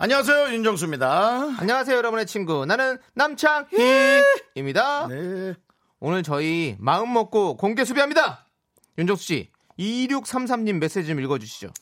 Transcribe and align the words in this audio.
안녕하세요 0.00 0.54
윤정수입니다. 0.54 1.56
안녕하세요, 1.58 1.96
여러분의 1.96 2.24
친구. 2.26 2.64
나는 2.64 2.98
남창희입니다. 3.14 5.08
네. 5.08 5.54
오늘 5.98 6.22
저희 6.22 6.76
마음 6.78 7.12
먹고 7.12 7.56
공개 7.56 7.84
수배합니다. 7.84 8.46
윤정수 8.96 9.24
씨, 9.24 9.50
2633님 9.76 10.78
메시지 10.78 11.08
좀 11.08 11.18
읽어주시죠. 11.18 11.72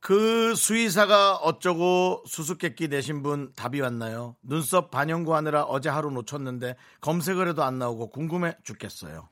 그 0.00 0.54
수의사가 0.54 1.36
어쩌고 1.36 2.24
수수께끼 2.26 2.88
내신 2.88 3.22
분 3.22 3.50
답이 3.56 3.80
왔나요? 3.80 4.36
눈썹 4.42 4.90
반영구 4.90 5.34
하느라 5.34 5.62
어제 5.62 5.88
하루 5.88 6.10
놓쳤는데 6.10 6.76
검색을 7.00 7.48
해도 7.48 7.64
안 7.64 7.78
나오고 7.78 8.10
궁금해 8.10 8.54
죽겠어요. 8.64 9.30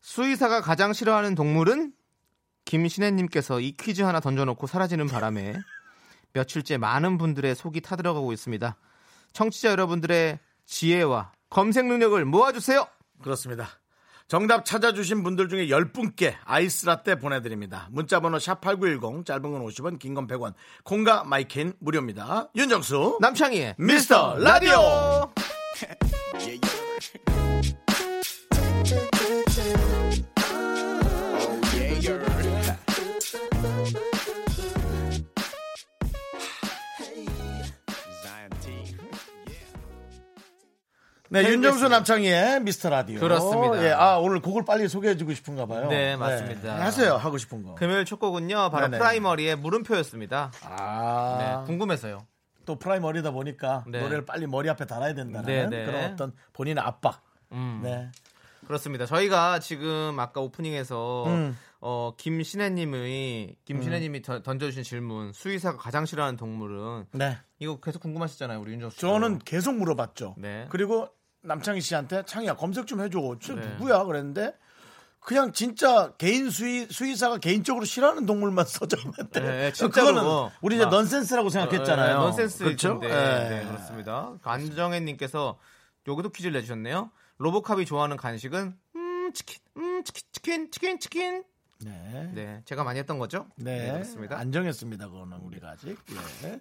수의사가 0.00 0.62
가장 0.62 0.92
싫어하는 0.92 1.36
동물은 1.36 1.92
김신혜님께서 2.64 3.60
이 3.60 3.76
퀴즈 3.76 4.02
하나 4.02 4.18
던져놓고 4.18 4.66
사라지는 4.66 5.06
바람에 5.06 5.54
며칠째 6.32 6.78
많은 6.78 7.18
분들의 7.18 7.54
속이 7.54 7.80
타들어가고 7.80 8.32
있습니다. 8.32 8.76
청취자 9.32 9.70
여러분들의 9.70 10.38
지혜와 10.66 11.32
검색 11.50 11.86
능력을 11.86 12.24
모아주세요. 12.24 12.86
그렇습니다. 13.22 13.68
정답 14.28 14.64
찾아주신 14.64 15.22
분들 15.24 15.48
중에 15.50 15.66
10분께 15.66 16.34
아이스라떼 16.44 17.16
보내드립니다. 17.16 17.88
문자번호 17.90 18.38
샵8910 18.38 19.26
짧은 19.26 19.42
건 19.42 19.66
50원 19.66 19.98
긴 19.98 20.14
건 20.14 20.26
100원 20.26 20.54
콩과 20.84 21.24
마이킨 21.24 21.74
무료입니다. 21.80 22.48
윤정수 22.54 23.18
남창희의 23.20 23.74
미스터 23.78 24.36
라디오 24.38 25.30
네, 41.32 41.44
윤정수 41.48 41.88
남창희의 41.88 42.60
미스터 42.60 42.90
라디오. 42.90 43.18
그렇습니다. 43.18 43.82
예, 43.84 43.90
아, 43.92 44.18
오늘 44.18 44.40
곡을 44.40 44.64
빨리 44.66 44.86
소개해주고 44.86 45.32
싶은가 45.32 45.64
봐요. 45.66 45.88
네, 45.88 46.14
맞습니다. 46.16 46.78
하세요, 46.84 47.14
하고 47.14 47.38
싶은 47.38 47.62
거. 47.62 47.74
금요일 47.74 48.04
첫 48.04 48.18
곡은요, 48.18 48.70
바로 48.70 48.86
네네. 48.88 48.98
프라이머리의 48.98 49.56
물음표였습니다. 49.56 50.52
아, 50.64 51.38
네, 51.62 51.66
궁금해서요. 51.66 52.26
또 52.66 52.78
프라이머리다 52.78 53.30
보니까 53.30 53.82
네. 53.88 54.00
노래를 54.00 54.26
빨리 54.26 54.46
머리 54.46 54.68
앞에 54.68 54.84
달아야 54.86 55.14
된다는 55.14 55.46
네네. 55.70 55.86
그런 55.86 56.04
어떤 56.12 56.32
본인의 56.52 56.84
압박. 56.84 57.22
음. 57.52 57.80
네. 57.82 58.08
그렇습니다. 58.66 59.06
저희가 59.06 59.58
지금 59.58 60.14
아까 60.20 60.40
오프닝에서 60.40 61.24
음. 61.26 61.56
어, 61.80 62.12
김신혜님이 62.16 63.56
김신혜님이 63.64 64.22
던- 64.22 64.42
던져주신 64.44 64.84
질문 64.84 65.32
수의사가 65.32 65.78
가장 65.78 66.06
싫어하는 66.06 66.36
동물은 66.36 67.06
네. 67.12 67.38
이거 67.58 67.80
계속 67.80 68.00
궁금하시잖아요, 68.02 68.60
우리 68.60 68.72
윤정수. 68.74 68.94
씨. 68.96 69.00
저는 69.00 69.40
계속 69.40 69.74
물어봤죠. 69.74 70.36
네. 70.38 70.66
그리고 70.68 71.08
남창희 71.42 71.80
씨한테 71.80 72.24
창희야 72.24 72.54
검색 72.54 72.86
좀 72.86 73.00
해줘. 73.02 73.36
저 73.40 73.54
네. 73.54 73.66
누구야? 73.74 74.04
그랬는데 74.04 74.54
그냥 75.20 75.52
진짜 75.52 76.12
개인 76.18 76.50
수의 76.50 76.86
수의사가 76.90 77.38
개인적으로 77.38 77.84
싫어하는 77.84 78.26
동물만 78.26 78.64
써져있는데 78.66 79.40
네, 79.40 79.72
진짜로 79.72 80.14
그거는 80.14 80.50
우리 80.62 80.76
이제 80.76 80.84
막- 80.84 80.90
넌센스라고 80.90 81.48
생각했잖아요. 81.48 82.18
네, 82.18 82.24
넌센스 82.24 82.64
그렇죠? 82.64 82.98
네, 83.00 83.08
네. 83.08 83.48
네, 83.60 83.66
그렇습니다. 83.66 84.36
안정혜님께서 84.42 85.58
여기도 86.08 86.30
퀴즈를 86.30 86.52
내주셨네요. 86.54 87.10
로보캅이 87.38 87.86
좋아하는 87.86 88.16
간식은 88.16 88.76
음 88.96 89.32
치킨, 89.32 89.60
음 89.76 90.02
치킨, 90.04 90.22
치킨, 90.32 90.70
치킨, 90.70 90.98
치킨. 91.00 91.44
네. 91.84 92.30
네, 92.34 92.62
제가 92.64 92.84
많이 92.84 92.98
했던 93.00 93.18
거죠? 93.18 93.46
네, 93.56 93.90
그렇습니다. 93.92 94.38
안 94.38 94.52
정했습니다. 94.52 95.08
그거는 95.08 95.38
우리가 95.38 95.70
아직. 95.70 95.96
예. 96.44 96.60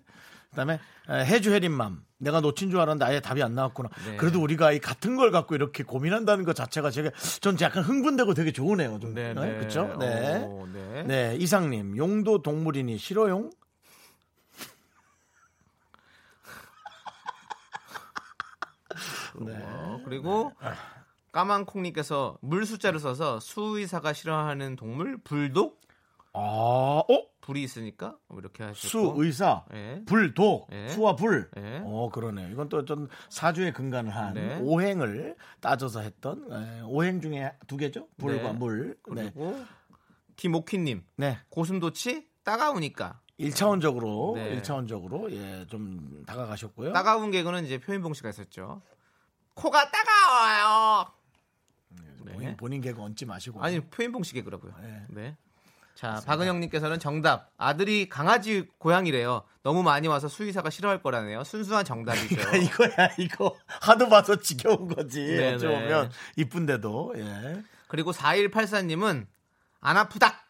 그다음에 0.51 0.79
에, 1.09 1.25
해주 1.25 1.51
해린맘. 1.53 2.03
내가 2.17 2.39
놓친 2.39 2.69
줄 2.69 2.79
알았는데 2.79 3.05
아예 3.05 3.19
답이 3.19 3.41
안 3.41 3.55
나왔구나. 3.55 3.89
네. 4.05 4.17
그래도 4.17 4.41
우리가 4.41 4.71
이 4.73 4.79
같은 4.79 5.15
걸 5.15 5.31
갖고 5.31 5.55
이렇게 5.55 5.83
고민한다는 5.83 6.45
것 6.45 6.55
자체가 6.55 6.91
제가 6.91 7.09
전 7.39 7.57
약간 7.61 7.83
흥분되고 7.83 8.33
되게 8.35 8.51
좋으네요. 8.51 8.99
좀. 8.99 9.15
네, 9.15 9.33
네, 9.33 9.41
네. 9.41 9.57
그렇죠? 9.57 9.95
네. 9.99 10.43
오, 10.43 10.67
네. 10.71 11.03
네, 11.03 11.35
이상님 11.37 11.97
용도 11.97 12.43
동물이니 12.43 12.97
싫어용? 12.97 13.49
네. 19.39 19.53
어, 19.57 20.01
그리고 20.03 20.51
까만콩님께서 21.31 22.37
물 22.41 22.65
숫자를 22.65 22.99
써서 22.99 23.39
수의사가 23.39 24.13
싫어하는 24.13 24.75
동물 24.75 25.17
불독 25.23 25.79
아, 26.33 26.39
어? 26.39 27.30
불이 27.41 27.63
있으니까 27.63 28.17
뭐 28.27 28.39
이렇게 28.39 28.63
하시고 28.63 28.87
수 28.87 29.13
의사, 29.17 29.65
예. 29.73 30.01
불독, 30.05 30.69
예. 30.71 30.89
수와 30.89 31.15
불. 31.15 31.49
예. 31.57 31.81
어, 31.83 32.09
그러네요. 32.11 32.49
이건 32.49 32.69
또 32.69 32.77
어떤 32.77 33.09
사주에 33.29 33.71
근간을 33.71 34.15
한 34.15 34.33
네. 34.35 34.59
오행을 34.61 35.35
따져서 35.59 36.01
했던 36.01 36.47
에, 36.51 36.81
오행 36.81 37.19
중에 37.19 37.51
두 37.67 37.77
개죠. 37.77 38.07
불과 38.17 38.51
네. 38.51 38.57
물. 38.57 38.97
네. 39.13 39.31
그리고 39.33 39.59
김옥희님 40.35 41.03
네. 41.17 41.39
고슴도치 41.49 42.27
따가우니까 42.43 43.19
1차원적으로 43.39 44.35
네. 44.35 44.61
1차원적으로 44.61 45.31
예, 45.31 45.65
좀 45.67 46.23
다가가셨고요. 46.25 46.93
따가운 46.93 47.31
개그는 47.31 47.65
이제 47.65 47.79
표현봉 47.79 48.13
씨가 48.13 48.29
있었죠. 48.29 48.81
코가 49.55 49.89
따가워요. 49.91 51.11
본인, 52.33 52.55
본인 52.57 52.81
개그 52.81 53.01
얹지 53.01 53.25
마시고. 53.25 53.61
아니 53.61 53.79
표현봉 53.79 54.23
씨 54.23 54.33
개그라고요. 54.33 54.73
네. 55.09 55.35
네. 55.95 56.01
자 56.01 56.21
박은영님께서는 56.25 56.99
정답 56.99 57.51
아들이 57.57 58.09
강아지 58.09 58.67
고양이래요. 58.77 59.43
너무 59.63 59.83
많이 59.83 60.07
와서 60.07 60.27
수의사가 60.27 60.69
싫어할 60.69 61.01
거라네요. 61.01 61.43
순수한 61.43 61.85
정답이죠. 61.85 62.35
이거야 62.57 63.09
이거 63.19 63.55
하도 63.65 64.09
봐서 64.09 64.35
지겨운 64.37 64.87
거지. 64.87 65.23
네네. 65.23 65.55
어찌 65.55 65.67
보면 65.67 66.11
이쁜데도 66.37 67.13
예. 67.17 67.63
그리고 67.87 68.11
4184님은 68.11 69.27
안 69.81 69.97
아프다. 69.97 70.45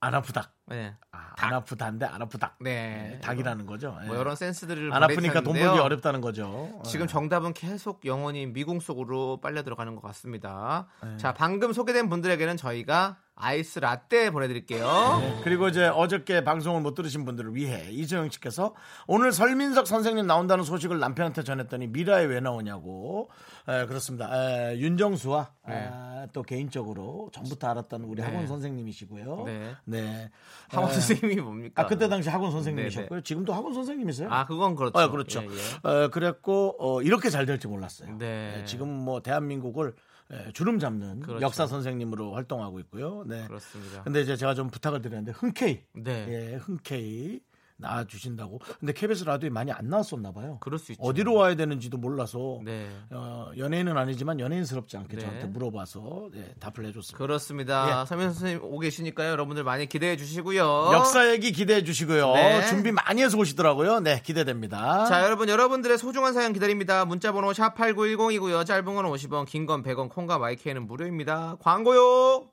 안 0.00 0.14
아프다. 0.14 0.52
네. 0.66 0.94
아, 1.40 1.46
안 1.46 1.54
아프다인데 1.54 2.06
안 2.06 2.22
아프다. 2.22 2.56
네. 2.60 3.12
예, 3.14 3.18
닭이라는 3.20 3.66
거죠. 3.66 3.96
예. 4.02 4.06
뭐 4.06 4.16
이런 4.16 4.36
센스들을 4.36 4.92
안 4.92 5.02
아프니까 5.02 5.40
돈. 5.40 5.54
벌기 5.54 5.78
어렵다는 5.78 6.20
거죠. 6.20 6.80
지금 6.84 7.04
예. 7.04 7.08
정답은 7.08 7.54
계속 7.54 8.04
영원히 8.04 8.46
미궁 8.46 8.80
속으로 8.80 9.40
빨려 9.40 9.62
들어가는 9.62 9.94
것 9.94 10.02
같습니다. 10.02 10.86
네. 11.02 11.16
자, 11.16 11.34
방금 11.34 11.72
소개된 11.72 12.08
분들에게는 12.08 12.56
저희가 12.56 13.16
아이스 13.40 13.78
라떼 13.78 14.30
보내드릴게요. 14.30 15.18
네, 15.20 15.40
그리고 15.44 15.68
이제 15.68 15.86
어저께 15.86 16.42
방송을 16.42 16.80
못 16.80 16.94
들으신 16.94 17.24
분들을 17.24 17.54
위해 17.54 17.88
이재영 17.90 18.30
씨께서 18.30 18.74
오늘 19.06 19.30
설민석 19.30 19.86
선생님 19.86 20.26
나온다는 20.26 20.64
소식을 20.64 20.98
남편한테 20.98 21.44
전했더니 21.44 21.86
미라에 21.86 22.24
왜 22.24 22.40
나오냐고 22.40 23.30
에, 23.68 23.86
그렇습니다. 23.86 24.30
에, 24.32 24.78
윤정수와 24.78 25.52
아, 25.64 26.26
또 26.32 26.42
개인적으로 26.42 27.30
전부터 27.34 27.68
알았던 27.68 28.02
우리 28.04 28.22
네. 28.22 28.26
학원 28.26 28.46
선생님이시고요. 28.46 29.44
네. 29.44 29.74
네. 29.84 30.30
학원 30.68 30.90
에, 30.90 30.94
선생님이 30.94 31.36
뭡니까? 31.42 31.82
아 31.82 31.86
그때 31.86 32.08
당시 32.08 32.30
학원 32.30 32.50
선생님이셨고요. 32.50 33.08
네네. 33.08 33.22
지금도 33.22 33.52
학원 33.52 33.74
선생님이세요? 33.74 34.30
아, 34.32 34.46
그건 34.46 34.74
그렇죠. 34.74 34.98
어, 34.98 35.10
그렇죠. 35.10 35.42
예, 35.42 35.46
예. 35.46 35.88
어, 35.88 36.08
그랬고 36.08 36.76
어, 36.78 37.02
이렇게 37.02 37.28
잘될줄 37.28 37.70
몰랐어요. 37.70 38.16
네. 38.18 38.54
네, 38.56 38.64
지금 38.64 38.88
뭐 38.88 39.20
대한민국을 39.20 39.94
에, 40.30 40.52
주름 40.52 40.78
잡는 40.78 41.20
그렇죠. 41.20 41.42
역사 41.42 41.66
선생님으로 41.66 42.34
활동하고 42.34 42.80
있고요. 42.80 43.24
네. 43.26 43.46
그렇습니다. 43.46 44.02
근데 44.02 44.22
이제 44.22 44.36
제가 44.36 44.54
좀 44.54 44.68
부탁을 44.70 45.02
드렸는데 45.02 45.32
흔쾌히 45.32 45.82
네. 45.92 46.26
예, 46.28 46.54
흔쾌히 46.56 47.40
나와 47.80 48.04
주신다고. 48.04 48.58
근데 48.80 48.92
KBS 48.92 49.24
라디오에 49.24 49.50
많이 49.50 49.70
안 49.70 49.88
나왔었나 49.88 50.32
봐요. 50.32 50.58
그럴 50.60 50.78
수 50.80 50.90
있죠. 50.92 51.02
어디로 51.02 51.34
와야 51.34 51.54
되는지도 51.54 51.96
몰라서 51.96 52.58
네. 52.64 52.88
어, 53.10 53.50
연예인은 53.56 53.96
아니지만 53.96 54.40
연예인스럽지 54.40 54.96
않게 54.96 55.16
네. 55.16 55.22
저한테 55.22 55.46
물어봐서 55.46 56.30
예, 56.34 56.54
답을 56.58 56.88
해줬습니다. 56.88 57.16
그렇습니다. 57.16 58.00
예. 58.02 58.06
서민 58.06 58.32
선생님 58.32 58.64
오고 58.64 58.80
계시니까요. 58.80 59.30
여러분들 59.30 59.62
많이 59.62 59.86
기대해 59.86 60.16
주시고요. 60.16 60.90
역사 60.92 61.30
얘기 61.30 61.52
기대해 61.52 61.84
주시고요. 61.84 62.32
네. 62.34 62.66
준비 62.66 62.90
많이 62.90 63.22
해서 63.22 63.38
오시더라고요. 63.38 64.00
네, 64.00 64.20
기대됩니다. 64.24 65.04
자, 65.06 65.22
여러분 65.24 65.48
여러분들의 65.48 65.98
소중한 65.98 66.32
사연 66.34 66.52
기다립니다. 66.52 67.04
문자 67.04 67.30
번호 67.30 67.52
샵 67.52 67.76
8910이고요. 67.76 68.66
짧은 68.66 68.84
건 68.94 69.04
50원, 69.04 69.46
긴 69.46 69.66
건 69.66 69.82
100원, 69.84 70.08
콩과 70.08 70.38
마이크는 70.38 70.86
무료입니다. 70.86 71.56
광고요. 71.60 72.48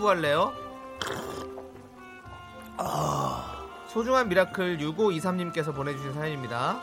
먹고 0.00 0.06
갈래요? 0.06 0.52
소중한 3.88 4.28
미라클 4.28 4.78
6523님께서 4.78 5.74
보내주신 5.74 6.14
사연입니다. 6.14 6.80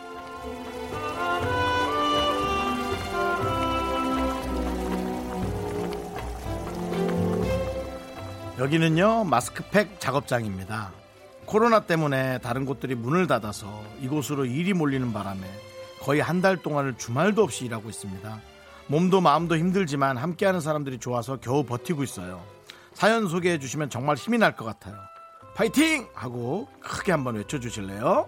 여기는요 8.59 9.23
마스크팩 9.25 9.99
작업장입니다. 9.99 10.91
코로나 11.45 11.81
때문에 11.81 12.39
다른 12.39 12.65
곳들이 12.65 12.95
문을 12.95 13.27
닫아서 13.27 13.81
이곳으로 14.01 14.45
일이 14.45 14.73
몰리는 14.73 15.13
바람에 15.13 15.41
거의 16.01 16.21
한 16.21 16.41
달 16.41 16.57
동안을 16.57 16.97
주말도 16.97 17.43
없이 17.43 17.65
일하고 17.65 17.89
있습니다. 17.89 18.41
몸도 18.87 19.21
마음도 19.21 19.57
힘들지만 19.57 20.17
함께하는 20.17 20.59
사람들이 20.61 20.99
좋아서 20.99 21.37
겨우 21.37 21.63
버티고 21.63 22.03
있어요. 22.03 22.56
사연 22.97 23.27
소개해 23.27 23.59
주시면 23.59 23.91
정말 23.91 24.15
힘이 24.15 24.39
날 24.39 24.55
것 24.55 24.65
같아요. 24.65 24.95
파이팅! 25.53 26.07
하고 26.15 26.67
크게 26.81 27.11
한번 27.11 27.35
외쳐 27.35 27.59
주실래요? 27.59 28.27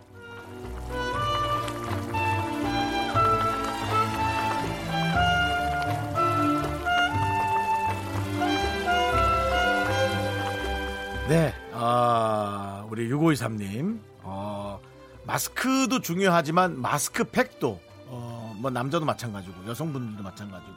네, 11.27 11.54
아, 11.74 12.86
우리 12.89 13.07
6523님, 13.10 14.00
어, 14.24 14.80
마스크도 15.25 16.00
중요하지만 16.01 16.80
마스크팩도, 16.81 17.80
어, 18.07 18.56
뭐 18.57 18.71
남자도 18.71 19.06
마찬가지고 19.06 19.68
여성분들도 19.68 20.24
마찬가지고, 20.24 20.74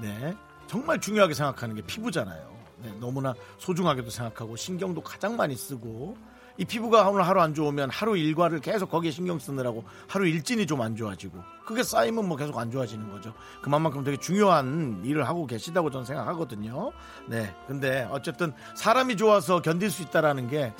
네, 0.00 0.34
정말 0.68 1.00
중요하게 1.00 1.34
생각하는 1.34 1.74
게 1.74 1.82
피부잖아요. 1.82 2.59
네, 2.82 2.92
너무나 3.00 3.34
소중하게도 3.58 4.10
생각하고 4.10 4.56
신경도 4.56 5.02
가장 5.02 5.36
많이 5.36 5.54
쓰고 5.54 6.16
이 6.56 6.64
피부가 6.64 7.08
오늘 7.08 7.26
하루 7.26 7.40
안 7.40 7.54
좋으면 7.54 7.88
하루 7.90 8.16
일과를 8.18 8.60
계속 8.60 8.90
거기에 8.90 9.10
신경 9.10 9.38
쓰느라고 9.38 9.82
하루 10.08 10.26
일진이 10.26 10.66
좀 10.66 10.80
안 10.80 10.94
좋아지고 10.96 11.38
그게 11.64 11.82
쌓이면 11.82 12.26
뭐 12.26 12.36
계속 12.36 12.58
안 12.58 12.70
좋아지는 12.70 13.10
거죠. 13.10 13.32
그만큼 13.62 14.02
되게 14.04 14.16
중요한 14.18 15.00
일을 15.04 15.26
하고 15.26 15.46
계시다고 15.46 15.90
저는 15.90 16.04
생각하거든요. 16.06 16.90
네. 17.28 17.54
근데 17.66 18.06
어쨌든 18.10 18.52
사람이 18.76 19.16
좋아서 19.16 19.62
견딜 19.62 19.90
수 19.90 20.02
있다라는 20.02 20.48
게 20.48 20.72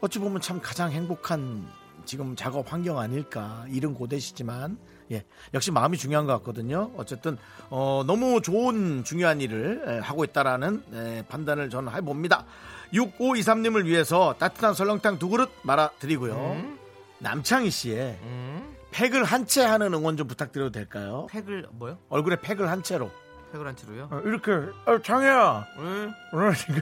어찌 0.00 0.18
보면 0.18 0.40
참 0.40 0.60
가장 0.60 0.90
행복한 0.90 1.66
지금 2.04 2.34
작업 2.34 2.72
환경 2.72 2.98
아닐까. 2.98 3.64
일은 3.68 3.94
고되시지만 3.94 4.78
예, 5.10 5.24
역시 5.54 5.70
마음이 5.70 5.96
중요한 5.96 6.26
것 6.26 6.32
같거든요. 6.38 6.90
어쨌든 6.96 7.38
어, 7.70 8.02
너무 8.06 8.42
좋은 8.42 9.04
중요한 9.04 9.40
일을 9.40 9.82
에, 9.86 9.98
하고 9.98 10.24
있다라는 10.24 10.82
에, 10.92 11.22
판단을 11.28 11.70
저는 11.70 11.92
해봅니다. 11.94 12.44
6523님을 12.92 13.84
위해서 13.84 14.34
따뜻한 14.38 14.74
설렁탕 14.74 15.18
두 15.18 15.28
그릇 15.28 15.50
말아드리고요. 15.62 16.78
남창희 17.18 17.70
씨의 17.70 18.18
음, 18.22 18.76
팩을 18.90 19.24
한 19.24 19.46
채 19.46 19.64
하는 19.64 19.92
응원 19.92 20.16
좀 20.16 20.26
부탁드려도 20.28 20.70
될까요? 20.72 21.26
팩을 21.30 21.66
뭐요? 21.72 21.98
얼굴에 22.08 22.36
팩을 22.40 22.68
한 22.70 22.82
채로 22.82 23.10
팩을 23.52 23.66
한 23.66 23.76
치로요? 23.76 24.08
어, 24.10 24.20
이렇게 24.24 24.52
어, 24.52 24.98
창희야 25.02 25.66
응. 25.78 26.12
오늘 26.32 26.54
지금 26.54 26.80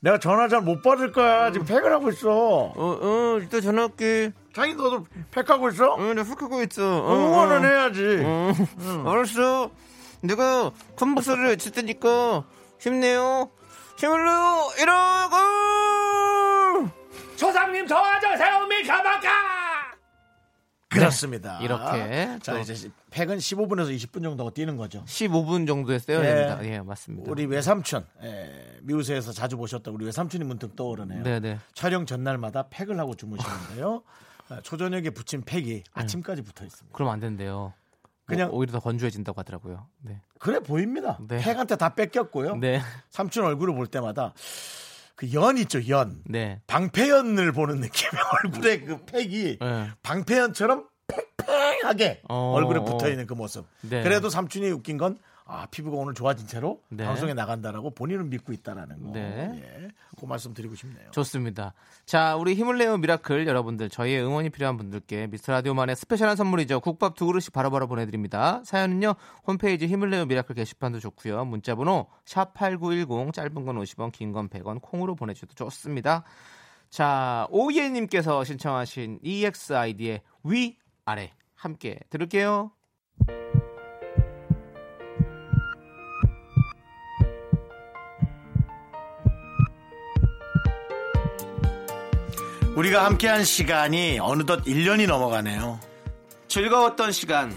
내가 0.00 0.18
전화 0.18 0.46
잘 0.48 0.60
못 0.60 0.82
받을 0.82 1.10
거야 1.12 1.50
지금 1.52 1.66
팩을 1.66 1.90
하고 1.92 2.10
있어 2.10 2.30
어, 2.30 2.74
어, 2.76 3.38
이따 3.42 3.60
전화할게. 3.60 4.32
창희 4.56 4.74
너도 4.74 5.04
팩하고 5.32 5.68
있어? 5.68 5.96
응, 5.98 6.14
나훅 6.14 6.40
하고 6.40 6.62
있어. 6.62 7.04
어, 7.04 7.14
응원은 7.14 7.62
어. 7.62 7.68
해야지 7.68 8.00
응. 8.00 8.54
알았어. 9.06 9.70
내가 10.22 10.72
큰 10.96 11.08
목소리를 11.08 11.50
외칠 11.50 11.72
테니까 11.72 12.42
힘내요. 12.80 13.50
힘을 13.98 14.24
내요. 14.24 14.70
이러고. 14.80 15.36
조상님 17.36 17.86
도와주세요 17.86 18.66
밀카마카 18.66 19.28
그렇습니다 20.88 21.58
이렇게 21.60 22.38
자또 22.42 22.58
이제 22.60 22.90
팩은 23.10 23.36
15분에서 23.36 23.94
20분 23.94 24.22
정도가 24.22 24.52
뛰는 24.52 24.78
거죠 24.78 25.04
15분 25.04 25.66
정도에 25.66 25.98
써야 25.98 26.20
예. 26.20 26.34
됩니다. 26.34 26.58
예, 26.64 26.80
맞습니다. 26.80 27.30
우리 27.30 27.44
외삼촌 27.44 28.06
예, 28.22 28.78
미우새에서 28.84 29.32
자주 29.32 29.58
보셨던 29.58 29.92
우리 29.92 30.06
외삼촌이 30.06 30.44
문득 30.44 30.74
떠오르네요 30.76 31.24
네네. 31.24 31.58
촬영 31.74 32.06
전날마다 32.06 32.68
팩을 32.70 32.98
하고 32.98 33.14
주무시는데요 33.14 34.02
아, 34.06 34.10
초저녁에 34.62 35.10
붙인 35.10 35.42
팩이 35.42 35.82
아침까지 35.92 36.42
붙어 36.42 36.64
있습니다 36.64 36.94
그럼 36.96 37.10
안 37.10 37.20
된대요. 37.20 37.72
그냥- 38.26 38.48
그냥 38.48 38.50
오 38.52 38.62
히려 38.62 38.72
더 38.72 38.80
건조해진다고 38.80 39.38
하더라고요. 39.40 39.86
네. 40.00 40.20
그래 40.38 40.58
보입니다 40.60 41.18
네. 41.28 41.38
팩한테 41.38 41.76
다 41.76 41.94
뺏겼고요 41.94 42.56
네. 42.56 42.80
삼촌 43.10 43.44
얼굴을 43.44 43.74
볼 43.74 43.86
때마다 43.86 44.34
그 45.14 45.32
연 45.32 45.56
있죠 45.58 45.88
연 45.88 46.22
네. 46.26 46.60
방패연을 46.66 47.52
보는 47.52 47.76
느낌의 47.80 48.10
얼굴에 48.44 48.80
그 48.80 49.04
팩이 49.06 49.58
네. 49.58 49.90
방패연처럼 50.02 50.86
팽팽하게 51.46 52.22
어, 52.28 52.52
얼굴에 52.54 52.80
어. 52.80 52.84
붙어 52.84 53.08
있는 53.08 53.26
그 53.26 53.34
모습. 53.34 53.64
네. 53.82 54.02
그래도 54.02 54.28
삼촌이 54.28 54.70
웃긴 54.72 54.98
건 54.98 55.18
아, 55.48 55.66
피부가 55.70 55.96
오늘 55.96 56.12
좋아진 56.12 56.48
채로 56.48 56.82
네. 56.88 57.04
방송에 57.04 57.32
나간다라고 57.32 57.90
본인은 57.90 58.30
믿고 58.30 58.52
있다라는 58.52 59.00
거. 59.00 59.12
네. 59.12 59.62
예. 59.62 59.88
그 60.18 60.24
말씀 60.24 60.52
드리고 60.52 60.74
싶네요. 60.74 61.10
좋습니다. 61.12 61.72
자, 62.04 62.34
우리 62.34 62.54
힘을 62.54 62.78
내요 62.78 62.96
미라클 62.98 63.46
여러분들, 63.46 63.88
저희의 63.88 64.24
응원이 64.24 64.50
필요한 64.50 64.76
분들께 64.76 65.28
미스터 65.28 65.52
라디오만의 65.52 65.94
스페셜한 65.94 66.34
선물이죠. 66.34 66.80
국밥 66.80 67.14
두 67.14 67.26
그릇씩 67.26 67.52
바로바로 67.52 67.86
보내 67.86 68.06
드립니다. 68.06 68.60
사연은요, 68.64 69.14
홈페이지 69.46 69.86
힘을 69.86 70.10
내요 70.10 70.26
미라클 70.26 70.56
게시판도 70.56 70.98
좋고요. 70.98 71.44
문자 71.44 71.76
번호 71.76 72.08
샵8910, 72.24 73.32
짧은 73.32 73.64
건 73.64 73.76
50원, 73.78 74.10
긴 74.12 74.32
건 74.32 74.48
100원, 74.48 74.80
콩으로 74.82 75.14
보내 75.14 75.32
주셔도 75.32 75.54
좋습니다. 75.54 76.24
자, 76.90 77.46
오예 77.50 77.88
님께서 77.90 78.42
신청하신 78.42 79.20
EXID의 79.22 80.22
위, 80.44 80.76
아래. 81.04 81.32
함께 81.54 81.98
들을게요. 82.10 82.72
우리가 92.76 93.06
함께한 93.06 93.42
시간이 93.44 94.18
어느덧 94.20 94.62
1년이 94.64 95.06
넘어가네요. 95.06 95.80
즐거웠던 96.48 97.10
시간. 97.12 97.56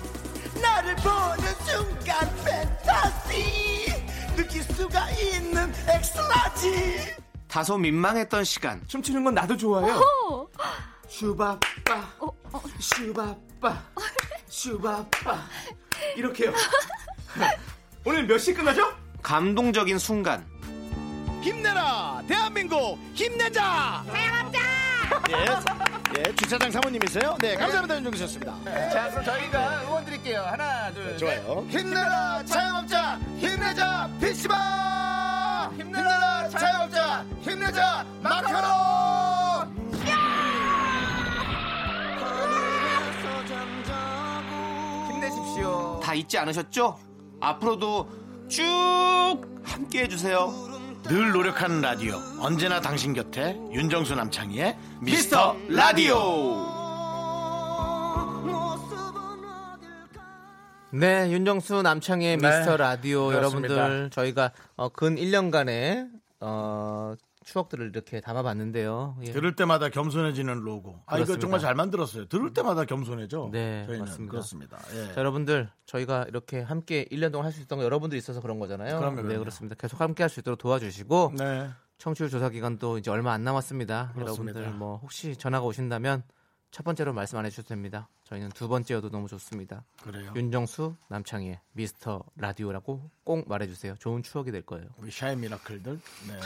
나를 0.61 0.95
보는 0.95 1.53
순간 1.65 2.35
팬타시 2.45 3.93
느낄 4.35 4.63
수가 4.63 5.09
있는 5.11 5.71
ecstasy 5.87 7.15
다소 7.49 7.77
민망했던 7.77 8.43
시간. 8.45 8.81
춤추는 8.87 9.23
건 9.25 9.33
나도 9.33 9.57
좋아요. 9.57 10.01
슈바빠, 11.09 11.59
슈바빠, 12.79 13.83
슈바빠. 14.47 15.37
이렇게요. 16.15 16.53
오늘 18.05 18.25
몇 18.25 18.37
시 18.37 18.53
끝나죠? 18.53 18.87
감동적인 19.21 19.97
순간. 19.99 20.47
힘내라 21.41 22.21
대한민국 22.27 22.97
힘내자 23.13 24.03
예, 25.31 26.19
예, 26.19 26.35
주차장 26.35 26.71
사모님이세요? 26.71 27.37
네, 27.39 27.55
감사합니다 27.55 27.95
윤종수 27.97 28.17
씨였습니다. 28.17 28.53
자, 28.91 29.09
그럼 29.11 29.23
저희가 29.25 29.81
응원 29.83 30.05
드릴게요. 30.05 30.41
하나, 30.41 30.91
둘, 30.91 31.17
좋아요. 31.17 31.65
힘내라 31.69 32.43
자영업자 32.45 33.19
힘내자 33.37 34.09
PC방 34.19 35.73
힘내라 35.77 36.49
자영업자 36.49 37.25
힘내자 37.41 38.05
마카롱 38.21 38.69
힘내십시오. 45.07 45.99
다 46.03 46.13
잊지 46.13 46.37
않으셨죠? 46.37 46.97
앞으로도 47.41 48.09
쭉 48.47 49.37
함께 49.63 50.03
해주세요. 50.03 50.68
늘 51.09 51.31
노력하는 51.31 51.81
라디오. 51.81 52.17
언제나 52.39 52.79
당신 52.79 53.13
곁에 53.13 53.59
윤정수 53.71 54.13
남창희의 54.13 54.77
미스터 55.01 55.55
라디오. 55.67 56.15
네, 60.91 61.31
윤정수 61.31 61.81
남창의 61.81 62.37
네, 62.37 62.47
미스터 62.47 62.77
라디오. 62.77 63.25
그렇습니다. 63.27 63.73
여러분들 63.75 64.09
저희가 64.11 64.51
어, 64.75 64.89
근 64.89 65.15
1년간의 65.15 66.09
어, 66.41 67.15
추억들을 67.49 67.87
이렇게 67.89 68.21
담아봤는데요. 68.21 69.17
예. 69.23 69.31
들을 69.31 69.55
때마다 69.55 69.89
겸손해지는 69.89 70.59
로고 70.59 71.01
아 71.07 71.15
이거 71.17 71.25
그렇습니다. 71.25 71.39
정말 71.41 71.59
잘 71.59 71.73
만들었어요 71.75 72.27
들을 72.27 72.53
때마다 72.53 72.85
겸손해져 72.85 73.49
네, 73.51 73.85
저희는 73.87 74.05
맞습니다. 74.05 74.31
그렇습니다 74.31 74.77
예. 74.93 75.13
자, 75.13 75.19
여러분들 75.19 75.69
저희가 75.85 76.25
이렇게 76.27 76.61
함께 76.61 77.05
1년 77.11 77.31
동안 77.31 77.45
할 77.45 77.53
수 77.53 77.61
있던 77.61 77.79
거 77.79 77.85
여러분들이 77.85 78.19
있어서 78.19 78.39
그런 78.41 78.59
거잖아요. 78.59 78.99
그럼요, 78.99 79.23
네. 79.23 79.37
그렇습니다. 79.37 79.75
계속 79.75 79.99
함께 79.99 80.21
할 80.23 80.29
수 80.29 80.39
있도록 80.41 80.59
도와주시고 80.59 81.33
네. 81.37 81.69
청취율 81.97 82.29
조사 82.29 82.49
기간도 82.49 82.99
이제 82.99 83.09
얼마 83.09 83.33
안 83.33 83.43
남았습니다. 83.43 84.11
그렇습니다. 84.13 84.59
여러분들 84.59 84.77
뭐 84.79 84.97
혹시 84.97 85.35
전화가 85.35 85.65
오신다면 85.65 86.21
첫 86.71 86.83
번째로 86.83 87.13
말씀 87.13 87.39
안 87.39 87.45
해주셔도 87.45 87.69
됩니다. 87.69 88.09
저희는 88.25 88.49
두 88.49 88.67
번째여도 88.67 89.09
너무 89.09 89.27
좋습니다. 89.27 89.83
그래요. 90.03 90.31
윤정수 90.35 90.95
남창희의 91.07 91.59
미스터 91.73 92.23
라디오라고 92.35 93.09
꼭 93.23 93.49
말해주세요. 93.49 93.95
좋은 93.97 94.21
추억이 94.21 94.51
될 94.51 94.61
거예요. 94.61 94.85
우리 94.97 95.09
샤이 95.09 95.35
미라클들. 95.35 95.93
네. 96.27 96.39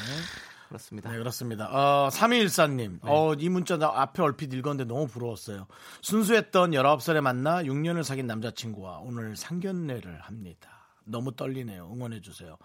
그렇습니다. 0.74 1.12
네, 1.12 1.18
그렇습니다. 1.18 1.70
어, 1.72 2.10
3214님. 2.10 3.00
어, 3.04 3.34
이 3.36 3.50
문자 3.50 3.78
나 3.78 3.92
앞에 3.94 4.24
얼핏 4.24 4.54
읽었는데 4.54 4.92
너무 4.92 5.08
부러웠어요. 5.08 5.68
순수했던 6.02 6.72
19살에 6.72 7.22
만나 7.22 7.62
6년을 7.64 8.04
사귄 8.04 8.26
남자친구와 8.26 9.00
오늘 9.04 9.36
상견례를 9.36 10.22
합니다. 10.22 10.70
너무 11.04 11.36
떨리네요. 11.36 11.92
응원해주세요. 11.94 12.58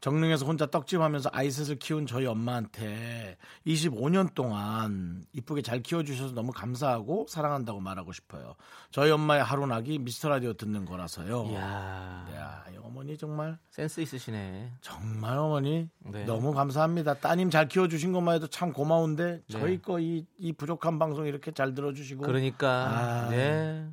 정릉에서 0.00 0.46
혼자 0.46 0.66
떡집 0.66 1.00
하면서 1.00 1.28
아이셋을 1.32 1.78
키운 1.78 2.06
저희 2.06 2.24
엄마한테 2.26 3.36
25년 3.66 4.34
동안 4.34 5.24
이쁘게 5.32 5.60
잘 5.60 5.82
키워주셔서 5.82 6.34
너무 6.34 6.52
감사하고 6.52 7.26
사랑한다고 7.28 7.80
말하고 7.80 8.12
싶어요. 8.12 8.54
저희 8.90 9.10
엄마의 9.10 9.44
하루나기 9.44 9.98
미스터 9.98 10.30
라디오 10.30 10.54
듣는 10.54 10.86
거라서요. 10.86 11.48
이야 11.50 12.26
야, 12.34 12.64
이 12.72 12.76
어머니 12.82 13.18
정말 13.18 13.58
센스 13.68 14.00
있으시네. 14.00 14.72
정말 14.80 15.36
어머니 15.36 15.88
네. 15.98 16.24
너무 16.24 16.54
감사합니다. 16.54 17.14
따님 17.14 17.50
잘 17.50 17.68
키워주신 17.68 18.12
것만 18.12 18.36
해도 18.36 18.46
참 18.46 18.72
고마운데 18.72 19.32
네. 19.36 19.42
저희 19.48 19.82
거이 19.82 20.24
이 20.38 20.52
부족한 20.54 20.98
방송 20.98 21.26
이렇게 21.26 21.52
잘 21.52 21.74
들어주시고 21.74 22.22
그러니까 22.22 22.68
아. 22.70 23.28
네. 23.28 23.86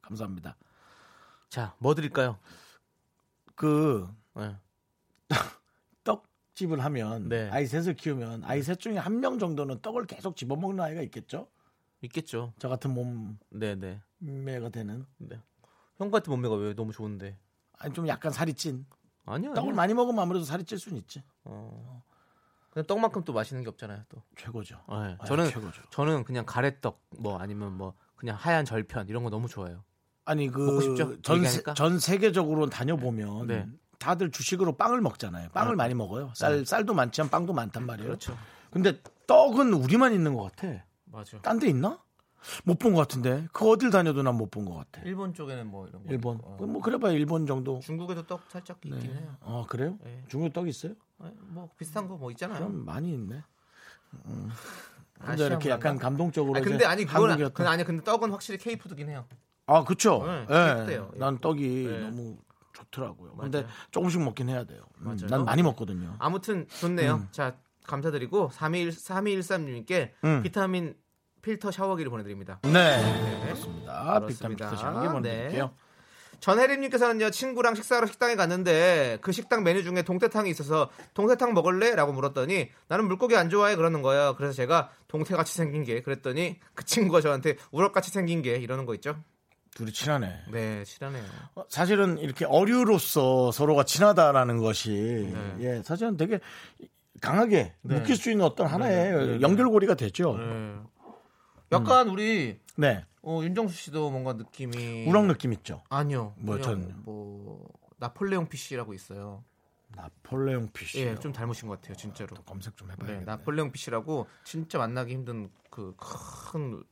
감사합니다. 0.00 0.56
자, 1.50 1.74
뭐 1.78 1.94
드릴까요? 1.94 2.38
그 3.54 4.08
네. 4.34 4.56
떡집을 6.04 6.80
하면 6.84 7.28
네. 7.28 7.48
아이 7.50 7.66
셋을 7.66 7.94
키우면 7.94 8.44
아이 8.44 8.62
셋 8.62 8.78
중에 8.78 8.96
한 8.98 9.20
명 9.20 9.38
정도는 9.38 9.80
떡을 9.80 10.06
계속 10.06 10.36
집어먹는 10.36 10.82
아이가 10.84 11.02
있겠죠. 11.02 11.48
있겠죠. 12.02 12.52
저 12.58 12.68
같은 12.68 12.92
몸매가 12.92 13.38
네, 13.50 13.74
네. 13.74 14.70
되는 14.70 15.06
네. 15.18 15.40
형 15.98 16.10
같은 16.10 16.30
몸매가 16.30 16.54
왜 16.56 16.74
너무 16.74 16.92
좋은데? 16.92 17.38
아니 17.78 17.92
좀 17.94 18.06
약간 18.08 18.30
살이 18.32 18.54
찐 18.54 18.86
아니요. 19.24 19.54
떡을 19.54 19.70
아니요. 19.70 19.74
많이 19.76 19.94
먹으면 19.94 20.20
아무래도 20.22 20.44
살이 20.44 20.64
찔 20.64 20.78
수는 20.78 20.98
있지. 20.98 21.22
어. 21.44 22.02
근데 22.70 22.86
떡만큼 22.86 23.24
또 23.24 23.32
맛있는 23.32 23.62
게 23.62 23.70
없잖아요, 23.70 24.02
또. 24.10 24.22
최고죠. 24.36 24.76
네. 24.76 25.16
아, 25.18 25.24
저는 25.26 25.48
최고죠. 25.48 25.82
저는 25.90 26.24
그냥 26.24 26.44
가래떡 26.44 27.00
뭐 27.18 27.38
아니면 27.38 27.72
뭐 27.72 27.94
그냥 28.16 28.36
하얀 28.38 28.64
절편 28.66 29.08
이런 29.08 29.24
거 29.24 29.30
너무 29.30 29.48
좋아해요. 29.48 29.82
아니? 30.26 30.48
그전 30.48 31.18
얘기하니까? 31.38 31.74
전 31.74 31.98
세계적으로 31.98 32.68
다녀보면 32.68 33.46
네. 33.46 33.66
다들 33.98 34.30
주식으로 34.30 34.76
빵을 34.76 35.00
먹잖아요. 35.00 35.48
빵을 35.50 35.76
많이 35.76 35.94
먹어요. 35.94 36.32
쌀 36.34 36.64
쌀도 36.64 36.94
많지만 36.94 37.28
빵도 37.30 37.52
많단 37.52 37.86
말이에요. 37.86 38.08
그렇죠. 38.08 38.36
근데 38.70 39.00
떡은 39.26 39.72
우리만 39.72 40.12
있는 40.12 40.34
것 40.34 40.42
같아. 40.44 40.84
맞아. 41.06 41.38
딴 41.40 41.58
데 41.58 41.68
있나? 41.68 41.98
못 42.64 42.78
본 42.78 42.92
것 42.94 43.00
같은데. 43.00 43.48
그 43.52 43.68
어딜 43.68 43.90
다녀도 43.90 44.22
난 44.22 44.36
못 44.36 44.50
본 44.50 44.64
것 44.64 44.74
같아. 44.74 45.00
일본 45.04 45.34
쪽에는 45.34 45.66
뭐 45.66 45.88
이런 45.88 46.04
거. 46.04 46.10
일본. 46.12 46.38
어. 46.42 46.56
뭐 46.60 46.80
그래봐야 46.80 47.12
일본 47.12 47.46
정도. 47.46 47.80
중국에도 47.80 48.26
떡 48.26 48.42
살짝 48.48 48.78
있긴 48.84 49.00
네. 49.00 49.18
해요. 49.20 49.36
어 49.40 49.64
그래요? 49.68 49.98
네. 50.04 50.22
중국 50.28 50.52
떡 50.52 50.68
있어요? 50.68 50.92
네, 51.18 51.32
뭐 51.48 51.68
비슷한 51.76 52.06
거 52.08 52.16
뭐 52.16 52.30
있잖아요. 52.30 52.58
그럼 52.58 52.84
많이 52.84 53.12
있네. 53.14 53.42
음. 54.26 54.50
혼자 55.18 55.32
아시아 55.32 55.46
이렇게? 55.46 55.70
약간 55.70 55.98
감동적으로. 55.98 56.58
아 56.58 56.60
근데 56.62 56.84
아니 56.84 57.04
그건 57.04 57.22
한국이 57.30 57.42
어떤- 57.44 57.64
그 57.64 57.68
아니 57.70 57.82
근데 57.84 58.04
떡은 58.04 58.30
확실히 58.30 58.58
K 58.58 58.76
푸드긴 58.76 59.08
해요. 59.08 59.24
아. 59.66 59.84
네, 60.46 60.46
예. 60.54 60.70
예쁘대요. 60.80 61.10
난 61.16 61.38
떡이 61.40 61.86
네. 61.90 61.98
너무 62.00 62.36
좋더라고요. 62.96 63.36
근데 63.36 63.62
맞아요. 63.62 63.72
조금씩 63.90 64.22
먹긴 64.22 64.48
해야 64.48 64.64
돼요. 64.64 64.82
음, 64.98 65.04
맞아요. 65.04 65.26
난 65.28 65.44
많이 65.44 65.62
먹거든요. 65.62 66.16
아무튼 66.18 66.66
좋네요. 66.80 67.28
자 67.30 67.56
감사드리고 67.86 68.50
3213 68.52 69.24
3213님께 69.24 70.10
음. 70.24 70.42
비타민 70.42 70.96
필터 71.42 71.70
샤워기를 71.70 72.10
보내드립니다. 72.10 72.58
네. 72.62 72.70
그렇습니다. 73.44 74.18
그렇습니다. 74.18 74.26
비타민 74.26 74.56
피터 74.56 74.76
샤워기 74.76 75.08
보내드릴게요. 75.08 75.66
네. 75.66 75.86
전혜림님께서는요 76.40 77.30
친구랑 77.30 77.74
식사하러 77.74 78.06
식당에 78.06 78.34
갔는데 78.34 79.18
그 79.22 79.32
식당 79.32 79.64
메뉴 79.64 79.82
중에 79.82 80.02
동태탕이 80.02 80.50
있어서 80.50 80.90
동태탕 81.14 81.54
먹을래?라고 81.54 82.12
물었더니 82.12 82.68
나는 82.88 83.06
물고기 83.06 83.36
안 83.36 83.48
좋아해 83.48 83.74
그러는 83.74 84.02
거예요. 84.02 84.34
그래서 84.36 84.52
제가 84.52 84.90
동태같이 85.08 85.54
생긴 85.54 85.82
게 85.84 86.02
그랬더니 86.02 86.58
그 86.74 86.84
친구가 86.84 87.22
저한테 87.22 87.56
우럭같이 87.70 88.10
생긴 88.10 88.42
게 88.42 88.56
이러는 88.56 88.84
거 88.84 88.94
있죠. 88.96 89.16
둘이 89.76 89.92
친하네. 89.92 90.44
네 90.50 90.84
실하네요. 90.84 91.22
어, 91.54 91.64
사실은 91.68 92.16
이렇게 92.18 92.46
어류로서 92.46 93.52
서로가 93.52 93.84
친하다라는 93.84 94.56
것이 94.58 95.30
네. 95.32 95.56
예 95.60 95.82
사실은 95.82 96.16
되게 96.16 96.40
강하게 97.20 97.74
네. 97.82 97.98
묶일 97.98 98.16
수 98.16 98.30
있는 98.30 98.46
어떤 98.46 98.66
하나의 98.66 99.12
네, 99.12 99.26
네. 99.36 99.40
연결고리가 99.42 99.94
되죠. 99.94 100.36
네. 100.38 100.76
약간 101.72 102.08
우리 102.08 102.58
네, 102.76 103.04
어, 103.22 103.40
윤정수 103.42 103.74
씨도 103.76 104.10
뭔가 104.10 104.32
느낌이 104.32 105.04
우럭 105.06 105.26
느낌 105.26 105.52
있죠. 105.52 105.82
아니요. 105.90 106.34
뭐, 106.38 106.58
전요? 106.58 106.94
뭐 107.04 107.68
나폴레옹 107.98 108.48
PC라고 108.48 108.94
있어요. 108.94 109.44
나폴레옹 109.94 110.70
피쉬. 110.72 111.00
예, 111.00 111.14
좀 111.16 111.32
닮으신 111.32 111.68
것 111.68 111.80
같아요, 111.80 111.96
진짜로. 111.96 112.34
검색 112.44 112.76
좀 112.78 112.88
네, 112.88 112.94
해봐야겠네. 112.94 113.24
나폴레옹 113.24 113.72
PC라고 113.72 114.26
진짜 114.44 114.78
만나기 114.78 115.12
힘든 115.12 115.50
그 115.70 115.94
큰 115.96 116.82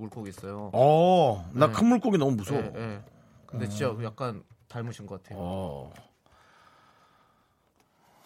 물고기 0.00 0.30
있어요. 0.30 0.70
어, 0.72 1.48
나 1.52 1.66
네. 1.68 1.72
큰 1.72 1.86
물고기 1.86 2.18
너무 2.18 2.32
무서워. 2.32 2.60
예, 2.60 2.72
예. 2.74 3.02
근데 3.46 3.68
진짜 3.68 3.94
약간 4.02 4.42
닮으신 4.68 5.06
것 5.06 5.22
같아요. 5.22 5.38
어, 5.40 5.92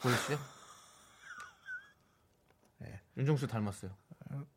보이시죠? 0.00 0.38
윤정수 3.16 3.46
닮았어요. 3.46 3.90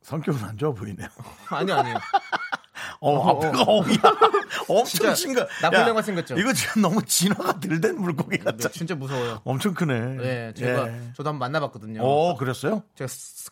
성격은 0.02 0.44
안 0.44 0.58
좋아 0.58 0.72
보이네요. 0.72 1.08
아니 1.50 1.72
아니요. 1.72 1.96
어, 3.00 3.12
어, 3.16 3.38
앞에가 3.38 3.62
어기야. 3.62 3.98
엄청 4.68 4.86
진짜 4.86 5.14
심각. 5.16 5.48
나폴레옹 5.62 5.98
야, 5.98 6.02
생겼죠. 6.02 6.38
이거 6.40 6.52
지금 6.54 6.82
너무 6.82 7.04
진화가 7.04 7.60
들된 7.60 8.00
물고기 8.00 8.38
네, 8.40 8.44
같아. 8.44 8.70
진짜 8.70 8.96
무서워요. 8.96 9.42
엄청 9.44 9.74
크네. 9.74 10.16
네, 10.16 10.54
제가 10.54 10.88
예. 10.88 11.12
저도 11.16 11.30
한번 11.30 11.40
만나봤거든요. 11.40 12.02
어, 12.04 12.36
그랬어요? 12.36 12.84
제가 12.96 13.08
스, 13.08 13.50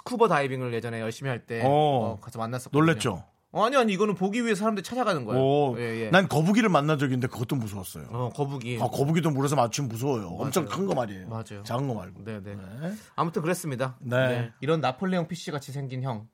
스쿠버 0.00 0.28
다이빙을 0.28 0.72
예전에 0.72 1.00
열심히 1.00 1.30
할때 1.30 1.62
어. 1.64 1.68
어, 1.68 2.20
가서 2.20 2.38
만났었거든요. 2.38 2.80
놀랬죠? 2.80 3.24
어, 3.52 3.64
아니 3.64 3.76
아니 3.76 3.92
이거는 3.92 4.14
보기 4.14 4.44
위해 4.44 4.54
사람들이 4.54 4.84
찾아가는 4.84 5.24
거예요. 5.24 5.42
오, 5.42 5.76
예, 5.78 6.04
예. 6.04 6.10
난 6.10 6.28
거북이를 6.28 6.68
만난 6.68 6.98
적이 6.98 7.14
있는데 7.14 7.26
그것도 7.26 7.56
무서웠어요. 7.56 8.06
어, 8.10 8.28
거북이. 8.30 8.78
아, 8.80 8.86
거북이도 8.86 9.30
물에서 9.30 9.56
맞추면 9.56 9.88
무서워요. 9.88 10.28
엄청 10.28 10.64
맞아요. 10.64 10.76
큰거 10.76 10.94
말이에요. 10.94 11.28
맞아요. 11.28 11.62
작은 11.64 11.88
거 11.88 11.94
말고. 11.94 12.24
네, 12.24 12.40
네. 12.42 12.54
네. 12.54 12.92
아무튼 13.16 13.42
그랬습니다. 13.42 13.96
네. 14.00 14.52
이런 14.60 14.80
나폴레옹 14.80 15.26
PC 15.26 15.50
같이 15.50 15.72
생긴 15.72 16.02
형. 16.02 16.28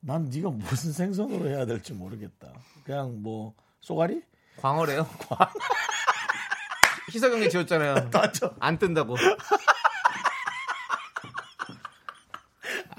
난 0.00 0.24
네가 0.24 0.50
무슨 0.50 0.92
생선으로 0.92 1.48
해야 1.48 1.66
될지 1.66 1.92
모르겠다. 1.92 2.48
그냥 2.84 3.22
뭐 3.22 3.54
쏘가리? 3.80 4.22
광어래요. 4.56 5.06
희석형이 7.14 7.48
지었잖아요. 7.48 8.10
맞죠. 8.12 8.54
안 8.58 8.78
뜬다고. 8.78 9.16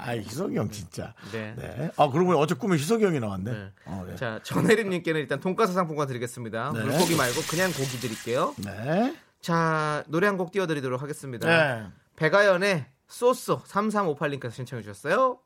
아, 0.02 0.12
희석이 0.12 0.56
형 0.58 0.70
진짜. 0.70 1.14
네. 1.32 1.54
네. 1.58 1.92
아, 1.98 2.10
그러고 2.10 2.28
보니 2.32 2.40
어제 2.40 2.56
꿈에 2.56 2.76
희석이 2.76 3.04
형이 3.06 3.20
나왔네. 3.20 3.52
네. 3.52 3.72
어, 3.86 4.06
네. 4.08 4.16
자, 4.16 4.40
전혜림님께는 4.44 5.22
일단 5.22 5.40
돈가스 5.40 5.74
상품권 5.74 6.08
드리겠습니다. 6.08 6.72
네. 6.74 6.84
물고기 6.84 7.16
말고 7.16 7.42
그냥 7.50 7.72
고기 7.72 8.00
드릴게요. 8.00 8.56
네. 8.58 9.16
자, 9.42 10.04
노래 10.08 10.28
한 10.28 10.38
곡 10.38 10.52
띄워드리도록 10.52 11.02
하겠습니다. 11.02 11.48
네. 11.48 11.88
백아연의 12.16 12.86
쏘쏘 13.08 13.64
3358님께서 13.64 14.52
신청해 14.52 14.84
주셨어요. 14.84 15.40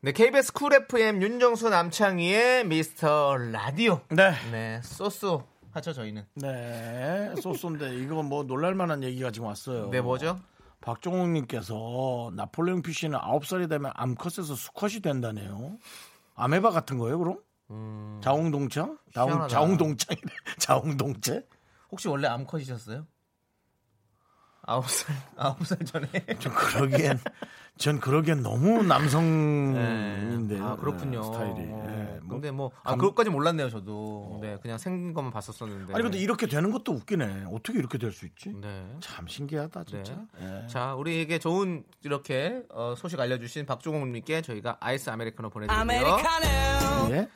네, 0.00 0.12
KBS 0.12 0.52
Cool 0.52 0.72
FM 0.74 1.20
윤정수 1.22 1.68
남창희의 1.70 2.66
미스터 2.66 3.36
라디오. 3.36 4.00
네. 4.10 4.32
네, 4.52 4.80
so 4.84 5.13
so 5.13 5.42
하죠 5.72 5.92
저희는. 5.92 6.24
네. 6.34 7.32
so 7.42 7.55
so인데 7.55 7.94
이거 7.96 8.22
뭐 8.22 8.42
놀랄만한 8.44 9.02
얘기가 9.02 9.30
지금 9.30 9.48
왔어요. 9.48 9.90
네, 9.90 10.00
뭐죠? 10.00 10.38
박종욱님께서 10.88 12.32
나폴레옹 12.34 12.80
PC는 12.82 13.18
9살이 13.18 13.68
되면 13.68 13.92
암컷에서 13.94 14.54
수컷이 14.54 15.00
된다네요. 15.00 15.76
아메바 16.34 16.70
같은 16.70 16.96
거예요, 16.96 17.18
그럼? 17.18 17.38
음, 17.70 18.20
자웅동창? 18.22 18.98
자웅. 19.12 19.48
자웅동창이래. 19.48 20.28
자웅동체? 20.58 21.46
혹시 21.90 22.08
원래 22.08 22.28
암컷이셨어요? 22.28 23.06
아홉 24.68 24.88
살 24.90 25.16
아홉 25.36 25.66
살 25.66 25.78
전에. 25.78 26.06
전 26.38 26.52
그러기엔, 26.54 27.18
전 27.78 28.00
그러기엔 28.00 28.42
너무 28.42 28.82
남성인데. 28.82 30.60
아 30.60 30.76
그렇군요. 30.76 31.22
스타일이. 31.22 31.70
어, 31.72 31.86
예, 31.88 32.18
뭐. 32.20 32.28
근데 32.36 32.50
뭐 32.50 32.70
아, 32.82 32.90
감- 32.90 32.98
그것까지 32.98 33.30
몰랐네요 33.30 33.70
저도. 33.70 34.38
네, 34.42 34.58
그냥 34.60 34.76
생긴 34.78 35.14
것만 35.14 35.32
봤었었는데. 35.32 35.94
아니, 35.94 36.02
근데 36.02 36.18
이렇게 36.18 36.46
되는 36.46 36.70
것도 36.70 36.92
웃기네. 36.92 37.44
어떻게 37.52 37.78
이렇게 37.78 37.96
될 37.98 38.12
수 38.12 38.26
있지? 38.26 38.50
네. 38.60 38.84
참 39.00 39.26
신기하다, 39.26 39.84
진짜. 39.84 40.18
예. 40.40 40.66
자, 40.66 40.94
우리에게 40.94 41.38
좋은 41.38 41.84
이렇게 42.02 42.62
어, 42.70 42.94
소식 42.96 43.18
알려주신 43.20 43.64
박종욱님께 43.66 44.42
저희가 44.42 44.76
아이스 44.80 45.08
아메리카노 45.10 45.50
보내드리고요. 45.50 46.16
예. 47.12 47.28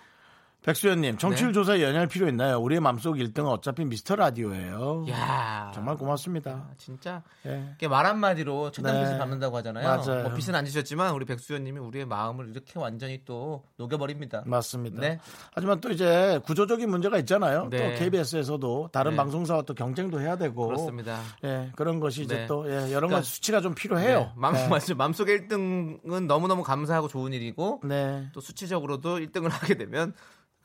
백수연님, 0.62 1.18
정치율 1.18 1.50
네. 1.50 1.54
조사에 1.54 1.82
연연할 1.82 2.06
필요 2.06 2.28
있나요? 2.28 2.58
우리의 2.60 2.80
맘속 2.80 3.16
1등은 3.16 3.46
어차피 3.48 3.84
미스터 3.84 4.14
라디오예요. 4.14 5.06
야 5.10 5.72
정말 5.74 5.96
고맙습니다. 5.96 6.68
진짜 6.78 7.22
예. 7.46 7.88
말 7.88 8.06
한마디로 8.06 8.70
첫단빛을 8.70 9.12
네. 9.14 9.18
밟는다고 9.18 9.56
하잖아요. 9.56 9.84
맞아요. 9.84 10.22
뭐 10.22 10.34
빛은 10.34 10.54
안 10.54 10.64
지셨지만 10.64 11.14
우리 11.14 11.24
백수연님이 11.24 11.80
우리의 11.80 12.06
마음을 12.06 12.48
이렇게 12.50 12.78
완전히 12.78 13.22
또 13.24 13.64
녹여버립니다. 13.76 14.44
맞습니다. 14.46 15.00
네. 15.00 15.18
하지만 15.52 15.80
또 15.80 15.90
이제 15.90 16.40
구조적인 16.46 16.88
문제가 16.88 17.18
있잖아요. 17.18 17.66
네. 17.68 17.94
또 17.94 17.98
KBS에서도 17.98 18.90
다른 18.92 19.12
네. 19.12 19.16
방송사와 19.16 19.62
또 19.62 19.74
경쟁도 19.74 20.20
해야 20.20 20.36
되고. 20.36 20.66
그렇습니다. 20.68 21.18
예, 21.42 21.72
그런 21.74 21.98
것이 21.98 22.22
이제 22.22 22.36
네. 22.36 22.46
또 22.46 22.68
예, 22.68 22.74
여러 22.92 23.08
그러니까- 23.08 23.16
가지 23.16 23.30
수치가 23.30 23.60
좀 23.60 23.74
필요해요. 23.74 24.18
네. 24.20 24.32
맘, 24.36 24.54
네. 24.54 24.94
마음속의 24.94 25.40
1등은 25.40 26.26
너무너무 26.26 26.62
감사하고 26.62 27.08
좋은 27.08 27.32
일이고 27.32 27.80
네. 27.84 28.28
또 28.32 28.40
수치적으로도 28.40 29.18
1등을 29.18 29.48
하게 29.50 29.74
되면 29.74 30.14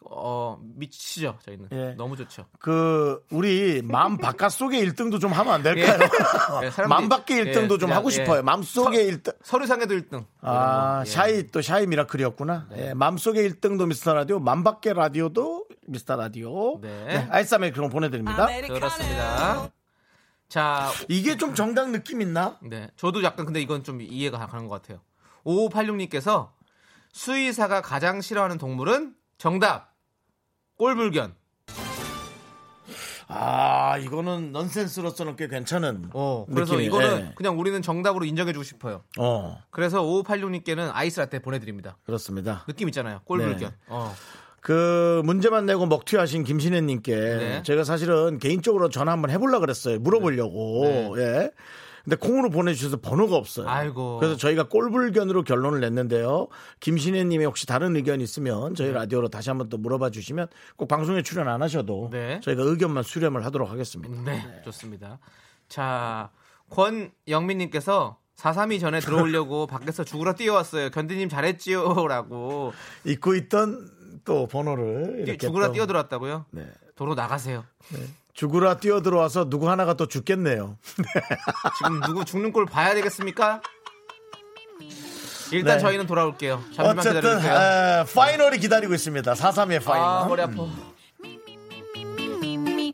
어 0.09 0.57
미치죠 0.75 1.37
저희는 1.45 1.67
예. 1.73 1.93
너무 1.97 2.15
좋죠. 2.15 2.45
그 2.59 3.23
우리 3.31 3.81
마음 3.83 4.17
바깥 4.17 4.51
속의 4.51 4.83
1등도 4.87 5.19
좀 5.19 5.31
하면 5.33 5.53
안 5.53 5.63
될까요? 5.63 5.97
예, 6.63 6.69
사람들이- 6.69 6.87
마음 6.87 7.09
밖의 7.09 7.45
1등도 7.45 7.73
예, 7.73 7.77
좀 7.77 7.91
하고 7.91 8.07
예. 8.09 8.11
싶어요. 8.13 8.41
마음 8.43 8.63
속의 8.63 9.11
1등. 9.11 9.35
서류상에도 9.43 9.93
1등. 9.95 10.25
아, 10.41 11.03
예. 11.05 11.09
샤이 11.09 11.47
또 11.47 11.61
샤이 11.61 11.85
미라클이었구나. 11.87 12.67
예, 12.77 12.93
마음 12.93 13.17
속의 13.17 13.49
1등도 13.49 13.87
미스터 13.87 14.13
라디오, 14.13 14.39
맘 14.39 14.63
밖의 14.63 14.93
라디오도 14.93 15.65
미스터 15.87 16.15
라디오. 16.15 16.79
네. 16.81 17.05
네, 17.05 17.27
아이스아메 17.29 17.71
그럼 17.71 17.89
보내드립니다. 17.89 18.47
그렇습니다. 18.67 19.69
자, 20.49 20.89
이게 21.09 21.35
좀 21.35 21.53
정당 21.55 21.91
느낌 21.91 22.21
있나? 22.21 22.57
네. 22.61 22.89
저도 22.95 23.21
약간 23.23 23.45
근데 23.45 23.59
이건 23.61 23.83
좀 23.83 24.01
이해가 24.01 24.37
가는 24.47 24.67
것 24.67 24.81
같아요. 24.81 25.01
5586님께서 25.45 26.51
수의사가 27.11 27.81
가장 27.81 28.21
싫어하는 28.21 28.57
동물은 28.57 29.13
정답. 29.37 29.93
꼴불견. 30.77 31.35
아, 33.29 33.97
이거는 33.97 34.53
넌센스로서는 34.53 35.35
꽤 35.35 35.47
괜찮은. 35.47 36.11
어, 36.13 36.45
그래서 36.53 36.75
느낌이에요. 36.75 36.87
이거는 36.87 37.27
예. 37.27 37.33
그냥 37.35 37.59
우리는 37.59 37.81
정답으로 37.81 38.23
인정해주고 38.23 38.63
싶어요. 38.63 39.03
어, 39.19 39.57
그래서 39.69 40.01
5586님께는 40.01 40.89
아이스 40.93 41.19
라떼 41.19 41.39
보내드립니다. 41.39 41.97
그렇습니다. 42.05 42.63
느낌 42.67 42.87
있잖아요. 42.87 43.19
꼴불견. 43.25 43.57
네. 43.59 43.75
어. 43.87 44.15
그 44.61 45.21
문제만 45.25 45.65
내고 45.65 45.85
먹튀하신 45.85 46.43
김신혜님께 46.43 47.15
네. 47.15 47.63
제가 47.63 47.83
사실은 47.83 48.37
개인적으로 48.37 48.89
전화 48.89 49.11
한번 49.11 49.29
해보려 49.29 49.59
그랬어요. 49.59 49.99
물어보려고. 49.99 51.15
예. 51.19 51.51
근데 52.07 52.15
콩으로 52.15 52.49
보내주셔서 52.49 53.01
번호가 53.01 53.35
없어요. 53.35 53.65
네. 53.65 53.71
아이고. 53.71 54.19
그래서 54.19 54.37
저희가 54.37 54.69
꼴불견으로 54.69 55.43
결론을 55.43 55.81
냈는데요. 55.81 56.47
김신혜님이 56.79 57.43
혹시 57.43 57.67
다른 57.67 57.97
의견 57.97 58.21
있으면 58.21 58.75
저희 58.75 58.93
라디오로 58.93 59.27
다시 59.27 59.49
한번 59.49 59.67
또 59.67 59.77
물어봐 59.77 60.11
주시면 60.11 60.47
꼭 60.77 60.87
방송에 60.87 61.21
출연 61.21 61.49
안 61.49 61.61
하셔도 61.61 62.07
네. 62.09 62.39
저희가 62.41 62.63
의견만 62.63 63.03
수렴을 63.03 63.43
하도록 63.47 63.69
하겠습니다. 63.69 64.21
네, 64.23 64.41
좋습니다. 64.63 65.19
자, 65.67 66.29
권영민님께서 66.69 68.17
432 68.35 68.79
전에 68.79 68.99
들어오려고 69.01 69.67
밖에서 69.67 70.05
죽으러 70.05 70.31
뛰어왔어요. 70.33 70.89
견디님 70.91 71.27
잘했지요라고 71.27 72.71
잊고 73.05 73.35
있던 73.35 74.21
또 74.23 74.47
번호를 74.47 75.15
이렇게 75.27 75.35
죽으러 75.35 75.67
또- 75.67 75.73
뛰어들었다고요? 75.73 76.45
네. 76.51 76.67
도로 76.95 77.15
나가세요. 77.15 77.65
죽으라 78.37 78.77
뛰어들어와서 78.77 79.49
누구 79.49 79.67
하나가 79.67 79.95
또 79.95 80.07
죽겠네요. 80.07 80.77
지금 81.79 81.99
누구 82.01 82.23
죽는 82.23 82.51
꼴 82.51 82.67
봐야 82.67 82.93
되겠습니까? 82.93 83.61
일단 85.51 85.77
네. 85.77 85.81
저희는 85.81 86.05
돌아올게요. 86.05 86.61
잠시만 86.75 86.99
어쨌든. 86.99 87.39
에, 87.39 88.05
final이 88.13 88.59
기다리고 88.59 88.93
있습니다. 88.93 89.33
4-3의 89.33 89.83
final. 89.83 90.07
아, 90.07 90.25
머리 90.27 90.41
아파. 90.43 90.53
me, 91.23 91.39
me, 92.37 92.53
me, 92.53 92.93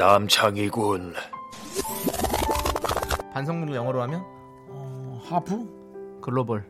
남창이군. 0.00 1.12
반성문을 3.34 3.74
영어로 3.74 4.00
하면 4.00 4.24
하프? 5.28 6.18
글로벌. 6.22 6.64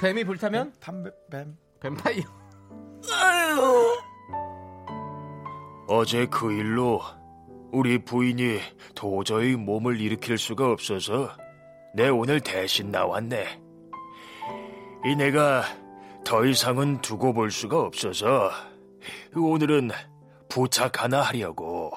뱀이 0.00 0.24
불타면 0.24 0.72
담배 0.80 1.08
뱀. 1.30 1.56
뱀파이어. 1.78 2.24
어제 5.86 6.26
그 6.26 6.50
일로 6.50 7.00
우리 7.70 8.04
부인이 8.04 8.58
도저히 8.96 9.54
몸을 9.54 10.00
일으킬 10.00 10.38
수가 10.38 10.72
없어서 10.72 11.30
내 11.94 12.08
오늘 12.08 12.40
대신 12.40 12.90
나왔네. 12.90 13.62
이 15.04 15.14
내가 15.14 15.62
더 16.24 16.44
이상은 16.44 17.00
두고 17.02 17.32
볼 17.32 17.52
수가 17.52 17.82
없어서 17.82 18.50
오늘은 19.36 19.92
부탁 20.48 21.02
하나 21.02 21.22
하려고. 21.22 21.92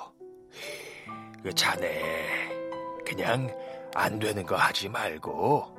그 1.44 1.54
자네 1.54 2.50
그냥 3.06 3.50
안 3.96 4.20
되는 4.20 4.46
거 4.46 4.56
하지 4.56 4.90
말고 4.90 5.78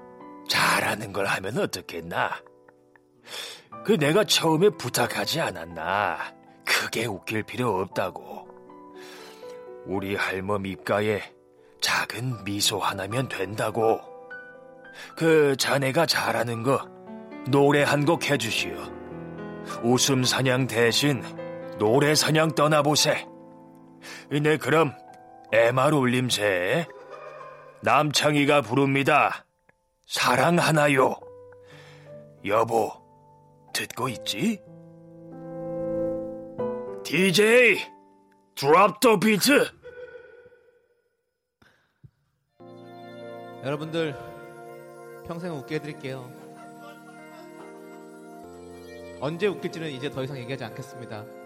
잘하는 0.48 1.12
걸 1.12 1.26
하면 1.26 1.58
어떻겠나? 1.58 2.30
그 3.84 3.96
내가 3.98 4.24
처음에 4.24 4.70
부탁하지 4.70 5.40
않았나? 5.40 6.18
크게 6.64 7.06
웃길 7.06 7.42
필요 7.44 7.80
없다고. 7.80 8.48
우리 9.86 10.16
할멈 10.16 10.66
입가에 10.66 11.20
작은 11.80 12.44
미소 12.44 12.78
하나면 12.78 13.28
된다고. 13.28 14.00
그 15.16 15.56
자네가 15.56 16.06
잘하는 16.06 16.62
거 16.62 16.88
노래 17.48 17.82
한 17.82 18.04
곡 18.04 18.28
해주시오. 18.28 18.74
웃음 19.82 20.24
사냥 20.24 20.66
대신 20.66 21.22
노래 21.80 22.14
사냥 22.14 22.54
떠나보세. 22.54 23.26
네 24.42 24.58
그럼 24.58 24.92
MR 25.50 25.96
울림새 25.96 26.86
남창희가 27.80 28.60
부릅니다. 28.60 29.46
사랑하나요? 30.06 31.16
여보, 32.44 32.92
듣고 33.72 34.10
있지? 34.10 34.60
DJ, 37.02 37.78
드롭 38.54 39.00
더 39.00 39.18
비트. 39.18 39.70
여러분들 43.64 44.14
평생 45.26 45.54
웃게 45.54 45.76
해드릴게요. 45.76 46.30
언제 49.22 49.46
웃길지는 49.46 49.88
이제 49.90 50.10
더 50.10 50.22
이상 50.22 50.36
얘기하지 50.36 50.64
않겠습니다. 50.64 51.39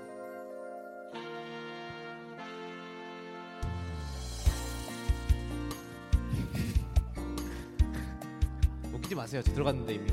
웃기지 9.15 9.17
마세요. 9.17 9.43
저 9.45 9.53
들어갔는데 9.53 9.95
이미. 9.95 10.07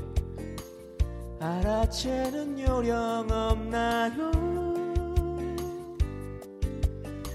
알아채는 1.39 2.59
요령 2.59 3.27
없나요? 3.31 4.31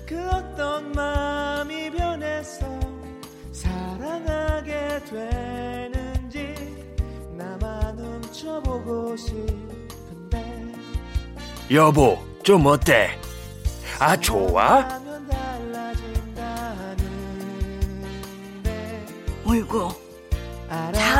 그 0.07 0.29
어떤 0.29 0.92
마음이 0.92 1.90
변해서 1.90 2.64
사랑하게 3.50 5.00
되는지 5.05 6.55
나만 7.37 7.98
훔쳐보고 7.98 9.16
싶은데 9.16 10.72
여보, 11.72 12.18
좀 12.44 12.66
어때? 12.66 13.11
아, 13.98 14.16
좋아? 14.16 14.88
어이구, 19.48 19.88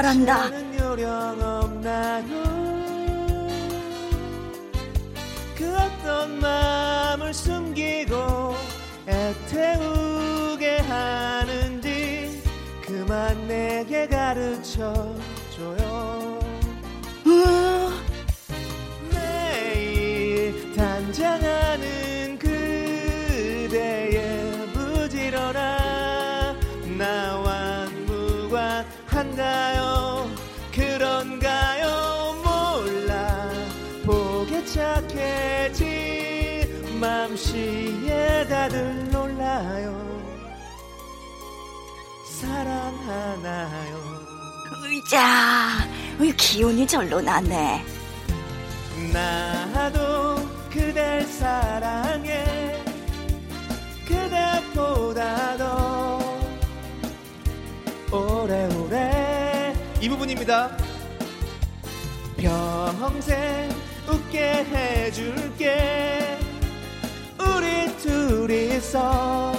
잘한다. 0.07 0.51
그 5.57 5.77
어떤 5.77 6.39
마음을 6.39 7.35
숨기고 7.35 8.55
애태우게 9.09 10.79
하는지 10.79 12.41
그만 12.83 13.49
내게 13.49 14.07
가르쳐줘요 14.07 15.17
다들 38.67 39.11
놀라요. 39.11 39.97
사랑하나요. 42.25 43.97
의자, 44.83 45.89
의 46.19 46.37
기운이 46.37 46.85
절로 46.85 47.21
나네. 47.21 47.85
나도 49.13 50.49
그댈 50.69 51.23
사랑해. 51.27 52.83
그대보다도 54.09 55.65
오래오래. 58.11 59.75
이 60.01 60.09
부분입니다. 60.09 60.77
평생 62.99 63.71
웃게 64.09 64.65
해줄게 64.65 66.36
둘이서 68.07 69.53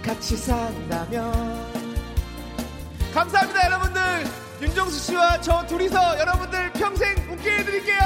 같이 0.00 0.36
산다면 0.36 1.32
감사합니다 3.12 3.64
여러분들 3.66 4.24
윤정수 4.62 4.98
씨와 5.00 5.40
저 5.40 5.66
둘이서 5.66 6.18
여러분들 6.20 6.72
평생 6.74 7.16
웃게 7.32 7.58
해드릴게요 7.58 7.98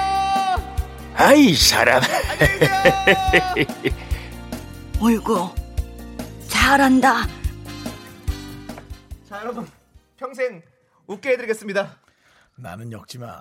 아이 1.14 1.52
사람. 1.54 2.00
안녕히 2.30 2.58
계세요 2.60 2.82
어이구, 5.00 5.50
잘한다. 6.48 7.26
자 9.28 9.40
여러분 9.40 9.66
평생 10.16 10.62
웃게 11.08 11.30
해드리겠습니다 11.30 11.96
나는 12.56 12.90
엮지 12.92 13.18
마. 13.18 13.40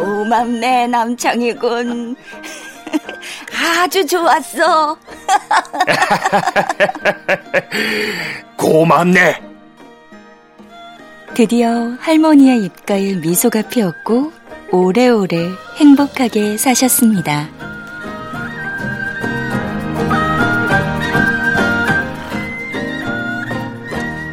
고맙네, 0.00 0.86
남창이군. 0.86 2.16
아주 3.52 4.06
좋았어. 4.06 4.96
고맙네. 8.56 9.42
드디어 11.34 11.96
할머니의 12.00 12.64
입가에 12.64 13.14
미소가 13.14 13.62
피었고 13.62 14.32
오래오래 14.72 15.50
행복하게 15.76 16.56
사셨습니다. 16.56 17.48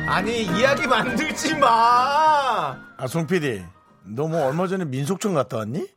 아니 0.07 0.43
이야기 0.43 0.87
만들지 0.87 1.55
마 1.55 2.75
아, 2.97 3.07
송 3.07 3.27
PD. 3.27 3.76
너 4.07 4.27
뭐 4.27 4.45
얼마 4.45 4.67
전에 4.67 4.85
민속촌 4.85 5.33
갔다 5.33 5.57
왔니? 5.57 5.87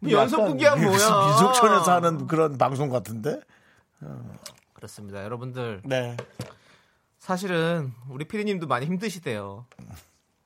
뭐 0.00 0.10
연속극이야, 0.12 0.76
뭐야. 0.76 0.90
민속촌에서 1.28 1.92
하는 1.92 2.26
그런 2.26 2.56
방송 2.58 2.88
같은데? 2.88 3.40
그렇습니다 4.74 5.24
여러분들 5.24 5.82
네. 5.84 6.16
사실은 7.18 7.92
우리 8.08 8.24
피디님도 8.26 8.66
많이 8.68 8.86
힘드시대요 8.86 9.66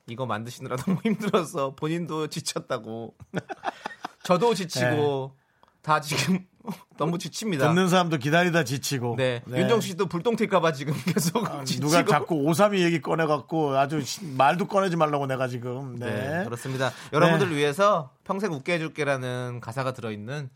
이거 0.07 0.25
만드시느라 0.25 0.75
너무 0.77 0.99
힘들어서 1.03 1.75
본인도 1.75 2.27
지쳤다고 2.27 3.15
저도 4.23 4.53
지치고 4.55 5.35
다 5.83 6.01
지금 6.01 6.45
너무 6.97 7.17
지칩니다 7.17 7.67
듣는 7.69 7.89
사람도 7.89 8.17
기다리다 8.17 8.63
지치고. 8.63 9.15
네. 9.17 9.41
윤정수 9.47 9.87
씨도 9.89 10.05
불똥 10.07 10.35
튈까봐 10.35 10.71
지금 10.73 10.93
계속 11.05 11.49
아, 11.49 11.63
지치고. 11.63 11.87
누가 11.87 12.05
자꾸 12.05 12.35
오삼이 12.35 12.81
얘기 12.83 13.01
꺼내갖고 13.01 13.77
아주 13.77 14.01
시- 14.01 14.23
말도 14.25 14.67
꺼내지 14.67 14.95
말라고 14.95 15.27
내가 15.27 15.47
지금. 15.47 15.97
네, 15.99 16.05
네. 16.39 16.43
그렇습니다. 16.45 16.91
여러분들 17.11 17.55
위해서 17.55 18.11
평생 18.23 18.53
웃게 18.53 18.73
해줄게라는 18.75 19.59
가사가 19.61 19.91
들어있는 19.93 20.49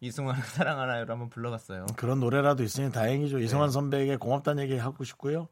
이승환의 0.00 0.42
사랑하나요를 0.54 1.12
한번 1.12 1.28
불러봤어요. 1.28 1.86
그런 1.96 2.18
노래라도 2.20 2.62
있으니 2.64 2.90
다행이죠. 2.90 3.38
네. 3.38 3.44
이승환 3.44 3.70
선배에게 3.70 4.16
고맙다는 4.16 4.62
얘기 4.64 4.76
하고 4.78 5.04
싶고요. 5.04 5.48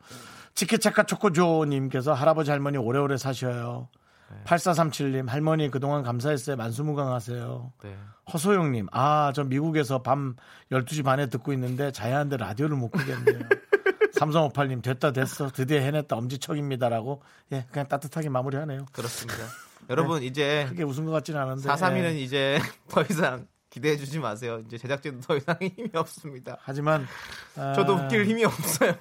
치키차카 0.55 1.05
초코조님께서 1.05 2.13
할아버지 2.13 2.51
할머니 2.51 2.77
오래오래 2.77 3.17
사셔요. 3.17 3.89
네. 4.31 4.37
8437님 4.45 5.27
할머니 5.29 5.71
그동안 5.71 6.03
감사했어요. 6.03 6.57
만수무강하세요. 6.57 7.73
네. 7.85 7.97
허소영님 8.33 8.87
아 8.93 9.33
저 9.35 9.45
미국에서 9.45 10.03
밤 10.03 10.37
12시 10.71 11.05
반에 11.05 11.27
듣고 11.29 11.53
있는데 11.53 11.91
자야 11.93 12.17
하는데 12.17 12.37
라디오를 12.37 12.77
못 12.77 12.91
끄겠네요. 12.91 13.41
삼성오팔님 14.15 14.83
됐다 14.83 15.13
됐어 15.13 15.49
드디어 15.51 15.79
해냈다 15.81 16.15
엄지척입니다라고 16.17 17.23
예 17.53 17.67
그냥 17.71 17.89
따뜻하게 17.89 18.29
마무리하네요. 18.29 18.87
그렇습니다. 18.93 19.45
여러분 19.89 20.23
이제 20.23 20.67
크게 20.69 20.83
웃은 20.83 21.05
것 21.07 21.11
같지는 21.13 21.41
않은데 21.41 21.69
432는 21.69 22.05
예. 22.05 22.21
이제 22.21 22.59
더 22.89 23.03
이상 23.03 23.47
기대해 23.71 23.97
주지 23.97 24.19
마세요. 24.19 24.61
이제 24.67 24.77
제작진도 24.79 25.21
더 25.27 25.37
이상 25.37 25.57
힘이 25.63 25.89
없습니다. 25.95 26.59
하지만 26.61 27.07
아, 27.57 27.73
저도 27.73 27.95
웃길 27.95 28.27
힘이 28.27 28.45
없어요. 28.45 28.93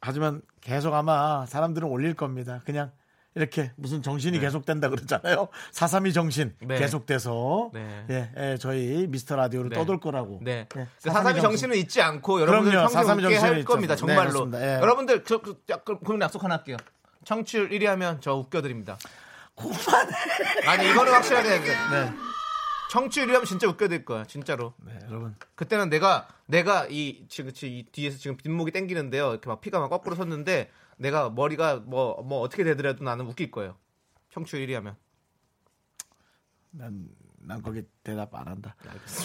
하지만 0.00 0.42
계속 0.60 0.94
아마 0.94 1.44
사람들은 1.46 1.88
올릴 1.88 2.14
겁니다. 2.14 2.60
그냥 2.64 2.92
이렇게 3.34 3.70
무슨 3.76 4.02
정신이 4.02 4.38
계속된다 4.40 4.88
그러잖아요. 4.88 5.48
432 5.72 6.12
정신 6.12 6.54
네. 6.60 6.78
계속돼서 6.78 7.70
네. 7.72 8.06
예, 8.10 8.30
예, 8.36 8.56
저희 8.58 9.06
미스터 9.06 9.36
라디오를 9.36 9.70
네. 9.70 9.76
떠돌 9.76 10.00
거라고. 10.00 10.40
네. 10.42 10.66
예, 10.76 10.86
그 11.00 11.10
사삼이 11.10 11.40
정신 11.40 11.70
은 11.70 11.76
잊지 11.76 12.00
않고 12.02 12.40
여러분들 12.40 12.70
그럼요. 12.72 12.88
평생 12.88 13.02
사삼이 13.02 13.24
웃게 13.24 13.36
할. 13.36 13.64
겁니다. 13.64 13.94
네, 13.94 13.98
정말로. 13.98 14.50
예. 14.54 14.78
여러분들 14.80 15.24
저, 15.24 15.38
그, 15.38 15.62
그럼 16.04 16.20
약속 16.20 16.42
하나 16.42 16.56
할게요. 16.56 16.76
청취율 17.24 17.68
1위 17.70 17.84
하면 17.84 18.20
저 18.20 18.34
웃겨드립니다. 18.34 18.98
그만해. 19.56 20.12
아니 20.66 20.90
이거는 20.90 21.12
확실하게 21.12 21.48
돼. 21.48 21.58
네. 21.92 22.12
청취율 22.90 23.26
1위 23.26 23.32
하면 23.34 23.44
진짜 23.44 23.68
웃겨드릴 23.68 24.04
거야. 24.04 24.24
진짜로. 24.24 24.72
네, 24.78 24.98
여러분. 25.08 25.36
그때는 25.54 25.90
내가 25.90 26.26
내가 26.46 26.86
이 26.88 27.26
지금 27.28 27.52
이 27.62 27.84
뒤에서 27.92 28.18
지금 28.18 28.36
뒷목이 28.36 28.70
땡기는데요. 28.72 29.30
이렇게 29.30 29.48
막 29.48 29.60
피가 29.60 29.78
막 29.78 29.90
거꾸로 29.90 30.16
섰는데 30.16 30.70
내가 30.98 31.30
머리가 31.30 31.76
뭐 31.76 32.22
뭐 32.22 32.40
어떻게 32.40 32.64
되더라도 32.64 33.04
나는 33.04 33.26
웃길 33.26 33.50
거예요. 33.50 33.76
청취율 34.30 34.66
1위 34.66 34.74
하면. 34.74 34.96
난, 36.70 37.08
난 37.40 37.62
거기 37.62 37.82
대답 38.04 38.34
안 38.34 38.46
한다. 38.48 38.74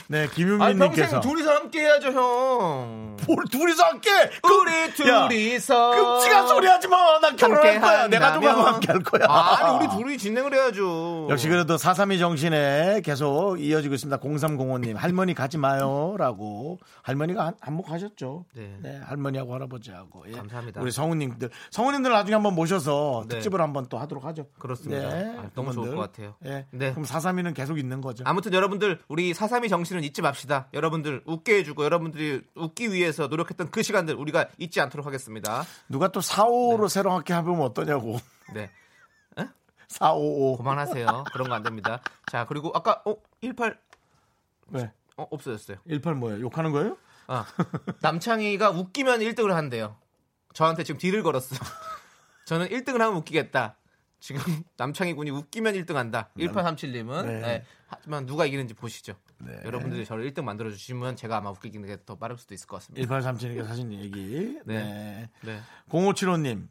네, 0.08 0.24
아 0.26 0.28
김윤민님께서 0.30 1.20
평생 1.20 1.22
둘이서 1.22 1.52
함께 1.54 1.82
해야죠, 1.82 2.08
형. 2.14 3.18
뭘 3.28 3.44
둘이서 3.52 3.84
함께? 3.84 4.10
우리 4.44 5.10
야, 5.10 5.28
둘이서 5.28 5.92
끔찍한 6.20 6.48
소리 6.48 6.68
하지 6.68 6.88
마. 6.88 7.20
난 7.20 7.36
결혼할 7.36 7.82
거야. 7.82 8.08
내 8.08 8.20
가족하고 8.20 8.48
한다면- 8.62 8.74
함께 8.74 8.92
할 8.92 9.04
거야. 9.04 9.26
아 9.28 9.72
니 9.72 9.78
우리 9.78 9.90
둘이 9.90 10.18
진행을 10.18 10.54
해야죠. 10.54 11.28
역시 11.30 11.50
그래도 11.50 11.78
432 11.78 12.20
정신에 12.20 13.02
계속 13.04 13.58
이어지고 13.60 13.96
있습니다. 13.96 14.18
0305님, 14.22 14.96
할머니 14.96 15.34
가지 15.34 15.58
마요. 15.58 16.16
라고. 16.18 16.80
할머니가 17.02 17.48
한- 17.48 17.56
한몫하셨죠. 17.62 18.46
네. 18.56 18.78
네. 18.82 19.00
할머니하고 19.04 19.54
할아버지하고. 19.54 20.26
예. 20.28 20.32
감사합니다. 20.34 20.82
우리 20.82 20.92
성우님들. 20.92 21.50
성우님들 21.72 22.12
나중에 22.12 22.36
한번 22.36 22.56
모셔서 22.56 23.26
네. 23.28 23.36
특집을 23.36 23.60
한번 23.62 23.88
또 23.90 23.98
하도록 23.98 24.24
하죠. 24.26 24.48
그렇습니다. 24.60 25.08
아, 25.08 25.50
너무 25.56 25.74
좋을. 25.74 25.96
것 25.96 26.02
같아요. 26.02 26.36
예. 26.46 26.66
네. 26.72 26.92
그럼 26.92 27.06
432는 27.06 27.54
계속 27.54 27.78
있는 27.80 28.02
거죠. 28.04 28.24
아무튼 28.28 28.54
여러분들 28.54 29.02
우리 29.08 29.34
사삼이 29.34 29.70
정신은 29.70 30.04
잊지 30.04 30.22
맙시다. 30.22 30.68
여러분들 30.74 31.24
웃게 31.26 31.58
해주고 31.58 31.84
여러분들이 31.84 32.42
웃기 32.56 32.92
위해서 32.92 33.28
노력했던 33.28 33.72
그 33.72 33.82
시간들 33.82 34.16
우리가 34.16 34.48
잊지 34.60 34.80
않도록 34.82 35.06
하겠습니다. 35.08 35.64
누가 35.90 36.10
또 36.10 36.20
455로 36.20 36.90
새롭게 36.90 37.34
해보면 37.34 37.62
어떠냐고. 37.64 38.18
네, 38.54 38.70
455. 39.88 40.58
그만하세요. 40.58 41.24
그런 41.34 41.50
거 41.50 41.56
안 41.56 41.64
됩니다. 41.64 42.00
자 42.32 42.46
그리고 42.46 42.72
아까 42.74 43.02
어 43.06 43.16
18, 43.42 43.78
왜? 44.70 44.92
어 45.18 45.28
없어졌어요. 45.30 45.78
18 45.88 46.16
뭐예요? 46.16 46.42
욕하는 46.42 46.72
거예요? 46.72 46.98
아 47.28 47.46
남창희가 48.02 48.72
웃기면 48.72 49.20
1등을 49.20 49.50
한대요. 49.52 49.96
저한테 50.54 50.84
지금 50.84 51.00
딜을 51.00 51.24
걸었어요. 51.24 51.60
저는 52.46 52.68
1등을 52.70 52.98
하면 53.00 53.16
웃기겠다. 53.18 53.76
지금 54.24 54.40
남창희 54.78 55.16
군이 55.16 55.32
웃기면 55.32 55.74
1등 55.74 55.96
한다. 55.96 56.30
1837님은. 56.38 57.26
네. 57.26 57.64
하지만 57.88 58.26
누가 58.26 58.46
이기는지 58.46 58.74
보시죠. 58.74 59.16
네. 59.40 59.60
여러분들이 59.66 60.06
저를 60.06 60.32
1등 60.32 60.46
만들어 60.46 60.70
주시면 60.72 61.18
제가 61.18 61.38
아마 61.38 61.50
웃기는 61.50 61.86
게 61.86 61.98
더 62.06 62.16
빠를 62.16 62.38
수도 62.38 62.54
있을 62.54 62.66
것 62.68 62.78
같습니다. 62.78 63.06
1837님께 63.20 63.68
사신 63.68 63.92
얘기. 63.92 64.58
네. 64.66 64.84
네. 64.84 65.30
네. 65.42 65.60
0575님. 65.90 66.70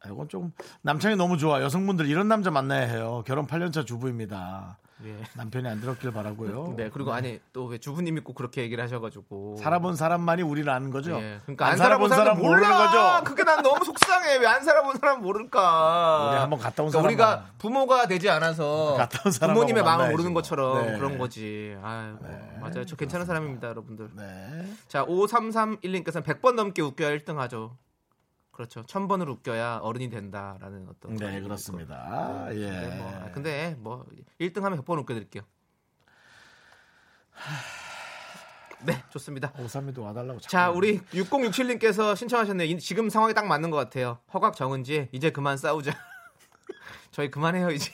아, 0.00 0.08
이건 0.08 0.28
좀 0.28 0.52
남창이 0.82 1.14
너무 1.14 1.38
좋아. 1.38 1.62
여성분들 1.62 2.06
이런 2.06 2.26
남자 2.26 2.50
만나야 2.50 2.88
해요. 2.88 3.22
결혼 3.26 3.46
8년차 3.46 3.86
주부입니다. 3.86 4.78
예. 5.04 5.16
남편이 5.34 5.68
안 5.68 5.80
들었길 5.80 6.12
바라고요. 6.12 6.74
네. 6.76 6.90
그리고 6.92 7.12
아니 7.12 7.40
또왜 7.52 7.78
주부님이 7.78 8.20
꼭 8.20 8.34
그렇게 8.34 8.62
얘기를 8.62 8.82
하셔가지고. 8.82 9.56
살아본 9.60 9.94
사람만이 9.96 10.42
우리를 10.42 10.68
아는 10.68 10.90
거죠. 10.90 11.12
예. 11.20 11.38
그러니까 11.44 11.66
안, 11.66 11.76
살아본 11.76 12.08
사람 12.08 12.38
모르는 12.38 12.68
거죠. 12.68 13.24
그게 13.24 13.44
난 13.44 13.62
너무 13.62 13.84
속상해. 13.84 14.36
왜 14.38 14.46
안 14.48 14.64
살아본 14.64 14.96
사람 14.96 15.20
모를까? 15.22 16.30
우리 16.30 16.38
한번 16.40 16.58
갔다 16.58 16.82
온 16.82 16.88
그러니까 16.88 17.06
우리가 17.08 17.26
사람만. 17.26 17.50
부모가 17.58 18.06
되지 18.06 18.28
않아서 18.30 18.94
갔다 18.96 19.20
온 19.26 19.30
사람하고 19.32 19.60
부모님의 19.60 19.82
마음을 19.84 20.10
모르는 20.10 20.32
뭐. 20.32 20.42
것처럼 20.42 20.86
네. 20.86 20.98
그런 20.98 21.18
거지. 21.18 21.76
아유, 21.82 22.16
맞아요. 22.60 22.84
저 22.86 22.96
괜찮은 22.96 23.26
사람입니다, 23.26 23.68
여러분들. 23.68 24.10
네. 24.16 24.72
자, 24.88 25.04
5331님께서는 25.04 26.24
100번 26.24 26.54
넘게 26.54 26.82
웃겨야 26.82 27.10
1등 27.18 27.36
하죠. 27.36 27.76
그렇죠. 28.58 28.82
1000번을 28.86 29.28
웃겨야 29.28 29.78
어른이 29.82 30.10
된다라는 30.10 30.88
어떤 30.88 31.14
네, 31.14 31.40
그렇습니다. 31.40 32.48
예. 32.50 32.68
네, 32.68 32.96
뭐, 32.98 33.08
아, 33.08 33.30
근데 33.30 33.76
뭐 33.78 34.04
1등 34.40 34.62
하면 34.62 34.82
100번 34.82 34.98
웃겨 34.98 35.14
드릴게요. 35.14 35.44
네, 38.82 39.00
좋습니다. 39.10 39.52
오삼이도 39.60 40.02
와달라고. 40.02 40.40
자, 40.40 40.70
우리 40.70 40.98
6067님께서 41.12 42.16
신청하셨네요. 42.16 42.66
이- 42.66 42.80
지금 42.80 43.08
상황이 43.10 43.32
딱 43.32 43.46
맞는 43.46 43.70
것 43.70 43.76
같아요. 43.76 44.18
허각 44.34 44.56
정은지 44.56 45.08
이제 45.12 45.30
그만 45.30 45.56
싸우자. 45.56 45.92
저희 47.12 47.30
그만해요 47.30 47.70
이제. 47.70 47.92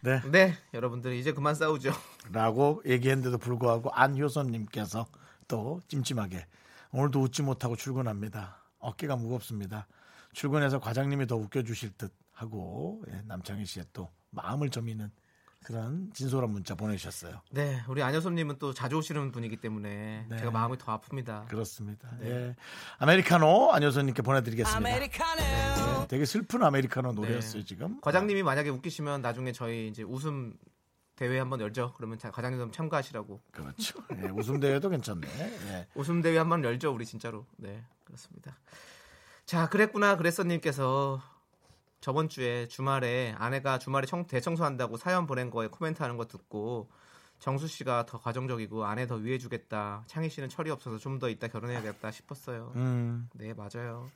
네. 0.00 0.22
네, 0.30 0.54
여러분들 0.72 1.12
이제 1.12 1.32
그만 1.32 1.54
싸우죠. 1.54 1.92
라고 2.32 2.80
얘기했는데도 2.86 3.36
불구하고 3.36 3.90
안효선님께서 3.92 5.04
또 5.46 5.82
찜찜하게 5.88 6.46
오늘도 6.92 7.20
웃지 7.20 7.42
못하고 7.42 7.76
출근합니다. 7.76 8.59
어깨가 8.80 9.16
무겁습니다. 9.16 9.86
출근해서 10.32 10.80
과장님이 10.80 11.26
더 11.26 11.36
웃겨주실 11.36 11.92
듯 11.96 12.12
하고 12.32 13.02
예, 13.10 13.20
남창희 13.26 13.64
씨의 13.64 13.86
또 13.92 14.08
마음을 14.30 14.70
점이는 14.70 15.10
그런 15.64 16.10
진솔한 16.14 16.50
문자 16.50 16.74
보내주셨어요. 16.74 17.42
네, 17.50 17.82
우리 17.86 18.02
안효섭님은 18.02 18.56
또 18.58 18.72
자주 18.72 18.96
오시는 18.96 19.30
분이기 19.30 19.58
때문에 19.58 20.26
네. 20.28 20.38
제가 20.38 20.50
마음이 20.50 20.78
더 20.78 20.98
아픕니다. 20.98 21.48
그렇습니다. 21.48 22.08
예. 22.22 22.56
아메리카노 22.98 23.72
안효선님께 23.72 24.22
보내드리겠습니다. 24.22 24.80
네, 24.90 26.06
되게 26.08 26.24
슬픈 26.24 26.62
아메리카노 26.62 27.12
노래였어요 27.12 27.60
네. 27.60 27.64
지금. 27.66 28.00
과장님이 28.00 28.42
만약에 28.42 28.70
웃기시면 28.70 29.20
나중에 29.20 29.52
저희 29.52 29.88
이제 29.88 30.02
웃음 30.02 30.54
대회 31.20 31.38
한번 31.38 31.60
열죠. 31.60 31.92
그러면 31.98 32.18
한번 32.22 32.72
참가하시라고. 32.72 33.42
그렇죠. 33.52 34.02
예, 34.16 34.30
웃음 34.30 34.58
대회도 34.58 34.88
괜찮네. 34.88 35.28
예. 35.68 35.86
웃음 35.94 36.22
대회 36.22 36.38
한번 36.38 36.64
열죠, 36.64 36.94
우리 36.94 37.04
진짜로. 37.04 37.44
네, 37.58 37.84
그렇습니다. 38.04 38.56
자, 39.44 39.68
그랬구나, 39.68 40.16
그랬어님께서 40.16 41.20
저번 42.00 42.30
주에 42.30 42.68
주말에 42.68 43.34
아내가 43.36 43.78
주말에 43.78 44.06
청, 44.06 44.26
대청소한다고 44.26 44.96
사연 44.96 45.26
보낸 45.26 45.50
거에 45.50 45.68
코멘트하는 45.68 46.16
거 46.16 46.26
듣고 46.26 46.88
정수 47.38 47.68
씨가 47.68 48.06
더 48.06 48.18
가정적이고 48.18 48.86
아내 48.86 49.06
더 49.06 49.16
위해주겠다. 49.16 50.04
창희 50.06 50.30
씨는 50.30 50.48
철이 50.48 50.70
없어서 50.70 50.96
좀더 50.96 51.28
이따 51.28 51.48
결혼해야겠다 51.48 52.10
싶었어요. 52.12 52.72
음, 52.76 53.28
네, 53.34 53.52
맞아요. 53.52 54.10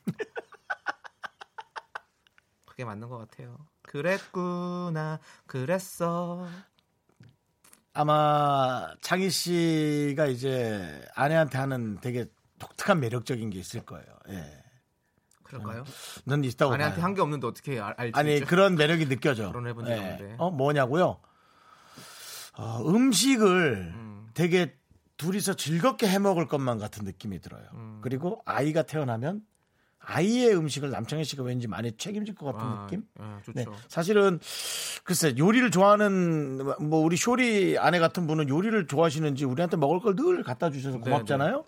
그게 2.65 2.87
맞는 2.87 3.11
것 3.11 3.19
같아요. 3.19 3.59
그랬구나, 3.83 5.21
그랬어. 5.47 6.49
아마 7.95 8.93
창희 9.01 9.31
씨가 9.31 10.27
이제 10.27 11.01
아내한테 11.15 11.59
하는 11.59 11.99
되게 12.01 12.27
독특한 12.59 13.01
매력적인 13.01 13.51
게 13.51 13.59
있을 13.59 13.81
거예요. 13.83 14.05
예. 14.31 14.63
그럴까요? 15.45 15.85
넌 16.25 16.43
있다고 16.43 16.73
아내한테. 16.75 17.01
한 17.01 17.15
게 17.15 17.21
없는데 17.21 17.47
어떻게 17.47 17.79
알, 17.81 17.95
알지? 17.97 18.19
아니 18.19 18.41
그런 18.41 18.75
매력이 18.75 19.07
느껴져. 19.09 19.47
결혼해본 19.47 19.85
적이 19.85 19.99
없는데. 20.01 20.35
어 20.39 20.51
뭐냐고요? 20.51 21.21
어, 22.57 22.83
음식을 22.89 23.93
음. 23.95 24.27
되게 24.35 24.77
둘이서 25.17 25.55
즐겁게 25.55 26.09
해 26.09 26.19
먹을 26.19 26.49
것만 26.49 26.79
같은 26.79 27.05
느낌이 27.05 27.41
들어요. 27.41 27.65
음. 27.75 28.01
그리고 28.03 28.43
아이가 28.45 28.83
태어나면 28.83 29.43
아이의 30.07 30.57
음식을 30.57 30.91
남창희 30.91 31.25
씨가 31.25 31.43
왠지 31.43 31.67
많이 31.69 31.93
책임질 31.97 32.35
것 32.35 32.47
같은 32.47 32.61
아, 32.61 32.87
느낌? 32.87 33.03
아. 33.19 33.41
네, 33.55 33.65
사실은 33.89 34.39
글쎄 35.05 35.35
요리를 35.37 35.71
좋아하는 35.71 36.61
뭐 36.81 37.01
우리 37.01 37.17
쇼리 37.17 37.79
아내 37.79 37.99
같은 37.99 38.27
분은 38.27 38.49
요리를 38.49 38.87
좋아하시는지 38.87 39.45
우리한테 39.45 39.77
먹을 39.77 40.01
걸 40.01 40.15
늘 40.15 40.43
갖다 40.45 40.71
주셔서 40.71 40.99
네, 40.99 41.03
고맙잖아요. 41.03 41.65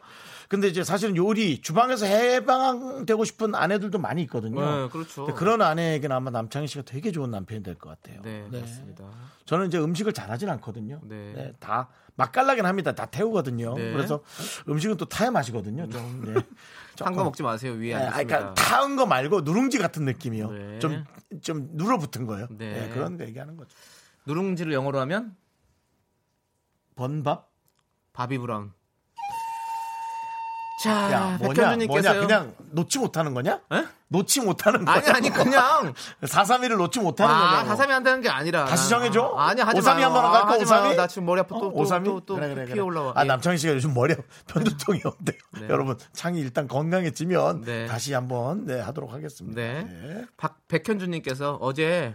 근데 0.49 0.69
이제 0.69 0.85
사실은 0.85 1.17
요리 1.17 1.61
주방에서 1.61 2.07
해방되고 2.07 3.25
싶은 3.25 3.55
아내들도 3.55 3.99
많이 3.99 4.23
있거든요. 4.23 4.61
네, 4.61 4.89
그렇죠. 4.89 5.27
그런 5.35 5.61
아내에게는 5.63 6.15
아마 6.15 6.31
남창희 6.31 6.67
씨가 6.69 6.83
되게 6.83 7.11
좋은 7.13 7.31
남편이 7.31 7.63
될 7.63 7.75
것 7.77 7.89
같아요. 7.89 8.23
네, 8.23 8.47
네. 8.51 8.61
맞습니다. 8.61 9.05
저는 9.45 9.67
이제 9.69 9.79
음식을 9.79 10.13
잘하진 10.13 10.49
않거든요. 10.51 11.01
네. 11.05 11.33
네, 11.35 11.53
다 11.59 11.89
맛깔나긴 12.15 12.65
합니다. 12.65 12.93
다 12.95 13.07
태우거든요. 13.07 13.75
네. 13.75 13.93
그래서 13.93 14.23
음식은 14.69 14.97
또 14.97 15.05
타야 15.05 15.31
맛이거든요. 15.31 15.89
좀 15.89 16.23
네. 16.25 16.41
탄거 16.97 17.25
먹지 17.25 17.43
마세요. 17.43 17.73
위에 17.73 17.95
네. 17.95 18.09
그러니까 18.11 18.55
타은 18.55 18.97
거 18.97 19.05
말고 19.07 19.43
누룽지 19.43 19.79
같은 19.79 20.05
느낌이요. 20.05 20.51
네. 20.51 20.79
좀좀 20.79 21.71
눌어붙은 21.73 22.27
거요. 22.27 22.47
네. 22.51 22.73
네, 22.73 22.89
그런 22.95 23.19
거 23.19 23.25
얘기하는 23.25 23.57
거죠. 23.57 23.77
누룽지를 24.27 24.73
영어로 24.73 24.99
하면 25.01 25.37
번밥? 26.95 27.51
바비 28.13 28.39
브라운. 28.39 28.73
자, 30.79 31.11
야, 31.13 31.39
뭐냐? 31.41 31.77
뭐냐? 31.87 32.21
그냥 32.21 32.55
놓지 32.73 32.99
못하는 32.99 33.33
거냐? 33.33 33.61
에? 33.73 33.85
놓지 34.09 34.43
못하는 34.43 34.85
거야. 34.85 34.97
아니 34.97 35.09
아니 35.09 35.31
그냥 35.31 35.95
431을 36.23 36.77
놓지 36.77 37.01
못하는 37.01 37.35
아, 37.35 37.49
거냐고. 37.51 37.69
사삼이 37.71 37.93
한다는 37.93 38.21
게 38.21 38.29
아니라 38.29 38.67
다시 38.67 38.89
정해줘? 38.91 39.35
아, 39.37 39.49
아니 39.49 39.63
하지 39.63 39.79
오삼이 39.79 40.03
마요. 40.03 40.07
한번 40.15 40.31
갈까? 40.31 40.49
아, 40.49 40.53
하지 40.53 40.65
마요. 40.67 40.81
오삼이? 40.83 40.97
나 40.97 41.07
지금 41.07 41.25
머리 41.25 41.41
아파 41.41 41.57
어? 41.57 41.61
또또 41.61 41.77
오삼이? 41.77 42.05
또, 42.05 42.21
또, 42.21 42.35
그래, 42.37 42.55
그래, 42.55 42.67
그래. 42.67 42.81
올라와. 42.81 43.13
아, 43.17 43.23
예. 43.25 43.27
남창희 43.27 43.57
씨가 43.59 43.73
요즘 43.75 43.95
머리에 43.95 44.17
편두통이 44.47 45.01
온대요. 45.05 45.39
네. 45.61 45.67
여러분, 45.71 45.99
창이 46.13 46.39
일단 46.41 46.69
건강해지면 46.69 47.63
네. 47.63 47.87
다시 47.87 48.13
한번 48.13 48.67
네, 48.67 48.79
하도록 48.81 49.13
하겠습니다. 49.13 49.61
네. 49.61 49.83
네. 49.85 50.25
박 50.37 50.59
백현주님께서 50.69 51.57
어제 51.61 52.15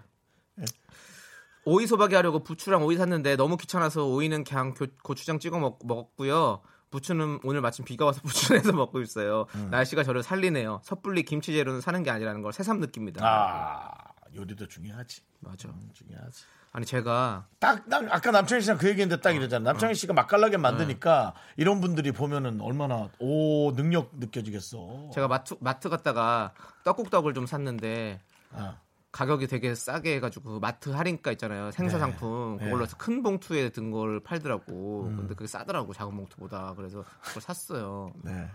오이 1.65 1.85
소박이 1.87 2.15
하려고 2.15 2.43
부추랑 2.43 2.83
오이 2.83 2.95
샀는데 2.97 3.35
너무 3.35 3.57
귀찮아서 3.57 4.05
오이는 4.05 4.43
그냥 4.43 4.73
교- 4.73 4.87
고추장 5.03 5.39
찍어 5.39 5.59
먹, 5.59 5.79
먹었고요. 5.83 6.61
부추는 6.91 7.39
오늘 7.43 7.61
마침 7.61 7.83
비가 7.85 8.05
와서 8.05 8.21
부추내서 8.23 8.73
먹고 8.73 9.01
있어요. 9.01 9.47
음. 9.55 9.69
날씨가 9.71 10.03
저를 10.03 10.21
살리네요. 10.21 10.81
섣불리 10.83 11.23
김치 11.23 11.53
재료는 11.53 11.81
사는 11.81 12.03
게 12.03 12.11
아니라는 12.11 12.41
걸 12.41 12.53
새삼 12.53 12.79
느낍니다. 12.79 13.21
아, 13.25 14.13
요리도 14.35 14.67
중요하지. 14.67 15.21
맞아. 15.39 15.69
음, 15.69 15.89
중요하지. 15.93 16.43
아니 16.73 16.85
제가 16.85 17.47
딱, 17.59 17.89
딱 17.89 18.05
아까 18.09 18.31
남창희 18.31 18.61
씨랑 18.61 18.77
그 18.77 18.87
얘기했는데 18.87 19.21
딱 19.21 19.31
이러잖아. 19.35 19.61
어. 19.61 19.73
남창희 19.73 19.93
씨가 19.95 20.13
맛깔나게 20.13 20.55
만드니까 20.57 21.33
이런 21.57 21.81
분들이 21.81 22.13
보면은 22.13 22.61
얼마나 22.61 23.09
오 23.19 23.73
능력 23.75 24.11
느껴지겠어. 24.13 25.09
제가 25.13 25.27
마트 25.27 25.55
마트 25.59 25.89
갔다가 25.89 26.53
떡국떡을 26.85 27.33
좀 27.33 27.45
샀는데 27.45 28.21
아, 28.51 28.77
가격이 29.11 29.47
되게 29.47 29.75
싸게 29.75 30.15
해가지고 30.15 30.59
마트 30.61 30.89
할인가 30.89 31.31
있잖아요. 31.33 31.71
생서 31.71 31.97
네. 31.97 31.99
상품. 31.99 32.57
네. 32.57 32.65
그걸로 32.65 32.83
해서 32.83 32.95
큰 32.97 33.21
봉투에 33.23 33.69
든 33.69 33.91
걸 33.91 34.21
팔더라고. 34.21 35.03
음. 35.07 35.17
근데 35.17 35.35
그게 35.35 35.47
싸더라고 35.47 35.93
작은 35.93 36.15
봉투보다. 36.15 36.73
그래서 36.75 37.03
그걸 37.23 37.41
샀어요. 37.41 38.13
네. 38.23 38.49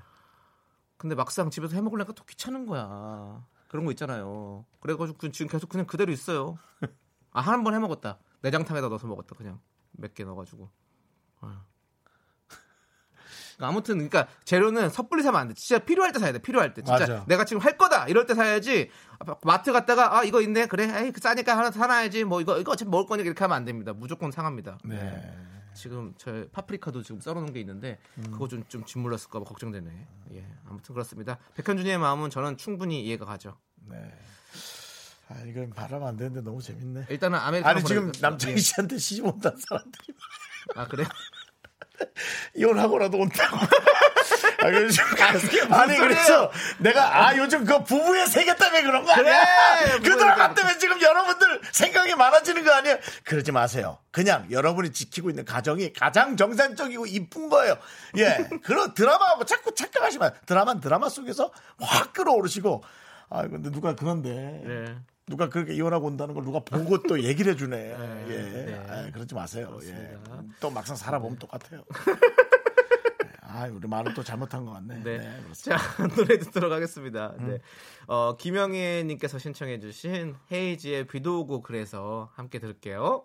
근데 0.97 1.15
막상 1.15 1.51
집에서 1.51 1.75
해 1.77 1.83
먹으려니까 1.83 2.15
또 2.15 2.25
귀찮은 2.25 2.65
거야. 2.67 3.45
그런 3.69 3.85
거 3.85 3.91
있잖아요. 3.91 4.65
그래가지고 4.81 5.19
그- 5.19 5.31
지금 5.31 5.51
계속 5.51 5.69
그냥 5.69 5.87
그대로 5.87 6.11
있어요. 6.13 6.57
아 7.33 7.41
한 7.43 7.63
번 7.63 7.75
해 7.75 7.79
먹었다. 7.79 8.19
내장탕에다 8.41 8.89
넣어서 8.89 9.07
먹었다 9.07 9.35
그냥. 9.37 9.61
몇 9.93 10.15
개 10.15 10.25
넣어가지고. 10.25 10.71
아유. 11.43 11.53
그러니까 13.57 13.69
아무튼 13.69 13.95
그러니까 14.09 14.29
재료는 14.45 14.91
섣불리 14.91 15.23
사면 15.23 15.41
안 15.41 15.49
돼. 15.49 15.55
진짜 15.55 15.83
필요할 15.85 16.13
때 16.13 16.19
사야 16.19 16.33
돼. 16.33 16.39
필요할 16.39 16.75
때. 16.75 16.83
진짜 16.83 16.99
맞아. 17.01 17.25
내가 17.27 17.45
지금 17.45 17.61
할 17.63 17.77
거다. 17.77 18.07
이럴 18.09 18.27
때 18.27 18.35
사야지. 18.35 18.91
마트 19.43 19.73
갔다가 19.73 20.19
아 20.19 20.25
이거 20.25 20.41
있네. 20.43 20.67
그래. 20.67 20.85
에이 21.05 21.11
그 21.13 21.21
싸니까 21.21 21.57
하나 21.57 21.71
사놔야지. 21.71 22.25
뭐 22.25 22.41
이거 22.41 22.59
이거 22.59 22.73
어차피 22.73 22.91
먹을 22.91 23.07
거니까 23.07 23.27
이렇게 23.27 23.43
하면 23.45 23.57
안 23.57 23.65
됩니다. 23.65 23.93
무조건 23.95 24.31
상합니다. 24.31 24.79
네. 24.85 25.35
지금 25.75 26.15
저 26.17 26.45
파프리카도 26.53 27.03
지금 27.03 27.21
썰어놓은 27.21 27.53
게 27.53 27.61
있는데 27.61 27.99
그거 28.31 28.49
좀 28.49 28.65
좀 28.69 28.85
짓물렀을까 28.85 29.39
봐 29.41 29.45
걱정되네. 29.45 29.91
예. 30.35 30.47
아무튼 30.69 30.95
그렇습니다. 30.95 31.39
백현준이의 31.55 31.99
마음은 31.99 32.31
저는 32.31 32.57
충분히 32.57 33.03
이해가 33.05 33.25
가죠. 33.27 33.59
네. 33.89 33.97
아, 35.29 35.35
이건 35.47 35.71
바라면 35.71 36.07
안 36.09 36.17
되는데 36.17 36.41
너무 36.41 36.63
재밌네. 36.63 37.07
일단은 37.11 37.39
아메리카노 37.39 37.79
아니 37.79 37.85
지금. 37.85 38.13
남창희 38.21 38.59
씨한테 38.59 38.97
시집 38.97 39.25
온다는 39.27 39.59
사람들이 39.69 40.05
예. 40.77 40.81
아 40.81 40.87
그래? 40.87 41.05
이혼하고라도 42.55 43.19
온다고. 43.19 43.59
아, 44.63 44.73
요즘 44.73 45.05
아니 45.73 45.97
그래서 45.97 46.51
내가 46.79 47.27
아 47.27 47.37
요즘 47.37 47.65
그 47.65 47.85
부부의 47.85 48.27
세계 48.27 48.57
때문에 48.57 48.83
그런 48.83 49.05
거 49.05 49.13
아니야? 49.13 49.79
그래, 49.79 49.99
그 49.99 50.17
드라마 50.17 50.55
때문에 50.55 50.79
지금 50.79 51.01
여러분들 51.01 51.61
생각이 51.73 52.15
많아지는 52.15 52.65
거 52.65 52.73
아니에요? 52.73 52.99
그러지 53.25 53.53
마세요. 53.53 53.99
그냥 54.11 54.47
여러분이 54.51 54.93
지키고 54.93 55.31
있는 55.31 55.45
가정이 55.45 55.93
가장 55.93 56.37
정상적이고 56.37 57.07
이쁜 57.07 57.49
거예요. 57.49 57.77
예, 58.17 58.49
그런 58.65 58.95
드라마하고 58.95 59.45
자꾸 59.45 59.75
착각하시면 59.75 60.33
드라마는 60.47 60.81
드라마 60.81 61.09
속에서 61.09 61.53
확 61.81 62.13
끌어오르시고 62.13 62.83
아 63.29 63.43
근데 63.43 63.71
누가 63.71 63.95
그런데 63.95 64.31
네. 64.31 64.97
누가 65.27 65.49
그렇게 65.49 65.75
이혼하고 65.75 66.07
온다는 66.07 66.35
걸 66.35 66.45
누가 66.45 66.61
보고 66.61 67.03
또 67.03 67.21
얘기를 67.23 67.53
해주네. 67.53 67.77
예, 68.29 68.85
아, 68.89 69.11
그러지 69.11 69.35
마세요. 69.35 69.79
예. 69.83 70.17
또 70.61 70.71
막상 70.71 70.95
살아보면 70.97 71.39
똑같아요. 71.39 71.83
아, 73.43 73.67
우리 73.73 73.89
말은 73.89 74.15
또 74.15 74.23
잘못한 74.23 74.65
것 74.65 74.73
같네. 74.73 75.03
네. 75.03 75.19
네. 75.19 75.41
자, 75.55 75.79
노래 76.15 76.39
듣도록 76.39 76.71
하겠습니다. 76.71 77.35
네. 77.39 77.59
어, 78.07 78.37
김영애님께서 78.37 79.39
신청해주신 79.39 80.35
헤이지의 80.53 81.07
비도 81.07 81.41
오고 81.41 81.63
그래서 81.63 82.31
함께 82.35 82.59
들을게요. 82.59 83.25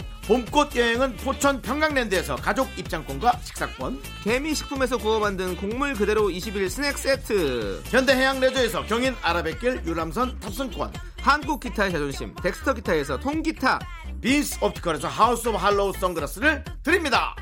봄꽃 0.27 0.75
여행은 0.75 1.15
포천 1.17 1.61
평강랜드에서 1.61 2.35
가족 2.35 2.69
입장권과 2.77 3.39
식사권, 3.43 4.01
개미식품에서 4.23 4.97
구워 4.97 5.19
만든 5.19 5.55
곡물 5.57 5.93
그대로 5.93 6.29
21 6.29 6.69
스낵 6.69 6.97
세트, 6.97 7.81
현대해양 7.85 8.39
레저에서 8.39 8.83
경인 8.85 9.15
아라뱃길 9.23 9.81
유람선 9.85 10.39
탑승권, 10.39 10.93
한국 11.19 11.59
기타의 11.59 11.91
자존심 11.91 12.35
덱스터 12.35 12.75
기타에서 12.75 13.19
통기타, 13.19 13.79
빈스 14.21 14.63
옵티컬에서 14.63 15.07
House 15.07 15.47
of 15.49 15.57
Harlow 15.57 15.93
선글라스를 15.93 16.63
드립니다. 16.83 17.35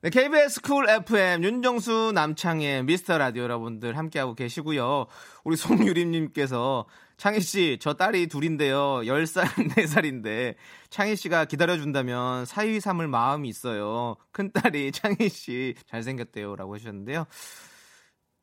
네, 0.00 0.10
KBS 0.10 0.60
Cool 0.62 0.88
FM 0.88 1.42
윤정수 1.42 2.12
남창의 2.14 2.84
미스터 2.84 3.18
라디오 3.18 3.42
여러분들 3.42 3.98
함께하고 3.98 4.36
계시고요. 4.36 5.06
우리 5.42 5.56
송유림님께서 5.56 6.86
창희 7.18 7.40
씨, 7.40 7.78
저 7.80 7.94
딸이 7.94 8.28
둘인데요. 8.28 9.00
10살, 9.00 9.44
4살인데 9.74 10.54
창희 10.88 11.16
씨가 11.16 11.46
기다려준다면 11.46 12.44
사위 12.46 12.78
삼을 12.78 13.08
마음이 13.08 13.48
있어요. 13.48 14.14
큰 14.30 14.52
딸이 14.52 14.92
창희 14.92 15.28
씨 15.28 15.74
잘생겼대요 15.86 16.54
라고 16.54 16.76
해주셨는데요. 16.76 17.26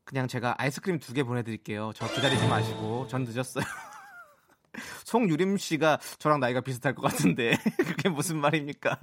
그냥 0.03 0.27
제가 0.27 0.55
아이스크림 0.57 0.99
두 0.99 1.13
개 1.13 1.23
보내드릴게요. 1.23 1.93
저 1.95 2.05
기다리지 2.13 2.47
마시고 2.47 3.07
전 3.07 3.23
늦었어요. 3.23 3.63
송유림 5.05 5.55
씨가 5.57 5.99
저랑 6.19 6.41
나이가 6.41 6.59
비슷할 6.59 6.95
것 6.95 7.01
같은데 7.03 7.57
그게 7.77 8.09
무슨 8.09 8.37
말입니까? 8.39 8.99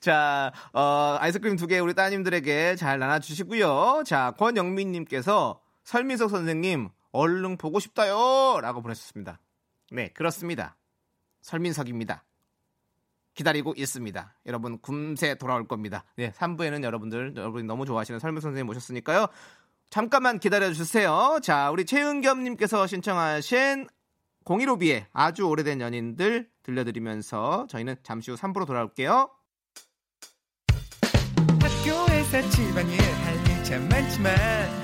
자, 0.00 0.52
어, 0.72 1.16
아이스크림 1.18 1.56
두 1.56 1.66
개 1.66 1.80
우리 1.80 1.92
따님들에게 1.94 2.76
잘 2.76 3.00
나눠주시고요. 3.00 4.04
자, 4.06 4.32
권영민님께서 4.38 5.60
설민석 5.82 6.30
선생님 6.30 6.88
얼른 7.14 7.56
보고 7.56 7.78
싶다요 7.78 8.60
라고 8.60 8.82
보내주셨습니다. 8.82 9.38
네, 9.92 10.08
그렇습니다. 10.08 10.76
설민석입니다. 11.42 12.24
기다리고 13.34 13.72
있습니다. 13.76 14.34
여러분 14.46 14.80
금세 14.80 15.36
돌아올 15.36 15.68
겁니다. 15.68 16.04
네, 16.16 16.32
3부에는 16.32 16.82
여러분들 16.82 17.34
여러분이 17.36 17.64
너무 17.64 17.86
좋아하시는 17.86 18.18
설민 18.18 18.40
선생님 18.40 18.66
모셨으니까요. 18.66 19.28
잠깐만 19.90 20.40
기다려 20.40 20.72
주세요. 20.72 21.38
자, 21.40 21.70
우리 21.70 21.86
최은겸님께서 21.86 22.86
신청하신 22.88 23.86
015B의 24.44 25.06
아주 25.12 25.44
오래된 25.44 25.80
연인들 25.80 26.50
들려드리면서 26.64 27.68
저희는 27.68 27.96
잠시 28.02 28.32
후 28.32 28.36
3부로 28.36 28.66
돌아올게요. 28.66 29.30
학교에서 31.60 32.50
집안일 32.50 33.00
할일참 33.00 33.88
많지만 33.88 34.83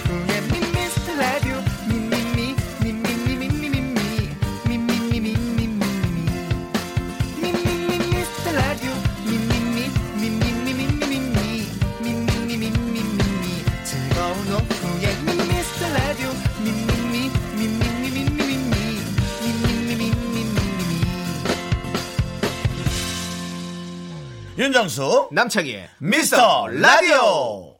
윤정수 24.81 25.29
남창희의 25.31 25.89
미스터 25.99 26.67
라디오. 26.67 27.77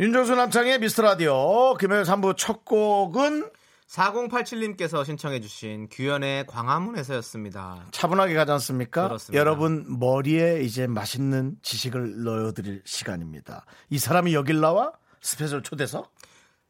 윤정수 0.00 0.34
남창의 0.34 0.80
미스터 0.80 1.02
라디오 1.02 1.74
금요일 1.74 2.02
3부 2.02 2.36
첫 2.36 2.64
곡은 2.64 3.48
4087님께서 3.88 5.04
신청해주신 5.04 5.88
규현의 5.88 6.46
광화문에서였습니다. 6.48 7.86
차분하게 7.92 8.34
가지 8.34 8.50
않습니까? 8.50 9.06
그렇습니다. 9.06 9.38
여러분 9.38 9.86
머리에 10.00 10.62
이제 10.62 10.88
맛있는 10.88 11.54
지식을 11.62 12.24
넣어드릴 12.24 12.82
시간입니다. 12.84 13.64
이 13.90 13.98
사람이 14.00 14.34
여길 14.34 14.58
나와 14.60 14.90
special 15.20 15.62
초대석 15.62 16.12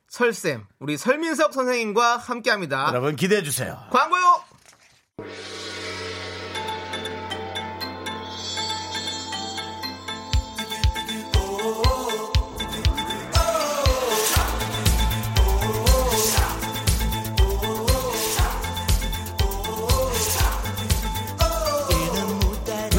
설쌤, 0.08 0.66
우리 0.80 0.98
설민석 0.98 1.54
선생님과 1.54 2.18
함께합니다. 2.18 2.88
여러분 2.88 3.16
기대해 3.16 3.42
주세요. 3.42 3.78
광고요. 3.90 4.44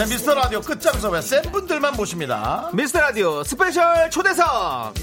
네, 0.01 0.07
미스터 0.07 0.33
라디오 0.33 0.61
끝장 0.61 0.97
섭외 0.97 1.21
센 1.21 1.43
분들만 1.51 1.95
모십니다. 1.95 2.69
미스터 2.73 2.99
라디오 3.01 3.43
special 3.43 4.09
초대석. 4.09 4.95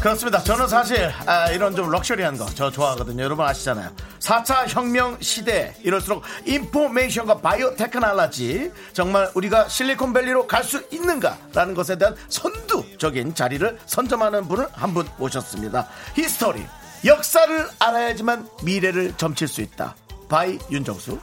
그렇습니다. 0.00 0.42
저는 0.42 0.68
사실 0.68 1.10
아, 1.26 1.50
이런 1.50 1.74
좀 1.74 1.90
luxury한 1.90 2.36
거 2.36 2.46
저 2.54 2.70
좋아하거든요. 2.70 3.22
여러분 3.22 3.46
아시잖아요. 3.46 3.90
4차 4.20 4.66
혁명 4.68 5.16
시대 5.20 5.74
이럴수록 5.82 6.22
information과 6.44 7.38
bio 7.38 7.76
technology 7.76 8.70
정말 8.92 9.30
우리가 9.34 9.68
실리콘밸리로 9.68 10.46
갈 10.46 10.64
수 10.64 10.84
있는가라는 10.90 11.72
것에 11.74 11.96
대한 11.96 12.14
선두적인 12.28 13.34
자리를 13.34 13.78
선점하는 13.86 14.48
분을 14.48 14.68
한 14.72 14.92
분 14.92 15.08
모셨습니다. 15.16 15.88
history 16.14 16.66
역사를 17.06 17.68
알아야지만 17.78 18.48
미래를 18.64 19.14
점칠 19.16 19.48
수 19.48 19.62
있다. 19.62 19.94
by 20.28 20.58
윤정수 20.70 21.18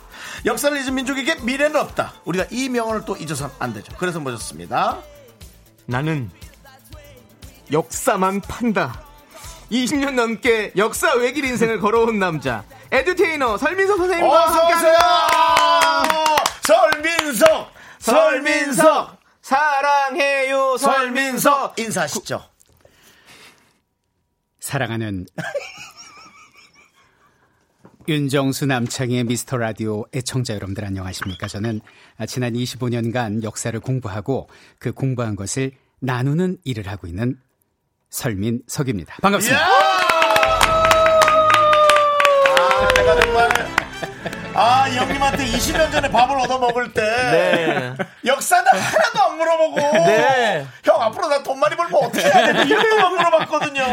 역사를 0.45 0.77
잊은 0.77 0.95
민족에게 0.95 1.35
미래는 1.35 1.75
없다. 1.79 2.13
우리가 2.25 2.45
이 2.51 2.69
명언을 2.69 3.05
또 3.05 3.15
잊어서는 3.15 3.53
안 3.59 3.73
되죠. 3.73 3.93
그래서 3.97 4.19
모셨습니다. 4.19 4.99
나는 5.85 6.31
역사만 7.71 8.41
판다. 8.41 9.01
20년 9.71 10.11
넘게 10.11 10.73
역사 10.77 11.13
외길 11.13 11.45
인생을 11.45 11.79
걸어온 11.79 12.19
남자 12.19 12.63
edutainer 12.91 13.57
설민석 13.57 13.97
선생님과 13.97 14.45
어서 14.45 14.67
오세요. 14.67 14.93
함께합니다. 14.93 16.43
설민석, 16.63 17.71
설민석, 17.99 19.17
사랑해요 19.41 20.77
설민석. 20.77 20.79
설민석 20.79 21.79
인사하시죠. 21.79 22.43
사랑하는 24.59 25.25
윤정수 28.07 28.67
남창의 28.67 29.23
미스터 29.23 29.57
라디오 29.57 30.05
애청자 30.13 30.53
여러분들 30.53 30.85
안녕하십니까? 30.85 31.47
저는 31.47 31.81
지난 32.27 32.53
25년간 32.53 33.41
역사를 33.41 33.77
공부하고 33.79 34.47
그 34.77 34.91
공부한 34.91 35.35
것을 35.35 35.71
나누는 36.01 36.59
일을 36.63 36.87
하고 36.87 37.07
있는 37.07 37.39
설민석입니다. 38.11 39.17
반갑습니다. 39.21 39.65
아, 42.47 42.93
내가 42.95 43.21
정말 43.21 43.49
아, 44.57 44.87
이 44.87 44.95
형님한테 44.97 45.45
20년 45.45 45.91
전에 45.91 46.09
밥을 46.09 46.39
얻어 46.39 46.57
먹을 46.59 46.91
때 46.93 47.01
네. 47.01 47.93
역사는 48.25 48.65
하나도 48.71 49.21
안 49.23 49.37
물어보고 49.37 49.75
네. 50.05 50.65
형 50.83 51.01
앞으로 51.01 51.27
나 51.27 51.43
돈 51.43 51.59
많이 51.59 51.75
벌면 51.75 52.03
어떻게 52.03 52.23
해야 52.23 52.53
되지 52.53 52.73
이것도만 52.73 53.11
물어봤거든요. 53.11 53.83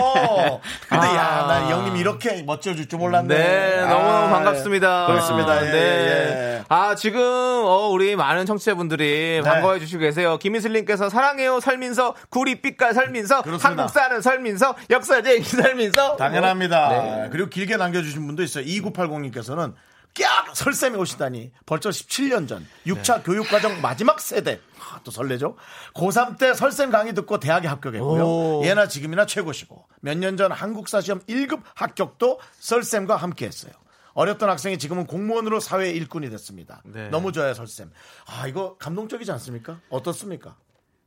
근데 0.89 1.07
아. 1.07 1.15
야, 1.17 1.45
나이 1.49 1.71
형님 1.71 1.97
이렇게 1.97 2.43
멋져줄 2.45 2.89
줄 2.89 2.99
몰랐네. 2.99 3.29
네, 3.37 3.81
아, 3.81 3.87
너무너무 3.89 4.31
반갑습니다. 4.31 5.07
그렇습니다. 5.07 5.67
예, 5.67 5.71
네. 5.71 5.79
예. 5.79 6.63
아, 6.69 6.95
지금, 6.95 7.21
어, 7.21 7.89
우리 7.89 8.17
많은 8.17 8.47
청취자분들이 8.47 9.41
네. 9.45 9.51
반가워해 9.51 9.81
주시고 9.81 10.01
계세요. 10.01 10.39
김희슬님께서 10.39 11.11
사랑해요, 11.11 11.61
설민서, 11.61 12.15
구리 12.31 12.63
빛깔 12.63 12.95
설민서, 12.95 13.43
그렇습니다. 13.43 13.69
한국 13.83 13.93
사는 13.93 14.23
설민서, 14.23 14.75
역사쟁이 14.89 15.43
설민서. 15.45 16.17
당연합니다. 16.17 16.89
네. 16.89 17.29
그리고 17.33 17.51
길게 17.51 17.77
남겨주신 17.77 18.27
분도 18.27 18.43
있어요. 18.43 18.65
2980님께서는 18.65 19.75
깍! 20.15 20.55
설쌤이 20.55 20.97
오시다니. 20.99 21.53
벌써 21.65 21.89
17년 21.91 22.47
전. 22.49 22.67
6차 22.87 23.25
교육과정 23.25 23.81
마지막 23.81 24.21
세대. 24.21 24.61
아, 24.79 25.01
또 25.05 25.11
설레죠? 25.11 25.57
고3 25.95 26.39
때 26.39 26.53
설쌤 26.55 26.91
강의 26.91 27.15
듣고 27.15 27.39
대학에 27.41 27.67
합격했고요. 27.69 28.23
오. 28.25 28.63
예나 28.65 28.89
지금이나 28.89 29.25
최고시고. 29.27 29.87
몇 30.01 30.19
년 30.19 30.37
전 30.37 30.53
한국사 30.53 31.01
시험 31.01 31.21
1급 31.21 31.63
합격도 31.75 32.41
설쌤과 32.61 33.17
함께 33.17 33.47
했어요. 33.47 33.73
어렸던 34.15 34.51
학생이 34.51 34.79
지금은 34.79 35.07
공무원으로 35.07 35.59
사회 35.61 35.91
일꾼이 35.91 36.29
됐습니다. 36.29 36.83
네. 36.85 37.09
너무 37.09 37.33
좋아요, 37.33 37.55
설쌤. 37.55 37.91
아, 38.27 38.47
이거 38.47 38.77
감동적이지 38.77 39.33
않습니까? 39.33 39.81
어떻습니까? 39.89 40.57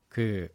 그 0.10 0.48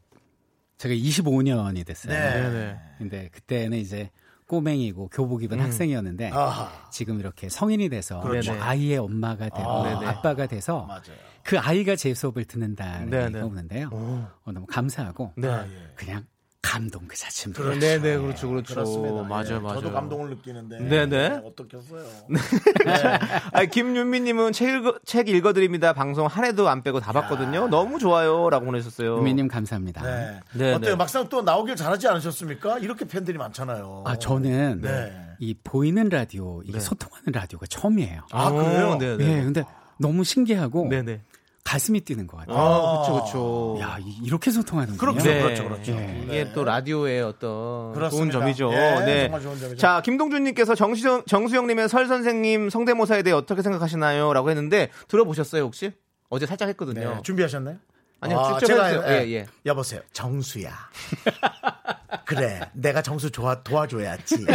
제가 0.78 0.92
25년이 0.94 1.86
됐어요. 1.86 2.12
네. 2.12 2.76
근데 2.98 3.28
그때는 3.32 3.78
이제 3.78 4.10
꼬맹이고 4.50 5.10
교복 5.12 5.44
입은 5.44 5.60
학생이었는데 5.60 6.30
아하. 6.32 6.90
지금 6.90 7.20
이렇게 7.20 7.48
성인이 7.48 7.88
돼서 7.88 8.20
그렇죠. 8.20 8.52
뭐 8.52 8.60
아이의 8.62 8.98
엄마가 8.98 9.48
되고 9.48 9.82
네네. 9.84 10.06
아빠가 10.06 10.48
돼서 10.48 10.86
맞아요. 10.86 11.02
그 11.44 11.56
아이가 11.56 11.94
제 11.94 12.12
수업을 12.12 12.44
듣는다는. 12.46 13.26
얘기가 13.26 13.46
오는데요. 13.46 13.90
어, 13.92 14.52
너무 14.52 14.66
감사하고 14.66 15.34
네. 15.36 15.48
그냥 15.94 16.26
감동 16.62 17.08
그 17.08 17.16
자체입니다. 17.16 17.62
그렇죠. 17.62 17.80
네, 17.80 17.98
네, 17.98 18.18
그렇죠, 18.18 18.48
그렇죠. 18.48 18.74
그렇습니다. 18.74 19.22
맞아요, 19.22 19.54
예, 19.56 19.58
맞아요. 19.58 19.80
저도 19.80 19.92
감동을 19.92 20.30
느끼는데. 20.30 20.78
네 20.80 21.06
네. 21.06 21.40
어떻겠어요? 21.44 22.04
아, 23.52 23.64
김윤미님은 23.64 24.52
책, 24.52 24.68
읽어, 24.68 24.98
책 25.04 25.28
읽어드립니다. 25.28 25.94
방송 25.94 26.26
한 26.26 26.44
해도 26.44 26.68
안 26.68 26.82
빼고 26.82 27.00
다 27.00 27.12
봤거든요. 27.12 27.68
너무 27.68 27.98
좋아요. 27.98 28.50
라고 28.50 28.66
보내셨어요. 28.66 29.16
유미님 29.18 29.48
감사합니다. 29.48 30.02
네. 30.02 30.40
네, 30.52 30.74
어때요? 30.74 30.90
네. 30.92 30.96
막상 30.96 31.28
또 31.28 31.42
나오길 31.42 31.76
잘하지 31.76 32.08
않으셨습니까? 32.08 32.78
이렇게 32.80 33.06
팬들이 33.06 33.38
많잖아요. 33.38 34.04
아 34.06 34.16
저는 34.16 34.82
네. 34.82 35.12
이 35.38 35.54
보이는 35.64 36.08
라디오 36.10 36.62
이게 36.64 36.78
소통하는 36.78 37.32
라디오가 37.32 37.66
처음이에요. 37.66 38.22
아, 38.30 38.50
그래요? 38.50 38.96
네, 38.98 39.06
예, 39.12 39.16
네. 39.16 39.44
근데 39.44 39.64
너무 39.98 40.24
신기하고 40.24 40.88
네 40.88 41.02
네. 41.02 41.22
가슴이 41.64 42.00
뛰는 42.00 42.26
것 42.26 42.38
같아요. 42.38 42.56
아, 42.56 43.00
그쵸, 43.02 43.24
그쵸. 43.24 43.78
야 43.80 43.98
이- 44.00 44.18
이렇게 44.24 44.50
소통하는군요. 44.50 44.98
그렇죠, 44.98 45.28
네. 45.28 45.42
그렇죠, 45.42 45.64
그렇죠. 45.64 45.92
예. 45.92 46.22
이게 46.24 46.52
또 46.52 46.64
라디오의 46.64 47.22
어떤 47.22 47.92
그렇습니다. 47.92 48.10
좋은 48.10 48.30
점이죠. 48.30 48.72
예, 48.72 49.04
네. 49.04 49.22
정말 49.24 49.40
좋은 49.42 49.58
점이죠. 49.58 49.76
자, 49.76 50.00
김동준님께서 50.02 50.74
정수영, 50.74 51.24
정수영님의 51.26 51.88
설 51.88 52.06
선생님 52.08 52.70
성대모사에 52.70 53.22
대해 53.22 53.34
어떻게 53.36 53.62
생각하시나요? 53.62 54.32
라고 54.32 54.50
했는데 54.50 54.90
들어보셨어요, 55.08 55.62
혹시? 55.62 55.92
어제 56.28 56.46
살짝 56.46 56.68
했거든요. 56.70 57.14
네. 57.16 57.22
준비하셨나요? 57.22 57.76
아니요, 58.20 58.38
아, 58.38 58.58
쭉 58.58 58.66
제가. 58.66 59.12
예, 59.12 59.26
예, 59.26 59.32
예. 59.32 59.46
여보세요. 59.66 60.00
정수야. 60.12 60.72
그래, 62.24 62.60
내가 62.72 63.02
정수 63.02 63.30
좋아 63.30 63.62
도와줘야지. 63.62 64.46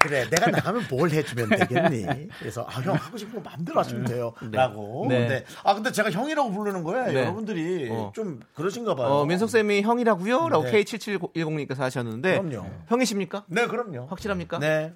그래, 0.00 0.28
내가 0.28 0.50
나가면 0.50 0.86
뭘 0.90 1.10
해주면 1.10 1.50
되겠니? 1.50 2.28
그래서 2.38 2.66
아, 2.68 2.80
형 2.80 2.94
하고 2.94 3.16
싶은 3.16 3.34
거 3.34 3.40
마음대로 3.48 3.80
하시면 3.80 4.04
돼요.라고. 4.04 5.06
네. 5.08 5.18
근데 5.20 5.44
아 5.62 5.74
근데 5.74 5.92
제가 5.92 6.10
형이라고 6.10 6.50
부르는 6.50 6.82
거예요. 6.82 7.06
네. 7.06 7.20
여러분들이 7.20 7.88
어. 7.90 8.12
좀 8.14 8.40
그러신가 8.54 8.94
봐요. 8.94 9.08
어, 9.08 9.26
민석쌤이 9.26 9.82
형이라고요? 9.82 10.48
라고 10.48 10.64
네. 10.64 10.82
K7710님께서 10.82 11.78
하셨는데. 11.78 12.40
그럼요. 12.40 12.70
형이십니까? 12.88 13.44
네, 13.48 13.66
그럼요. 13.66 14.06
확실합니까? 14.06 14.58
네. 14.58 14.92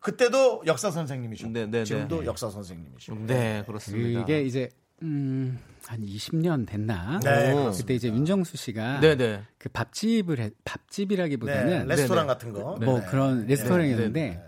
그때도 0.00 0.62
역사 0.66 0.90
선생님이셨고 0.90 1.52
네, 1.52 1.66
네, 1.66 1.78
네. 1.78 1.84
지금도 1.84 2.24
역사 2.24 2.48
선생님이시고. 2.50 3.26
네, 3.26 3.64
그렇습니다. 3.66 4.20
그게 4.20 4.42
이제 4.42 4.68
음, 5.02 5.58
한 5.86 6.04
20년 6.04 6.66
됐나? 6.66 7.20
네. 7.22 7.54
그때 7.76 7.94
이제 7.94 8.08
윤정수 8.08 8.56
씨가 8.56 9.00
네네. 9.00 9.42
그 9.58 9.68
밥집을 9.68 10.38
해, 10.38 10.48
네, 10.48 10.50
밥집이라기보다는 10.64 11.86
레스토랑 11.86 12.26
네네. 12.26 12.34
같은 12.34 12.52
거. 12.52 12.76
뭐 12.76 13.00
네. 13.00 13.06
그런 13.06 13.46
레스토랑이었는데 13.46 14.42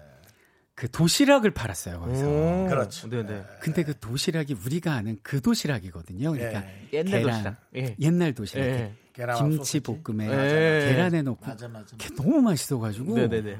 그 0.75 0.91
도시락을 0.91 1.53
팔았어요 1.53 2.01
거기서. 2.01 2.27
오. 2.27 2.67
그렇죠. 2.69 3.09
네네. 3.09 3.45
근데 3.61 3.83
그 3.85 3.99
도시락이 3.99 4.55
우리가 4.65 4.95
아는 4.95 5.19
그 5.23 5.41
도시락이거든요. 5.41 6.33
그러니까 6.33 6.65
예. 6.65 6.89
옛날 6.99 7.21
계란, 7.21 7.33
도시락. 7.33 7.57
예. 7.77 7.97
옛날 8.01 8.35
도시락. 8.35 8.65
예. 8.67 8.95
김치. 9.37 9.81
볶음에 9.81 10.27
예. 10.27 10.87
계란에 10.87 11.23
넣고 11.23 11.47
맞아, 11.47 11.69
맞아. 11.69 11.95
너무 12.17 12.41
맛있어 12.41 12.79
가지고 12.79 13.15
네네네. 13.15 13.59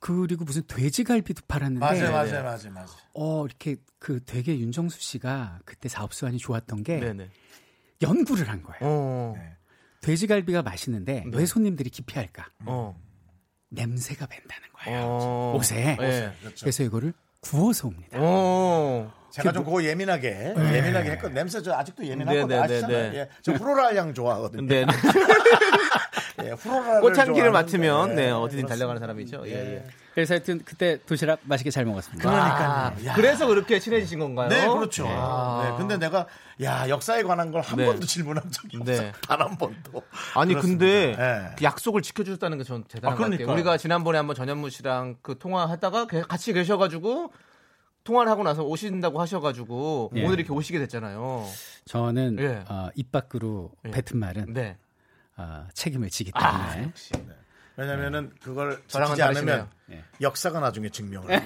그리고 0.00 0.44
무슨 0.44 0.62
돼지갈비도 0.66 1.42
팔았는데 1.48 1.80
맞아요, 1.80 2.12
맞아요, 2.12 2.42
맞아요, 2.42 2.72
맞아요. 2.72 2.88
어 3.14 3.44
이렇게 3.46 3.76
그 3.98 4.20
되게 4.24 4.58
윤정수 4.58 5.00
씨가 5.00 5.60
그때 5.64 5.88
사업 5.88 6.14
수완이 6.14 6.38
좋았던 6.38 6.82
게 6.82 7.00
네네. 7.00 7.28
연구를 8.02 8.48
한 8.48 8.62
거예요. 8.62 8.78
어. 8.82 9.34
돼지갈비가 10.02 10.62
맛있는데 10.62 11.24
네. 11.26 11.30
왜 11.32 11.46
손님들이 11.46 11.90
기피할까? 11.90 12.46
어. 12.66 13.00
냄새가 13.70 14.26
밴다는 14.26 14.68
거예요. 14.72 15.00
어. 15.02 15.54
옷에. 15.56 15.96
예. 16.00 16.32
그래서 16.60 16.82
이거를 16.84 17.12
구워서 17.40 17.88
옵니다. 17.88 18.18
어. 18.20 19.12
제가 19.30 19.52
좀 19.52 19.64
그거 19.64 19.82
예민하게 19.82 20.54
예민하게 20.56 21.10
했거든. 21.12 21.34
냄새 21.34 21.60
저 21.60 21.72
아직도 21.74 22.06
예민하거든. 22.06 22.48
네, 22.48 22.56
네, 22.56 22.62
아시잖아요. 22.62 23.12
네. 23.12 23.18
예. 23.18 23.28
저 23.42 23.52
후로랄 23.52 23.96
향 23.96 24.14
좋아하거든요. 24.14 24.66
네. 26.38 26.50
예, 26.50 27.00
꽃향기를 27.00 27.50
맡으면 27.50 28.14
네, 28.14 28.30
어디든 28.30 28.66
달려가는 28.66 29.00
사람이죠. 29.00 29.42
예, 29.46 29.52
예. 29.52 29.84
그래서 30.14 30.32
하여튼 30.34 30.62
그때 30.64 30.98
도시락 31.04 31.40
맛있게 31.42 31.70
잘 31.70 31.84
먹었습니다. 31.84 32.30
아, 32.30 32.94
그래서 33.14 33.46
그렇게 33.46 33.78
친해지신 33.78 34.18
건가요? 34.18 34.48
네, 34.48 34.66
그렇죠. 34.66 35.06
아. 35.06 35.68
네, 35.70 35.76
근데 35.76 35.98
내가 35.98 36.26
야 36.62 36.88
역사에 36.88 37.22
관한 37.22 37.52
걸한 37.52 37.76
네. 37.76 37.84
번도 37.84 38.06
질문한 38.06 38.50
적이 38.50 38.78
없어. 38.78 38.92
네. 38.92 39.12
단한 39.28 39.58
번도. 39.58 40.02
아니 40.34 40.54
그렇습니다. 40.54 40.62
근데 40.86 41.14
네. 41.16 41.50
그 41.58 41.64
약속을 41.64 42.00
지켜주셨다는 42.02 42.58
게 42.58 42.64
전 42.64 42.82
대단한 42.84 43.12
아, 43.12 43.16
것 43.16 43.22
같아요. 43.24 43.36
그러니까요. 43.36 43.54
우리가 43.54 43.76
지난번에 43.76 44.16
한번 44.18 44.34
전현무 44.34 44.70
씨랑 44.70 45.16
그 45.22 45.38
통화하다가 45.38 46.06
게- 46.06 46.22
같이 46.22 46.52
계셔가지고 46.54 47.32
통화를 48.04 48.30
하고 48.32 48.42
나서 48.42 48.62
오신다고 48.64 49.20
하셔가지고 49.20 50.12
예. 50.16 50.24
오늘 50.24 50.38
이렇게 50.38 50.52
오시게 50.52 50.78
됐잖아요. 50.78 51.44
저는 51.86 52.38
예. 52.40 52.64
어, 52.68 52.88
입 52.94 53.12
밖으로 53.12 53.72
예. 53.86 53.90
뱉은 53.90 54.18
말은 54.18 54.54
네. 54.54 54.78
어, 55.36 55.66
책임을 55.74 56.10
지기 56.10 56.30
아, 56.34 56.68
때문에 56.70 56.88
역시. 56.88 57.12
왜냐면은 57.78 58.32
그걸 58.42 58.82
저랑은 58.88 59.16
지키지 59.16 59.22
않으면 59.22 59.46
다르시네요. 59.46 59.68
예. 59.92 60.04
역사가 60.22 60.60
나중에 60.60 60.88
증명을 60.88 61.30
해요. 61.30 61.40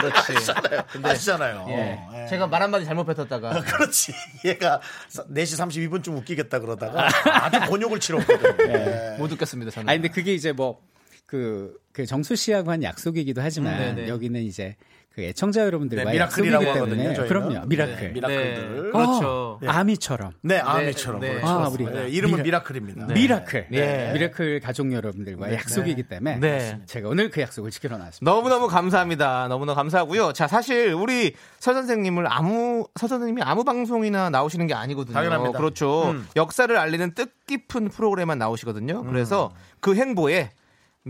그렇지. 0.00 0.52
근데 0.92 1.10
아시잖아요. 1.10 1.66
예. 1.68 1.98
예. 2.22 2.26
제가 2.28 2.46
말 2.46 2.62
한마디 2.62 2.84
잘못 2.84 3.04
뱉었다가 3.04 3.60
그렇지. 3.62 4.12
얘가 4.46 4.80
4시 5.10 5.90
32분쯤 5.90 6.16
웃기겠다 6.18 6.60
그러다가 6.60 7.08
아주 7.44 7.68
곤욕을 7.68 7.98
치렀거든요. 7.98 8.72
예. 8.72 9.16
못 9.18 9.32
웃겼습니다. 9.32 9.72
저는. 9.72 9.88
아니 9.88 9.98
근데 10.00 10.12
그게 10.14 10.32
이제 10.34 10.52
뭐 10.52 10.80
그 11.28 11.76
그 11.92 12.06
정수 12.06 12.36
씨하고 12.36 12.70
한 12.70 12.82
약속이기도 12.82 13.42
하지만 13.42 13.74
음, 13.74 13.96
네네. 13.96 14.08
여기는 14.08 14.40
이제 14.42 14.76
그 15.14 15.22
애청자 15.22 15.62
여러분들과 15.62 16.04
네, 16.04 16.12
미라클이라고 16.12 16.64
약속이기 16.64 16.78
하거든요. 16.78 16.96
때문에 17.02 17.14
저희는. 17.16 17.28
그럼요 17.28 17.66
미라클 17.66 17.96
네, 17.96 18.08
미라클들. 18.10 18.84
네. 18.84 18.90
그렇죠. 18.92 19.58
어, 19.60 19.66
아미처럼 19.66 20.32
네, 20.42 20.58
아미처럼. 20.58 21.20
네, 21.20 21.28
그렇죠. 21.34 21.48
아, 21.48 21.68
우리 21.68 21.84
네, 21.86 22.08
이름은 22.08 22.36
미라- 22.38 22.42
미라클입니다. 22.44 23.06
미라클 23.06 23.66
네. 23.70 24.12
미라클 24.12 24.60
가족 24.60 24.92
여러분들과 24.92 25.52
약속이기 25.52 26.04
때문에 26.04 26.38
네. 26.38 26.78
제가 26.86 27.08
오늘 27.08 27.30
그 27.30 27.40
약속을 27.40 27.72
지키러 27.72 27.98
나왔습니다. 27.98 28.30
너무 28.30 28.48
너무 28.48 28.68
감사합니다. 28.68 29.48
너무 29.48 29.64
너무 29.64 29.74
감사하고요. 29.74 30.34
자, 30.34 30.46
사실 30.46 30.92
우리 30.92 31.34
설 31.58 31.72
선생님을 31.74 32.26
아무 32.30 32.86
설 32.94 33.08
선생님이 33.08 33.42
아무 33.42 33.64
방송이나 33.64 34.30
나오시는 34.30 34.68
게 34.68 34.74
아니거든요. 34.74 35.14
당연합니다. 35.14 35.58
그렇죠. 35.58 36.10
음. 36.12 36.28
역사를 36.36 36.76
알리는 36.76 37.14
뜻깊은 37.14 37.88
프로그램만 37.88 38.38
나오시거든요. 38.38 39.02
그래서 39.04 39.52
그 39.80 39.96
행보에 39.96 40.50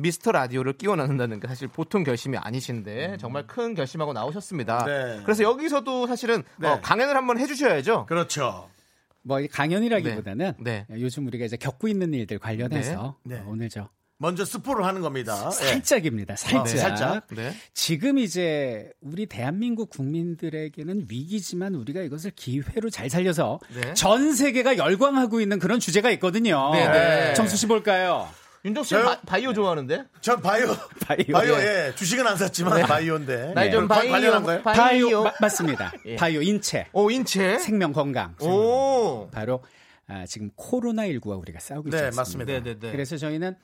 미스터 0.00 0.32
라디오를 0.32 0.74
끼워 0.74 0.96
넣는다는 0.96 1.40
게 1.40 1.48
사실 1.48 1.68
보통 1.68 2.04
결심이 2.04 2.36
아니신데 2.36 3.16
정말 3.18 3.46
큰 3.46 3.74
결심하고 3.74 4.12
나오셨습니다. 4.12 4.84
네. 4.84 5.20
그래서 5.24 5.42
여기서도 5.42 6.06
사실은 6.06 6.42
네. 6.58 6.68
어, 6.68 6.80
강연을 6.80 7.16
한번 7.16 7.38
해주셔야죠. 7.38 8.06
그렇죠. 8.06 8.68
뭐 9.22 9.40
강연이라기보다는 9.50 10.54
네. 10.60 10.86
요즘 10.90 11.26
우리가 11.26 11.44
이제 11.44 11.56
겪고 11.56 11.88
있는 11.88 12.14
일들 12.14 12.38
관련해서 12.38 13.16
네. 13.24 13.36
네. 13.36 13.40
어, 13.42 13.44
오늘 13.48 13.68
저 13.68 13.88
먼저 14.20 14.44
스포를 14.44 14.84
하는 14.84 15.00
겁니다. 15.00 15.46
예. 15.46 15.50
살짝입니다. 15.50 16.34
살짝. 16.34 16.64
네, 16.64 16.76
살짝. 16.76 17.26
네. 17.28 17.52
지금 17.72 18.18
이제 18.18 18.90
우리 19.00 19.26
대한민국 19.26 19.90
국민들에게는 19.90 21.06
위기지만 21.08 21.76
우리가 21.76 22.02
이것을 22.02 22.32
기회로 22.34 22.90
잘 22.90 23.08
살려서 23.08 23.60
네. 23.74 23.94
전 23.94 24.34
세계가 24.34 24.76
열광하고 24.76 25.40
있는 25.40 25.60
그런 25.60 25.78
주제가 25.78 26.10
있거든요. 26.12 26.72
네, 26.72 26.88
네. 26.88 27.34
정수 27.34 27.56
씨 27.56 27.66
볼까요? 27.66 28.28
윤정 28.64 28.82
씨 28.84 28.90
저요? 28.90 29.04
바, 29.04 29.20
바이오 29.20 29.52
좋아하는데? 29.52 30.04
전 30.20 30.40
바이오, 30.42 30.66
바이오, 31.06 31.32
바이오, 31.32 31.54
예. 31.54 31.86
예. 31.88 31.94
주식은 31.94 32.26
안 32.26 32.36
샀지만 32.36 32.82
바이오인데. 32.82 33.52
나이 33.54 33.70
좀 33.70 33.82
네. 33.82 33.88
바이오 33.88 34.10
관련한 34.10 34.42
거예요? 34.42 34.62
바이오 34.62 35.24
마- 35.24 35.32
맞습니다. 35.40 35.92
예. 36.06 36.16
바이오 36.16 36.42
인체, 36.42 36.86
오 36.92 37.10
인체. 37.10 37.58
생명 37.58 37.92
건강. 37.92 38.34
오. 38.40 39.28
바로 39.30 39.62
아, 40.08 40.26
지금 40.26 40.50
코로나 40.56 41.04
19와 41.06 41.38
우리가 41.40 41.60
싸우고 41.60 41.88
있지 41.88 41.96
네? 41.96 42.10
맞습니다. 42.16 42.52
네네네. 42.52 42.90
그래서 42.92 43.16
저희는 43.16 43.54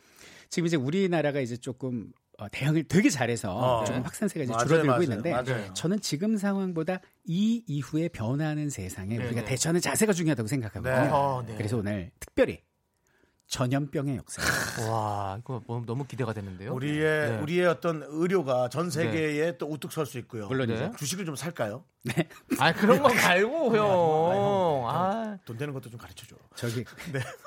지금 0.50 0.66
이제 0.66 0.76
우리나라가 0.76 1.40
이제 1.40 1.56
조금 1.56 2.08
어, 2.38 2.48
대응을 2.50 2.84
되게 2.84 3.08
잘해서 3.10 3.56
어. 3.56 3.84
조금 3.84 4.02
확산세가 4.02 4.44
이제 4.44 4.52
맞아요, 4.52 4.66
줄어들고 4.66 4.88
맞아요, 4.88 5.02
있는데 5.04 5.30
맞아요. 5.32 5.72
저는 5.74 6.00
지금 6.00 6.36
상황보다 6.36 7.00
이 7.24 7.62
이후에 7.66 8.08
변화하는 8.08 8.70
세상에 8.70 9.16
네네. 9.16 9.26
우리가 9.28 9.44
대처하는 9.44 9.80
자세가 9.80 10.12
중요하다고 10.12 10.46
생각하거든요. 10.48 11.02
네. 11.02 11.08
어, 11.12 11.44
네. 11.46 11.54
그래서 11.56 11.76
오늘 11.78 12.10
특별히 12.20 12.60
전염병의 13.54 14.16
역사. 14.16 14.42
와 14.90 15.36
이거 15.38 15.62
뭐 15.68 15.80
너무 15.86 16.04
기대가 16.06 16.32
되는데요. 16.32 16.74
우리의 16.74 17.30
네. 17.30 17.38
우리의 17.38 17.66
어떤 17.66 18.02
의료가 18.04 18.68
전 18.68 18.90
세계에 18.90 19.58
또 19.58 19.66
우뚝 19.68 19.92
설 19.92 20.06
수 20.06 20.18
있고요. 20.18 20.48
물론이죠. 20.48 20.80
네. 20.80 20.92
주식을 20.98 21.24
좀 21.24 21.36
살까요? 21.36 21.84
아 22.58 22.72
그런 22.72 23.02
거 23.02 23.08
말고 23.12 23.76
형. 23.76 24.84
아 24.88 25.24
돈 25.44 25.56
되는 25.58 25.74
것도 25.74 25.90
좀 25.90 25.98
가르쳐 25.98 26.26
줘. 26.26 26.36
저기 26.54 26.84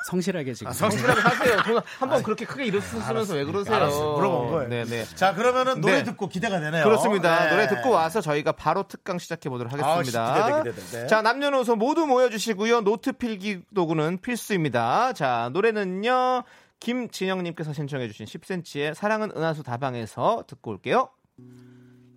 성실하게 0.10 0.54
지금 0.54 0.72
성실하게 0.72 1.22
하세요. 1.22 1.58
돈 1.64 1.82
한번 2.00 2.22
그렇게 2.24 2.46
크게 2.46 2.66
잃었으면서 2.66 3.34
왜 3.34 3.44
그러세요? 3.44 3.76
알았어. 3.76 4.14
물어본 4.16 4.52
거예요. 4.52 4.70
네네. 4.70 5.06
자, 5.16 5.34
그러면은 5.34 5.82
노래 5.82 5.98
네. 5.98 6.04
듣고 6.04 6.28
기대가 6.30 6.60
되네요. 6.60 6.84
그렇습니다. 6.84 7.46
네. 7.46 7.50
노래 7.52 7.68
듣고 7.68 7.90
와서 7.92 8.22
저희가 8.22 8.52
바로 8.52 8.84
특강 8.88 9.18
시작해 9.18 9.50
보도록 9.50 9.74
하겠습니다. 9.74 10.26
아, 10.36 10.62
기대돼, 10.62 10.76
기대돼. 10.82 11.02
네. 11.02 11.08
자, 11.08 11.22
남녀노소 11.22 11.76
모두 11.76 12.06
모여주시고요. 12.06 12.82
노트 12.82 13.14
필기 13.14 13.62
도구는 13.74 14.20
필수입니다. 14.22 15.14
자, 15.14 15.50
노래는요. 15.54 16.44
김진영님께서 16.80 17.74
신청해주신 17.74 18.28
10cm의 18.28 18.94
사랑은 18.94 19.32
은하수 19.36 19.64
다방에서 19.64 20.44
듣고 20.48 20.72
올게요. 20.72 21.10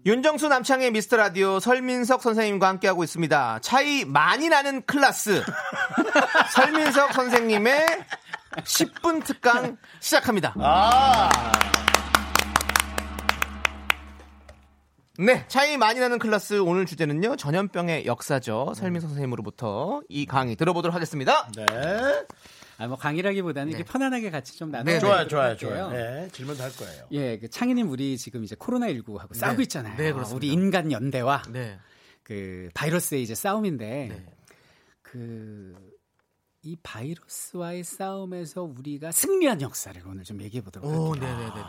윤정수 0.07 0.48
남창의 0.48 0.92
미스터 0.92 1.18
라디오 1.18 1.61
설민석 1.61 2.22
선생님과 2.22 2.66
함께하고 2.68 3.05
있습니다. 3.05 3.59
차이 3.61 4.07
많이 4.07 4.48
나는 4.48 4.80
클라스. 4.86 5.42
설민석 6.55 7.12
선생님의 7.12 7.86
10분 8.64 9.22
특강 9.24 9.76
시작합니다. 10.01 10.55
아, 10.59 11.28
네, 15.18 15.44
차이 15.48 15.76
많이 15.76 16.01
나는 16.01 16.18
클래스 16.18 16.61
오늘 16.61 16.86
주제는요 16.86 17.36
전염병의 17.36 18.07
역사죠. 18.07 18.72
설민석 18.74 19.09
선생님으로부터 19.09 20.01
이 20.09 20.24
강의 20.24 20.57
들어보도록 20.57 20.94
하겠습니다. 20.94 21.46
네. 21.55 21.66
아, 22.81 22.89
뭐 22.89 22.97
강의라기보다는 22.97 23.72
이렇게 23.72 23.85
편안하게 23.85 24.31
같이 24.31 24.57
좀 24.57 24.70
나눠. 24.70 24.91
네, 24.91 24.99
좋아요, 24.99 25.28
좋아요, 25.28 25.55
좋아요. 25.55 25.91
네, 25.91 26.28
질문도 26.33 26.62
할 26.62 26.74
거예요. 26.74 27.05
예, 27.12 27.39
그 27.39 27.51
창희님 27.51 27.91
우리 27.91 28.16
지금 28.16 28.43
이제 28.43 28.57
코로나 28.59 28.87
19하고 28.87 29.35
싸우고 29.35 29.61
있잖아요. 29.62 29.97
네, 29.99 30.12
그렇습니다. 30.12 30.35
우리 30.35 30.49
인간 30.49 30.91
연대와 30.91 31.43
네, 31.51 31.78
그 32.22 32.70
바이러스의 32.72 33.22
이제 33.22 33.35
싸움인데 33.35 34.09
네. 34.09 34.26
그 35.03 35.74
이 36.63 36.77
바이러스와의 36.83 37.85
싸움에서 37.85 38.63
우리가 38.63 39.13
승리한 39.13 39.63
역사를 39.63 40.01
오늘 40.07 40.25
좀 40.25 40.43
얘기해 40.43 40.63
보도록 40.63 40.91
오, 40.91 41.13
할게요. 41.15 41.39
네, 41.39 41.47
네, 41.47 41.63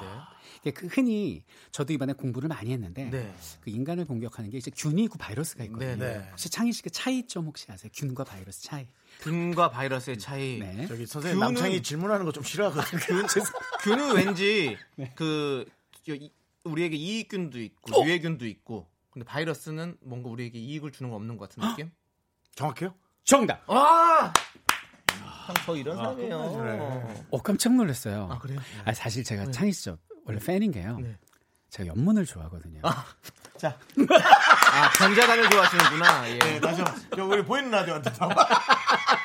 네, 0.66 0.72
그 0.72 0.88
흔히 0.88 1.44
저도 1.72 1.94
이번에 1.94 2.12
공부를 2.12 2.50
많이 2.50 2.72
했는데 2.74 3.06
네. 3.10 3.34
그 3.62 3.70
인간을 3.70 4.04
공격하는 4.04 4.50
게 4.50 4.58
이제 4.58 4.70
균이고 4.76 5.18
바이러스가 5.18 5.64
있거든요. 5.66 5.96
네, 5.96 6.18
네. 6.18 6.28
혹시 6.32 6.50
창희 6.50 6.74
씨그 6.74 6.90
차이점 6.90 7.46
혹시 7.46 7.72
아세요? 7.72 7.90
균과 7.96 8.26
바이러스 8.26 8.64
차이. 8.64 8.86
균과 9.22 9.70
바이러스의 9.72 10.20
차이. 10.20 10.60
네. 10.60 10.86
저기 10.88 11.06
선생님 11.06 11.40
균은- 11.40 11.44
남창이 11.46 11.82
질문하는 11.82 12.26
거 12.26 12.34
좀 12.34 12.44
싫어하거든요. 12.44 13.00
균 13.84 14.00
은 14.00 14.16
왠지 14.16 14.78
그 15.16 15.66
저, 16.06 16.14
이- 16.16 16.32
우리에게 16.66 16.98
이익균도 16.98 17.62
있고 17.62 18.06
유해균도 18.06 18.46
있고. 18.46 18.90
근데 19.10 19.26
바이러스는 19.26 19.98
뭔가 20.02 20.30
우리에게 20.30 20.60
이익을 20.60 20.92
주는 20.92 21.10
거 21.10 21.16
없는 21.16 21.38
것 21.38 21.48
같은 21.50 21.68
느낌? 21.70 21.92
정확해요? 22.56 22.94
정답. 23.24 23.64
아! 23.70 24.34
저 25.66 25.76
이런 25.76 25.96
사람이에요. 25.98 27.26
어 27.32 27.42
깜짝 27.42 27.74
놀랐어요. 27.74 28.30
아, 28.32 28.38
그래요? 28.40 28.60
아, 28.86 28.94
사실 28.94 29.24
제가 29.24 29.52
창희 29.52 29.72
씨저 29.72 29.98
원래 30.26 30.40
팬인 30.40 30.72
게요. 30.72 30.98
네. 31.00 31.18
제가 31.70 31.88
연문을 31.88 32.26
좋아하거든요. 32.26 32.82
자, 33.58 33.78
아, 34.74 34.92
전자단을 34.98 35.50
좋아하시는구나. 35.50 36.30
예. 36.32 36.40
네, 36.40 36.60
다시 36.60 36.82
한번. 36.82 37.02
저 37.16 37.26
우리 37.26 37.44
보이는 37.44 37.70
라디오한테 37.72 38.12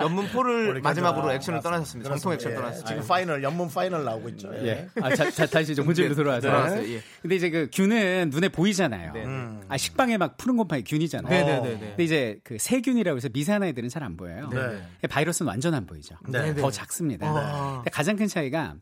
연문포를. 0.00 0.80
마지막으로 0.80 1.28
아, 1.28 1.34
액션을. 1.34 1.60
떠나셨습니다. 1.62 2.10
전통 2.10 2.32
액션 2.32 2.52
예, 2.52 2.56
떠났습니다. 2.56 2.88
지금 2.88 3.06
final, 3.06 3.42
연문 3.42 3.68
final 3.68 4.04
나오고 4.04 4.28
있죠. 4.30 4.50
예. 4.54 4.66
예. 4.66 4.88
아, 5.00 5.14
자, 5.14 5.30
자, 5.30 5.46
다시 5.46 5.74
좀 5.74 5.86
문제로 5.86 6.08
네, 6.10 6.14
돌아와서. 6.14 6.46
돌아왔어요, 6.48 6.88
예. 6.94 7.00
근데 7.22 7.36
이제 7.36 7.50
그 7.50 7.68
균은 7.72 8.30
눈에 8.30 8.48
보이잖아요. 8.48 9.12
네, 9.12 9.24
네. 9.26 9.60
아, 9.68 9.76
식빵에 9.76 10.16
막 10.18 10.36
푸른 10.36 10.56
곰팡이 10.56 10.84
균이잖아요. 10.84 11.30
네, 11.30 11.44
네, 11.44 11.60
네, 11.60 11.74
네. 11.74 11.86
근데 11.88 12.04
이제 12.04 12.40
그 12.44 12.56
세균이라고 12.58 13.16
해서 13.16 13.28
미세한 13.32 13.62
아이들은 13.62 13.88
잘 13.88 14.02
안 14.02 14.16
보여요. 14.16 14.48
네. 14.52 15.08
바이러스는 15.08 15.48
완전 15.48 15.74
안 15.74 15.84
보이죠. 15.86 16.14
네. 16.28 16.54
더 16.54 16.70
작습니다. 16.70 17.26
아. 17.26 17.74
근데 17.76 17.90
가장 17.90 18.14
큰 18.16 18.28
차이가 18.28 18.76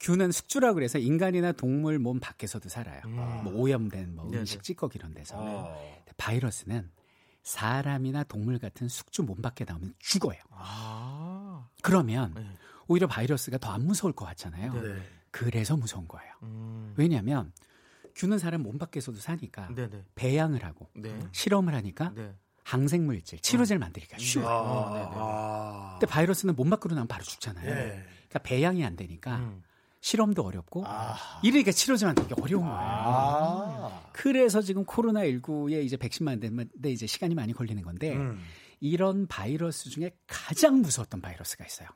균은 0.00 0.30
숙주라고 0.30 0.74
그래서 0.76 0.98
인간이나 0.98 1.50
동물 1.50 1.98
몸 1.98 2.20
밖에서도 2.20 2.68
살아요. 2.68 3.00
뭐 3.42 3.52
오염된 3.54 4.14
뭐 4.14 4.26
네네. 4.26 4.40
음식 4.42 4.62
찌꺼기 4.62 4.98
이런 5.00 5.12
데서. 5.14 5.34
어. 5.36 5.74
근데 6.04 6.12
바이러스는 6.16 6.88
사람이나 7.48 8.24
동물 8.24 8.58
같은 8.58 8.88
숙주 8.88 9.22
몸 9.22 9.40
밖에 9.40 9.64
나오면 9.64 9.94
죽어요. 9.98 10.38
아. 10.50 11.66
그러면 11.82 12.34
네. 12.34 12.46
오히려 12.86 13.06
바이러스가 13.06 13.56
더 13.56 13.70
안 13.70 13.86
무서울 13.86 14.12
것 14.12 14.26
같잖아요. 14.26 14.72
네. 14.74 15.02
그래서 15.30 15.74
무서운 15.76 16.06
거예요. 16.08 16.30
음. 16.42 16.92
왜냐하면 16.98 17.52
균은 18.14 18.38
사람 18.38 18.62
몸 18.62 18.76
밖에서도 18.78 19.18
사니까 19.18 19.68
네네. 19.74 20.04
배양을 20.14 20.62
하고 20.64 20.90
네. 20.94 21.18
실험을 21.32 21.74
하니까 21.74 22.12
네. 22.14 22.34
항생물질, 22.64 23.38
치료제를 23.40 23.78
만들기가 23.78 24.18
쉬워요. 24.18 24.48
아, 24.48 24.92
네, 24.94 25.00
네. 25.00 25.10
아. 25.14 25.96
근데 25.98 26.06
바이러스는 26.12 26.54
몸 26.54 26.68
밖으로 26.68 26.94
나면 26.94 27.08
바로 27.08 27.24
죽잖아요. 27.24 27.66
예. 27.66 28.04
그러니까 28.28 28.38
배양이 28.42 28.84
안 28.84 28.94
되니까 28.94 29.36
음. 29.36 29.62
실험도 30.00 30.42
어렵고 30.42 30.84
아. 30.86 31.16
이러니까 31.42 31.72
치료제 31.72 32.06
만들기 32.06 32.34
어려운 32.40 32.64
거예요. 32.64 32.78
아. 32.78 34.10
그래서 34.12 34.60
지금 34.62 34.84
코로나 34.84 35.22
19에 35.22 35.84
이제 35.84 35.96
백신 35.96 36.24
만드는데 36.24 36.90
이제 36.90 37.06
시간이 37.06 37.34
많이 37.34 37.52
걸리는 37.52 37.82
건데 37.82 38.14
음. 38.14 38.40
이런 38.80 39.26
바이러스 39.26 39.90
중에 39.90 40.12
가장 40.26 40.80
무서웠던 40.80 41.20
바이러스가 41.20 41.64
있어요. 41.64 41.88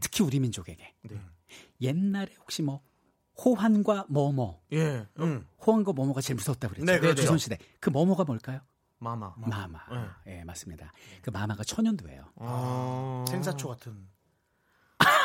특히 0.00 0.24
우리 0.24 0.40
민족에게. 0.40 0.94
네. 1.02 1.20
옛날에 1.80 2.34
혹시 2.40 2.62
뭐 2.62 2.82
호환과 3.44 4.06
뭐뭐, 4.08 4.60
예. 4.72 5.06
음. 5.20 5.46
호환과 5.64 5.92
뭐뭐가 5.92 6.20
제일 6.20 6.34
무섭다고 6.34 6.74
그랬죠. 6.74 6.92
네, 6.92 6.98
그렇죠. 6.98 7.22
조선 7.22 7.38
시대. 7.38 7.56
그 7.78 7.90
뭐뭐가 7.90 8.24
뭘까요? 8.24 8.60
마마. 8.98 9.34
마마. 9.36 9.78
네. 10.24 10.38
예, 10.38 10.44
맞습니다. 10.44 10.92
그 11.22 11.30
마마가 11.30 11.62
천연두예요. 11.62 12.24
아. 12.36 13.24
생사초 13.28 13.68
같은. 13.68 14.08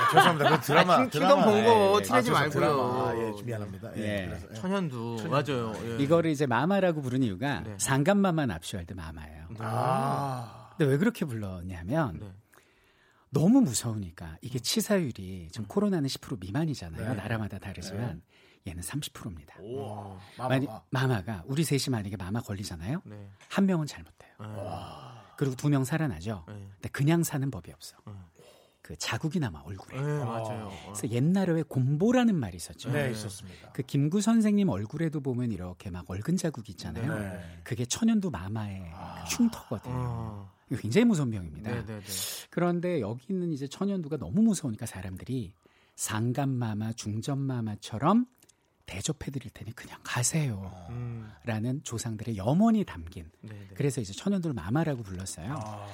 네, 0.04 0.12
죄송합니다. 0.12 0.58
그 0.58 0.62
드라마. 0.66 0.94
아, 0.94 0.98
킹- 0.98 1.10
킹덤 1.10 1.30
드라마. 1.30 1.46
본거 1.46 2.00
예, 2.00 2.04
티내지 2.04 2.30
아, 2.30 2.34
말고요. 2.34 2.50
드라마. 2.52 3.10
아, 3.10 3.14
예, 3.18 3.44
미안합니다. 3.44 3.98
예. 3.98 4.02
예. 4.02 4.26
그래서, 4.28 4.48
예. 4.50 4.54
천연두. 4.56 5.28
맞아요. 5.30 5.74
예. 5.86 6.04
이거를 6.04 6.32
이제 6.32 6.46
마마라고 6.46 7.02
부르는 7.02 7.26
이유가 7.26 7.62
네. 7.62 7.76
상감마마 7.78 8.46
납치할 8.46 8.86
때 8.86 8.94
마마예요. 8.94 9.48
아. 9.60 10.70
근데 10.78 10.92
왜 10.92 10.98
그렇게 10.98 11.26
불렀냐면 11.26 12.20
네. 12.20 12.32
너무 13.30 13.62
무서우니까 13.62 14.38
이게 14.42 14.60
치사율이 14.60 15.50
지금 15.52 15.68
코로나는 15.68 16.08
10% 16.08 16.40
미만이잖아요. 16.40 17.10
네. 17.10 17.16
나라마다 17.16 17.58
다르지만 17.60 18.22
얘는 18.68 18.82
30%입니다. 18.82 19.56
오. 19.60 20.18
마마가. 20.38 20.84
마마가 20.92 21.44
우리 21.48 21.64
셋이 21.64 21.86
만약에 21.92 22.16
마마 22.16 22.42
걸리잖아요. 22.42 23.02
네. 23.06 23.28
한 23.50 23.66
명은 23.66 23.88
잘못돼요. 23.88 24.32
네. 24.40 24.64
그리고 25.36 25.56
두 25.56 25.68
명 25.70 25.84
살아나죠. 25.84 26.46
네. 26.48 26.54
근데 26.76 26.90
그냥 26.90 27.24
사는 27.24 27.50
법이 27.50 27.72
없어. 27.74 27.98
네. 28.06 28.14
그 28.84 28.98
자국이 28.98 29.40
남아 29.40 29.62
얼굴에. 29.62 29.96
네, 29.96 30.24
맞아요. 30.26 30.70
그래서 30.84 31.10
옛날에 31.10 31.54
왜 31.54 31.64
곰보라는 31.64 32.36
말이 32.36 32.58
있었죠. 32.58 32.92
네, 32.92 33.12
있었습니다. 33.12 33.72
그 33.72 33.82
김구 33.82 34.20
선생님 34.20 34.68
얼굴에도 34.68 35.22
보면 35.22 35.54
이렇게 35.54 35.90
막 35.90 36.04
얼근 36.10 36.36
자국이 36.36 36.74
있잖아요. 36.74 37.18
네. 37.18 37.60
그게 37.64 37.86
천연두 37.86 38.30
마마의 38.30 38.84
흉터거든요. 39.30 39.94
어. 39.96 40.52
이거 40.70 40.82
굉장히 40.82 41.06
무서운 41.06 41.32
병입니다. 41.32 41.72
네, 41.72 41.86
네, 41.86 42.00
네. 42.02 42.04
그런데 42.50 43.00
여기는 43.00 43.54
이제 43.54 43.68
천연두가 43.68 44.18
너무 44.18 44.42
무서우니까 44.42 44.86
사람들이 44.86 45.54
상감마마, 45.96 46.92
중전마마처럼 46.92 48.26
대접해 48.86 49.32
드릴 49.32 49.50
테니 49.52 49.74
그냥 49.74 50.00
가세요. 50.04 50.72
음. 50.90 51.30
라는 51.46 51.82
조상들의 51.84 52.38
염원이 52.38 52.84
담긴. 52.86 53.30
네, 53.42 53.50
네. 53.50 53.68
그래서 53.76 54.02
이제 54.02 54.14
천연두를 54.14 54.54
마마라고 54.54 55.04
불렀어요. 55.04 55.56
아. 55.58 55.88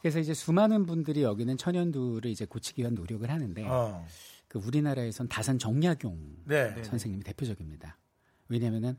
그래서 0.00 0.18
이제 0.18 0.34
수많은 0.34 0.86
분들이 0.86 1.22
여기는 1.22 1.56
천연두를 1.56 2.30
이제 2.30 2.44
고치기 2.44 2.82
위한 2.82 2.94
노력을 2.94 3.28
하는데 3.28 3.64
어. 3.66 4.04
그 4.48 4.58
우리나라에선 4.58 5.28
다산 5.28 5.58
정약용 5.58 6.36
네. 6.44 6.82
선생님이 6.82 7.22
대표적입니다. 7.24 7.98
왜냐면은 8.48 8.98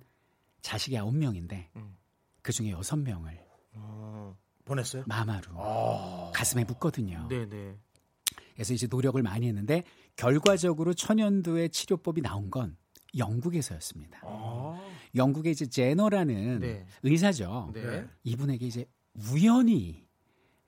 자식이 0.61 0.97
아홉 0.97 1.15
명인데 1.15 1.69
음. 1.75 1.97
그 2.41 2.51
중에 2.51 2.71
여섯 2.71 2.95
명을 2.95 3.39
어. 3.73 4.37
보냈어요? 4.65 5.03
마마로 5.05 5.51
아. 5.55 6.31
가슴에 6.33 6.63
묻거든요. 6.63 7.27
네, 7.29 7.47
네. 7.47 7.77
그래서 8.53 8.73
이제 8.73 8.87
노력을 8.89 9.21
많이 9.21 9.47
했는데 9.47 9.83
결과적으로 10.15 10.93
천연두의 10.93 11.69
치료법이 11.69 12.21
나온 12.21 12.49
건 12.49 12.77
영국에서였습니다. 13.17 14.21
영국의 15.15 15.51
이제 15.51 15.65
제너라는 15.65 16.59
네. 16.59 16.85
의사죠. 17.03 17.71
네. 17.73 18.07
이분에게 18.23 18.65
이제 18.65 18.85
우연히 19.31 20.03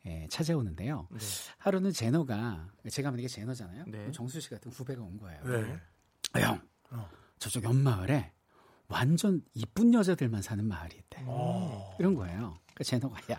예, 0.05 0.27
찾아오는데요. 0.29 1.07
네. 1.11 1.17
하루는 1.57 1.91
제너가 1.91 2.69
제가 2.89 3.09
만약에 3.09 3.27
제너잖아요. 3.27 3.85
네. 3.87 4.11
정수 4.11 4.39
씨 4.39 4.49
같은 4.51 4.71
후배가 4.71 5.01
온 5.01 5.17
거예요. 5.17 5.43
네. 5.43 5.79
아, 6.33 6.39
형, 6.41 6.61
저쪽 7.39 7.63
옆 7.63 7.75
마을에 7.75 8.31
완전 8.87 9.41
이쁜 9.55 9.93
여자들만 9.95 10.43
사는 10.43 10.63
마을이 10.63 10.95
있대. 10.95 11.21
이런 11.99 12.13
거예요. 12.13 12.59
그러니까 12.75 12.83
제너가 12.83 13.19
야, 13.31 13.37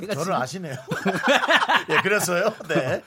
내가 0.00 0.14
저를 0.14 0.24
지금- 0.24 0.32
아시네요. 0.32 0.74
예, 1.90 2.00
그래서요. 2.02 2.52
네. 2.68 3.04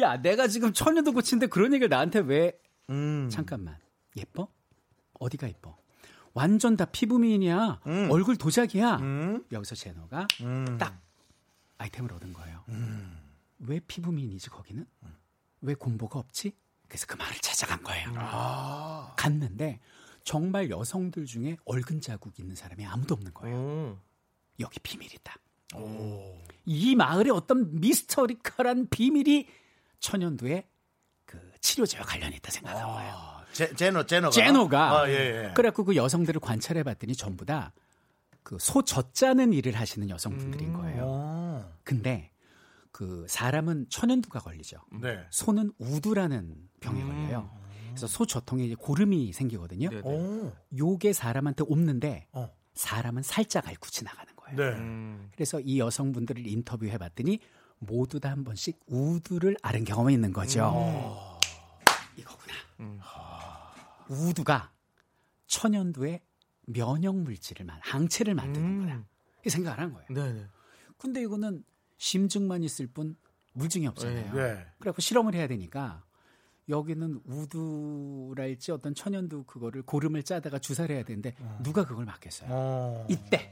야, 0.00 0.16
내가 0.20 0.48
지금 0.48 0.72
천연도 0.72 1.12
고친데 1.12 1.46
그런 1.46 1.72
얘기를 1.72 1.88
나한테 1.88 2.18
왜? 2.20 2.58
음. 2.90 3.28
잠깐만, 3.30 3.76
예뻐? 4.16 4.48
어디가 5.18 5.48
예뻐? 5.48 5.76
완전 6.34 6.76
다 6.76 6.84
피부 6.84 7.18
미인이야. 7.18 7.80
음. 7.86 8.08
얼굴 8.10 8.36
도자기야. 8.36 8.96
음. 8.96 9.44
여기서 9.50 9.74
제너가 9.74 10.28
음. 10.42 10.78
딱 10.78 11.00
아이템을 11.78 12.12
얻은 12.12 12.32
거예요. 12.32 12.64
왜 13.60 13.80
피부 13.80 14.12
미인이지 14.12 14.50
거기는? 14.50 14.86
왜 15.60 15.74
공보가 15.74 16.18
없지? 16.18 16.52
그래서 16.86 17.06
그 17.06 17.16
마을을 17.16 17.36
찾아간 17.40 17.82
거예요. 17.82 18.12
아. 18.16 19.14
갔는데 19.16 19.80
정말 20.24 20.70
여성들 20.70 21.26
중에 21.26 21.56
얼근 21.64 22.00
자국 22.00 22.38
있는 22.38 22.54
사람이 22.54 22.84
아무도 22.86 23.14
없는 23.14 23.34
거예요. 23.34 23.56
음. 23.56 24.00
여기 24.60 24.78
비밀이다. 24.80 25.36
이 26.64 26.94
마을에 26.96 27.30
어떤 27.30 27.80
미스터리컬한 27.80 28.88
비밀이 28.88 29.46
천연두의 30.00 30.66
그 31.24 31.52
치료제와 31.60 32.04
관련이 32.04 32.36
있다 32.36 32.50
생각한 32.50 32.86
거예요. 32.86 33.37
아, 33.64 33.66
제, 33.68 33.74
제노, 33.74 34.04
제노가. 34.06 34.30
제노가 34.30 35.00
아, 35.02 35.08
예, 35.08 35.12
예. 35.48 35.52
그래갖고 35.54 35.84
그 35.84 35.96
여성들을 35.96 36.40
관찰해 36.40 36.82
봤더니 36.82 37.14
전부 37.14 37.44
다 37.44 37.72
그 38.44 38.56
소 38.58 38.80
젖자는 38.82 39.52
일을 39.52 39.74
하시는 39.74 40.08
여성분들인 40.08 40.72
거예요. 40.72 41.02
어. 41.04 41.74
근데 41.84 42.30
그 42.92 43.26
사람은 43.28 43.86
천연두가 43.90 44.38
걸리죠. 44.40 44.78
네. 45.02 45.18
소는 45.28 45.72
우두라는 45.78 46.56
병에 46.80 47.02
걸려요. 47.04 47.50
그래서 47.90 48.06
소 48.06 48.24
저통에 48.24 48.64
이제 48.64 48.74
고름이 48.74 49.34
생기거든요. 49.34 49.90
네. 49.90 50.00
오. 50.02 50.50
요게 50.78 51.12
사람한테 51.12 51.64
옵는데 51.66 52.26
어. 52.32 52.48
사람은 52.72 53.22
살짝 53.22 53.68
앓고 53.68 53.90
지나가는 53.90 54.34
거예요. 54.34 54.56
네. 54.56 54.78
음. 54.78 55.28
그래서 55.34 55.60
이 55.60 55.78
여성분들을 55.78 56.46
인터뷰해 56.46 56.96
봤더니 56.96 57.40
모두 57.80 58.18
다 58.18 58.30
한 58.30 58.44
번씩 58.44 58.80
우두를 58.86 59.56
앓은 59.60 59.84
경험이 59.84 60.14
있는 60.14 60.32
거죠. 60.32 61.28
이거구나. 62.16 62.54
음. 62.80 62.98
우두가 64.08 64.72
천연두의 65.46 66.20
면역 66.66 67.16
물질을 67.16 67.64
만 67.64 67.80
항체를 67.82 68.34
만드는구나. 68.34 68.96
음. 68.96 69.06
이 69.46 69.50
생각을 69.50 69.78
한 69.78 69.92
거예요. 69.92 70.06
네네. 70.10 70.46
근데 70.98 71.22
이거는 71.22 71.64
심증만 71.96 72.62
있을 72.62 72.86
뿐 72.86 73.16
물증이 73.54 73.86
없잖아요. 73.86 74.34
네. 74.34 74.66
그래갖고 74.78 75.00
실험을 75.00 75.34
해야 75.34 75.46
되니까 75.46 76.04
여기는 76.68 77.22
우두랄지 77.24 78.72
어떤 78.72 78.94
천연두 78.94 79.44
그거를 79.44 79.82
고름을 79.82 80.22
짜다가 80.22 80.58
주사를 80.58 80.94
해야 80.94 81.02
되는데 81.02 81.34
누가 81.62 81.86
그걸 81.86 82.04
맡겠어요. 82.04 82.48
어. 82.52 83.06
이때 83.08 83.50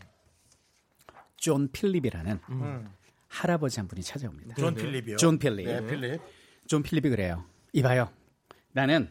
존 1.36 1.68
필립이라는 1.72 2.40
음. 2.50 2.90
할아버지 3.28 3.80
한 3.80 3.88
분이 3.88 4.02
찾아옵니다. 4.02 4.54
존 4.56 4.74
필립이요. 4.74 5.16
존 5.16 5.38
필립. 5.38 5.66
네, 5.66 5.86
필립. 5.86 6.20
존 6.66 6.82
필립이 6.82 7.10
그래요. 7.10 7.44
이봐요. 7.72 8.10
나는 8.72 9.10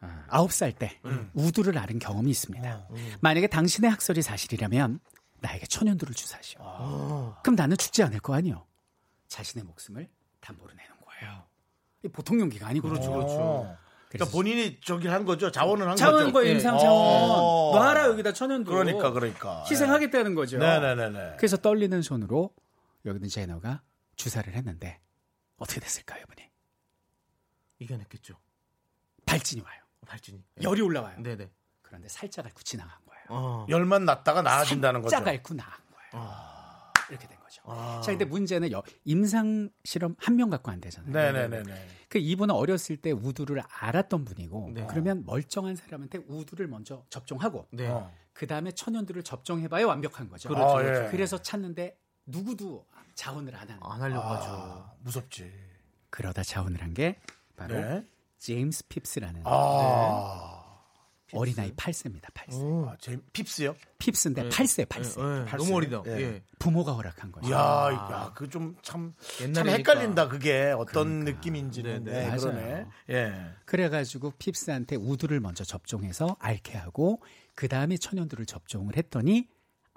아, 0.00 0.24
아홉 0.28 0.52
살 0.52 0.72
때 0.72 1.00
우두를 1.34 1.76
앓은 1.78 1.98
경험이 1.98 2.30
있습니다. 2.30 2.88
만약에 3.20 3.46
당신의 3.48 3.90
학설이 3.90 4.22
사실이라면 4.22 5.00
나에게 5.40 5.66
천연두를 5.66 6.14
주사시오. 6.14 7.36
그럼 7.42 7.54
나는 7.56 7.76
죽지 7.76 8.02
않을 8.04 8.20
거 8.20 8.34
아니요. 8.34 8.66
자신의 9.28 9.64
목숨을 9.64 10.08
담보로 10.40 10.72
내는 10.74 10.90
거예요. 11.04 11.44
보통 12.12 12.40
용기가 12.40 12.66
아니고 12.68 12.88
그렇죠, 12.88 13.10
그렇죠. 13.12 13.34
어. 13.38 13.76
그러니까 14.08 14.32
본인이 14.34 14.80
저기 14.82 15.06
한 15.06 15.24
거죠. 15.26 15.50
자원을 15.50 15.86
한 15.88 15.96
자원 15.96 16.20
거죠. 16.24 16.32
거예요, 16.32 16.48
예. 16.48 16.52
임상 16.54 16.78
자원. 16.78 16.96
어. 16.96 17.72
놔라 17.74 18.06
여기다 18.06 18.32
천연두. 18.32 18.70
그러니까 18.70 19.10
그러니까. 19.10 19.64
희생하겠다는 19.70 20.34
거죠. 20.34 20.56
네네네네. 20.58 21.36
그래서 21.36 21.56
떨리는 21.58 22.00
손으로 22.00 22.54
여기는 23.04 23.28
제너가 23.28 23.82
주사를 24.16 24.50
했는데 24.54 25.00
어떻게 25.58 25.80
됐을까요, 25.80 26.22
이분이? 26.22 26.48
이겨냈겠죠. 27.80 28.34
발진이 29.26 29.60
와요. 29.62 29.80
발진이. 30.06 30.42
열이 30.62 30.80
올라와요. 30.82 31.20
네네. 31.22 31.50
그런데 31.82 32.08
살짝 32.08 32.46
앓고 32.46 32.62
지나간 32.62 32.92
거예요. 33.06 33.24
어. 33.28 33.66
열만 33.68 34.04
났다가 34.04 34.42
나아진다는 34.42 35.02
거죠. 35.02 35.10
살짝 35.10 35.28
앓고 35.28 35.54
나간 35.54 35.74
거예요. 35.92 36.26
이렇게 37.10 37.26
된 37.26 37.38
거죠. 37.40 37.62
자, 38.02 38.10
근데 38.10 38.24
문제는 38.26 38.70
여- 38.72 38.82
임상 39.04 39.70
실험 39.84 40.14
한 40.18 40.36
명 40.36 40.50
갖고 40.50 40.70
안 40.70 40.80
되잖아요. 40.80 41.10
네네네네. 41.10 41.88
그 42.10 42.18
이분은 42.18 42.54
어렸을 42.54 42.96
때 42.98 43.10
우두를 43.12 43.62
알았던 43.68 44.24
분이고 44.26 44.70
네. 44.74 44.86
그러면 44.88 45.24
멀쩡한 45.24 45.74
사람한테 45.76 46.18
우두를 46.28 46.66
먼저 46.68 47.04
접종하고 47.08 47.66
네. 47.72 47.88
어. 47.88 48.12
그 48.34 48.46
다음에 48.46 48.70
천연두를 48.72 49.22
접종해봐야 49.24 49.86
완벽한 49.86 50.28
거죠. 50.28 50.48
그렇죠, 50.50 50.64
아, 50.78 50.82
그렇죠. 50.82 51.06
예. 51.06 51.10
그래서 51.10 51.38
찾는데 51.40 51.98
누구도 52.26 52.86
자원을 53.14 53.54
안 53.56 53.62
하는. 53.70 53.78
안 53.82 54.02
하려고 54.02 54.22
아, 54.28 54.36
하죠. 54.36 54.96
무섭지. 55.00 55.50
그러다 56.10 56.42
자원을 56.42 56.82
한 56.82 56.92
게 56.94 57.18
바로 57.56 57.74
네. 57.74 58.04
제임스 58.38 58.86
핍스라는 58.88 59.42
아. 59.44 60.54
어린아이 61.34 61.72
8세입니다. 61.72 62.32
8세. 62.32 62.62
오. 62.62 62.88
아, 62.88 62.96
제 62.98 63.18
핍스요? 63.34 63.76
핍스인데 63.98 64.48
8세, 64.48 64.86
8세. 64.86 65.20
예, 65.20 65.40
예. 65.40 65.44
팔세. 65.44 65.56
너무 65.64 65.76
어리다. 65.76 66.02
예. 66.06 66.10
예. 66.22 66.42
부모가 66.58 66.92
허락한 66.94 67.30
거죠. 67.32 67.48
이야, 67.50 67.58
야, 67.58 68.32
그 68.34 68.48
좀 68.48 68.76
참, 68.82 69.12
참. 69.54 69.68
헷갈린다. 69.68 70.28
그게 70.28 70.72
어떤 70.76 71.24
느낌인지는. 71.24 72.04
네, 72.04 72.12
네, 72.12 72.30
네. 72.30 72.36
그러네. 72.38 72.86
예. 73.10 73.34
그래 73.66 73.90
가지고 73.90 74.32
핍스한테 74.38 74.96
우두를 74.96 75.40
먼저 75.40 75.64
접종해서 75.64 76.36
앓게 76.40 76.78
하고 76.78 77.20
그 77.54 77.68
다음에 77.68 77.98
천연두를 77.98 78.46
접종을 78.46 78.96
했더니 78.96 79.48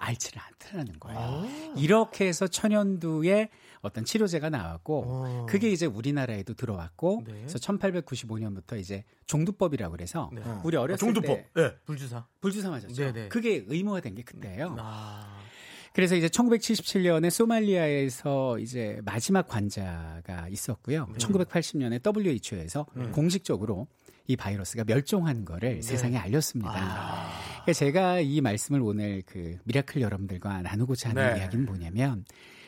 앓지를 0.02 0.40
않더라는 0.42 0.98
거예요. 1.00 1.46
이렇게 1.76 2.26
해서 2.26 2.46
천연두의 2.46 3.48
어떤 3.80 4.04
치료제가 4.04 4.50
나왔고 4.50 5.04
어. 5.06 5.46
그게 5.48 5.70
이제 5.70 5.86
우리나라에도 5.86 6.54
들어왔고 6.54 7.22
네. 7.26 7.32
그래서 7.32 7.58
1895년부터 7.58 8.78
이제 8.78 9.04
종두법이라고 9.26 9.92
그래서 9.92 10.30
네. 10.32 10.42
우리 10.64 10.76
어렸을 10.76 10.98
종두법. 10.98 11.26
때 11.26 11.46
예. 11.58 11.74
불주사. 11.84 12.26
불주사 12.40 12.70
맞았죠. 12.70 12.94
네네. 12.94 13.28
그게 13.28 13.64
의무화된 13.66 14.14
게 14.14 14.22
그때예요. 14.22 14.76
아. 14.78 15.38
그래서 15.92 16.16
이제 16.16 16.26
1977년에 16.28 17.28
소말리아에서 17.28 18.58
이제 18.60 18.98
마지막 19.04 19.54
환자가 19.54 20.48
있었고요. 20.48 21.06
1980년에 21.18 22.00
WHO에서 22.02 22.86
공식적으로 23.12 23.88
이 24.26 24.36
바이러스가 24.36 24.84
멸종한 24.84 25.44
거를 25.44 25.82
세상에 25.82 26.16
알렸습니다. 26.16 27.28
그래서 27.64 27.80
제가 27.80 28.20
이 28.20 28.40
말씀을 28.40 28.80
오늘 28.80 29.22
그 29.26 29.58
미라클 29.64 30.00
여러분들과 30.00 30.62
나누고자 30.62 31.10
하는 31.10 31.34
네. 31.34 31.40
이야기는 31.40 31.66
뭐냐면 31.66 32.24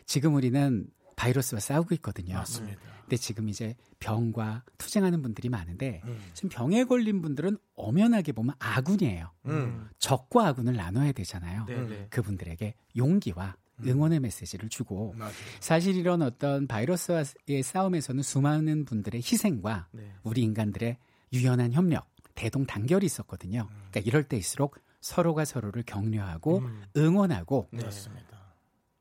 지금 0.07 0.35
우리는 0.35 0.87
바이러스와 1.17 1.61
싸우고 1.61 1.95
있거든요. 1.97 2.35
맞습니다. 2.35 2.81
근데 3.03 3.17
지금 3.17 3.49
이제 3.49 3.77
병과 4.01 4.65
투쟁하는 4.79 5.23
분들이 5.23 5.49
많은데 5.49 6.01
음. 6.05 6.19
지금 6.33 6.49
병에 6.49 6.85
걸린 6.85 7.23
분들은 7.23 7.59
엄연하게 7.75 8.33
보면 8.33 8.55
아군이에요. 8.59 9.31
음. 9.47 9.89
적과 9.99 10.49
아군을 10.49 10.75
나눠야 10.75 11.13
되잖아요. 11.13 11.67
네네. 11.67 12.07
그분들에게 12.11 12.75
용기와 12.97 13.57
응원의 13.85 14.21
메시지를 14.21 14.69
주고 14.69 15.15
맞아요. 15.17 15.33
사실 15.61 15.97
이런 15.97 16.23
어떤 16.23 16.67
바이러스와의 16.67 17.63
싸움에서는 17.63 18.23
수많은 18.23 18.85
분들의 18.85 19.21
희생과 19.21 19.89
네. 19.93 20.13
우리 20.23 20.43
인간들의 20.43 20.97
유연한 21.35 21.73
협력, 21.73 22.09
대동 22.35 22.65
단결이 22.65 23.05
있었거든요. 23.05 23.69
그러니까 23.91 24.01
이럴 24.01 24.25
때일수록 24.25 24.79
서로가 25.01 25.45
서로를 25.45 25.83
격려하고 25.83 26.63
응원하고 26.97 27.69
네. 27.73 27.83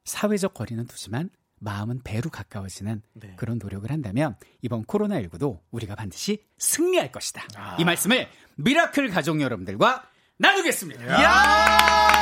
사회적 0.03 0.53
거리는 0.53 0.85
두지만 0.85 1.29
마음은 1.59 2.01
배로 2.03 2.29
가까워지는 2.29 3.01
네. 3.13 3.33
그런 3.37 3.57
노력을 3.57 3.89
한다면 3.89 4.35
이번 4.61 4.83
코로나19도 4.83 5.61
우리가 5.71 5.95
반드시 5.95 6.43
승리할 6.57 7.13
것이다. 7.13 7.77
이 7.79 7.85
말씀을 7.85 8.27
미라클 8.55 9.09
가족 9.09 9.39
여러분들과 9.39 10.03
나누겠습니다. 10.37 12.12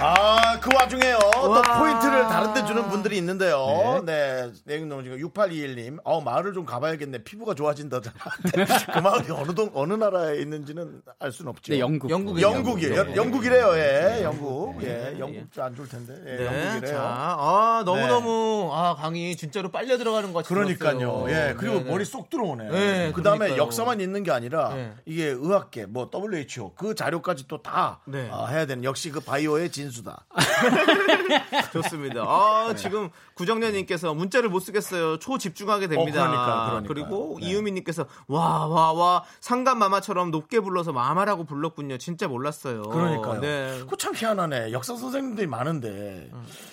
아, 0.00 0.60
그 0.60 0.70
와중에요. 0.76 1.18
또 1.34 1.50
와. 1.50 1.62
포인트를 1.62 2.22
다른 2.28 2.54
데 2.54 2.64
주는 2.64 2.88
분들이 2.88 3.16
있는데요. 3.16 4.00
네. 4.06 4.48
내용 4.64 4.88
너무 4.88 5.02
지금 5.02 5.18
6821님. 5.18 5.98
어, 6.04 6.20
마을을 6.20 6.52
좀 6.52 6.64
가봐야겠네. 6.64 7.24
피부가 7.24 7.54
좋아진다잖아. 7.54 8.14
그 8.94 8.98
마을이 9.00 9.30
어느 9.32 9.52
동, 9.54 9.70
어느 9.74 9.94
나라에 9.94 10.38
있는지는 10.40 11.02
알 11.18 11.32
수는 11.32 11.50
없죠. 11.50 11.72
네, 11.72 11.80
영국. 11.80 12.10
영국이에요. 12.10 12.46
영국이에요. 12.48 12.96
영국. 12.96 13.16
영국 13.16 13.44
이래요. 13.44 13.72
예. 13.74 14.20
영국. 14.22 14.82
예. 14.84 15.16
영국 15.18 15.52
좀안 15.52 15.74
좋을 15.74 15.88
텐데. 15.88 16.14
예. 16.26 16.36
네, 16.36 16.46
영국이래요. 16.46 16.96
자, 16.96 17.02
아, 17.02 17.82
너무너무, 17.84 18.70
아, 18.72 18.94
강의 18.94 19.34
진짜로 19.34 19.68
빨려 19.70 19.98
들어가는 19.98 20.32
것 20.32 20.44
같아요. 20.44 20.60
그러니까요. 20.60 21.26
예. 21.28 21.54
그리고 21.58 21.80
머리 21.80 22.04
쏙 22.04 22.30
들어오네. 22.30 22.68
네, 22.68 23.12
그 23.12 23.22
다음에 23.24 23.38
그러니까요. 23.38 23.62
역사만 23.64 24.00
있는 24.00 24.22
게 24.22 24.30
아니라 24.30 24.74
네. 24.74 24.92
이게 25.06 25.24
의학계, 25.26 25.86
뭐 25.86 26.08
WHO 26.12 26.74
그 26.76 26.94
자료까지 26.94 27.48
또다 27.48 28.02
네. 28.04 28.30
해야 28.48 28.64
되는 28.64 28.84
역시 28.84 29.10
그 29.10 29.18
바이오의 29.18 29.70
진 29.72 29.87
수다. 29.90 30.26
좋습니다. 31.72 32.22
아, 32.22 32.74
지금 32.76 33.10
구정년님께서 33.34 34.14
문자를 34.14 34.48
못 34.48 34.60
쓰겠어요. 34.60 35.18
초 35.18 35.38
집중하게 35.38 35.88
됩니다. 35.88 36.24
어, 36.24 36.28
그러니까, 36.28 36.82
그러니까. 36.86 36.94
리고 36.94 37.38
네. 37.40 37.46
이유미님께서 37.46 38.06
와, 38.26 38.66
와, 38.66 38.92
와, 38.92 39.24
상감 39.40 39.78
마마처럼 39.78 40.30
높게 40.30 40.60
불러서 40.60 40.92
마마라고 40.92 41.44
불렀군요. 41.44 41.98
진짜 41.98 42.28
몰랐어요. 42.28 42.82
그러니까요. 42.82 43.40
네. 43.40 43.78
그거 43.80 43.96
참 43.96 44.14
희한하네. 44.14 44.72
역사 44.72 44.96
선생님들이 44.96 45.46
많은데 45.46 46.30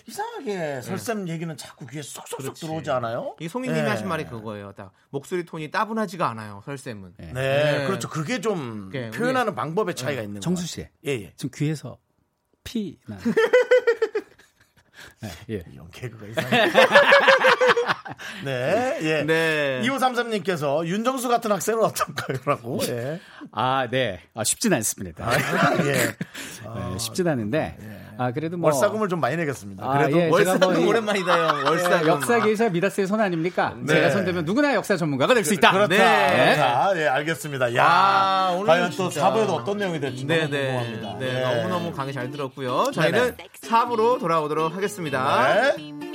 이상하게 0.07 0.81
설쌤 0.81 1.27
얘기는 1.27 1.55
자꾸 1.57 1.85
귀에 1.87 2.01
쏙쏙쏙 2.01 2.37
그렇지. 2.39 2.61
들어오지 2.61 2.91
않아요? 2.91 3.35
이 3.39 3.47
송이님이 3.47 3.81
네. 3.81 3.89
하신 3.89 4.07
말이 4.07 4.25
그거예요. 4.25 4.73
딱 4.73 4.91
목소리 5.09 5.45
톤이 5.45 5.71
따분하지가 5.71 6.27
않아요. 6.29 6.61
설쌤은. 6.65 7.13
네. 7.17 7.33
네, 7.33 7.85
그렇죠. 7.87 8.09
그게 8.09 8.41
좀 8.41 8.91
표현하는 9.13 9.55
방법의 9.55 9.95
차이가 9.95 10.21
있는 10.21 10.41
정수 10.41 10.61
거예요. 10.63 10.67
씨. 10.67 10.87
예, 11.07 11.11
예. 11.23 11.33
지금 11.35 11.51
귀에서 11.55 11.97
피 12.65 12.97
나. 13.07 13.17
네, 15.21 15.29
예. 15.49 15.63
이런 15.71 15.89
개그가 15.91 16.27
이상해. 16.27 16.49
네, 18.43 18.99
예. 19.01 19.23
네. 19.23 19.81
2533님께서 19.83 20.85
윤정수 20.85 21.29
같은 21.29 21.51
학생은 21.51 21.83
어떤가요? 21.83 22.37
라고. 22.45 22.79
예. 22.89 23.21
아, 23.51 23.87
네. 23.89 24.21
아, 24.33 24.43
쉽진 24.43 24.73
않습니다. 24.73 25.31
예. 25.85 25.93
네, 25.93 26.97
쉽진 26.99 27.27
않은데. 27.27 27.77
아, 28.17 28.31
그래도 28.31 28.57
뭐 28.57 28.69
월사금을 28.71 29.09
좀 29.09 29.19
많이 29.19 29.35
내겠습니다. 29.35 29.83
아, 29.85 29.97
그래도 29.97 30.19
예, 30.19 30.29
월사금 30.29 30.73
뭐 30.73 30.79
이- 30.81 30.85
오랜만이다, 30.87 31.47
형. 31.59 31.65
월사금. 31.65 32.07
역사계에서 32.07 32.69
미다스의 32.69 33.07
손 33.07 33.19
아닙니까? 33.21 33.73
네. 33.81 33.93
제가 33.95 34.09
손대면 34.11 34.45
누구나 34.45 34.73
역사 34.73 34.95
전문가가 34.97 35.33
될 35.33 35.43
수 35.45 35.53
있다. 35.53 35.71
그렇다. 35.71 35.87
네. 35.95 36.55
자, 36.55 36.93
예, 36.95 37.07
알겠습니다. 37.07 37.75
야, 37.75 37.85
아, 37.85 38.51
오늘 38.55 38.67
과연 38.67 38.89
또 38.91 39.09
진짜. 39.09 39.29
4부에도 39.31 39.49
어떤 39.49 39.77
내용이 39.77 39.99
될지 39.99 40.25
너무 40.25 40.39
네네. 40.49 40.67
궁금합니다. 40.73 41.17
네, 41.19 41.35
예. 41.51 41.55
너무너무 41.61 41.91
강의 41.91 42.13
잘 42.13 42.31
들었고요. 42.31 42.91
저희는 42.93 43.35
4부로 43.61 44.19
돌아오도록 44.19 44.75
하겠습니다. 44.75 45.73
네. 45.75 46.14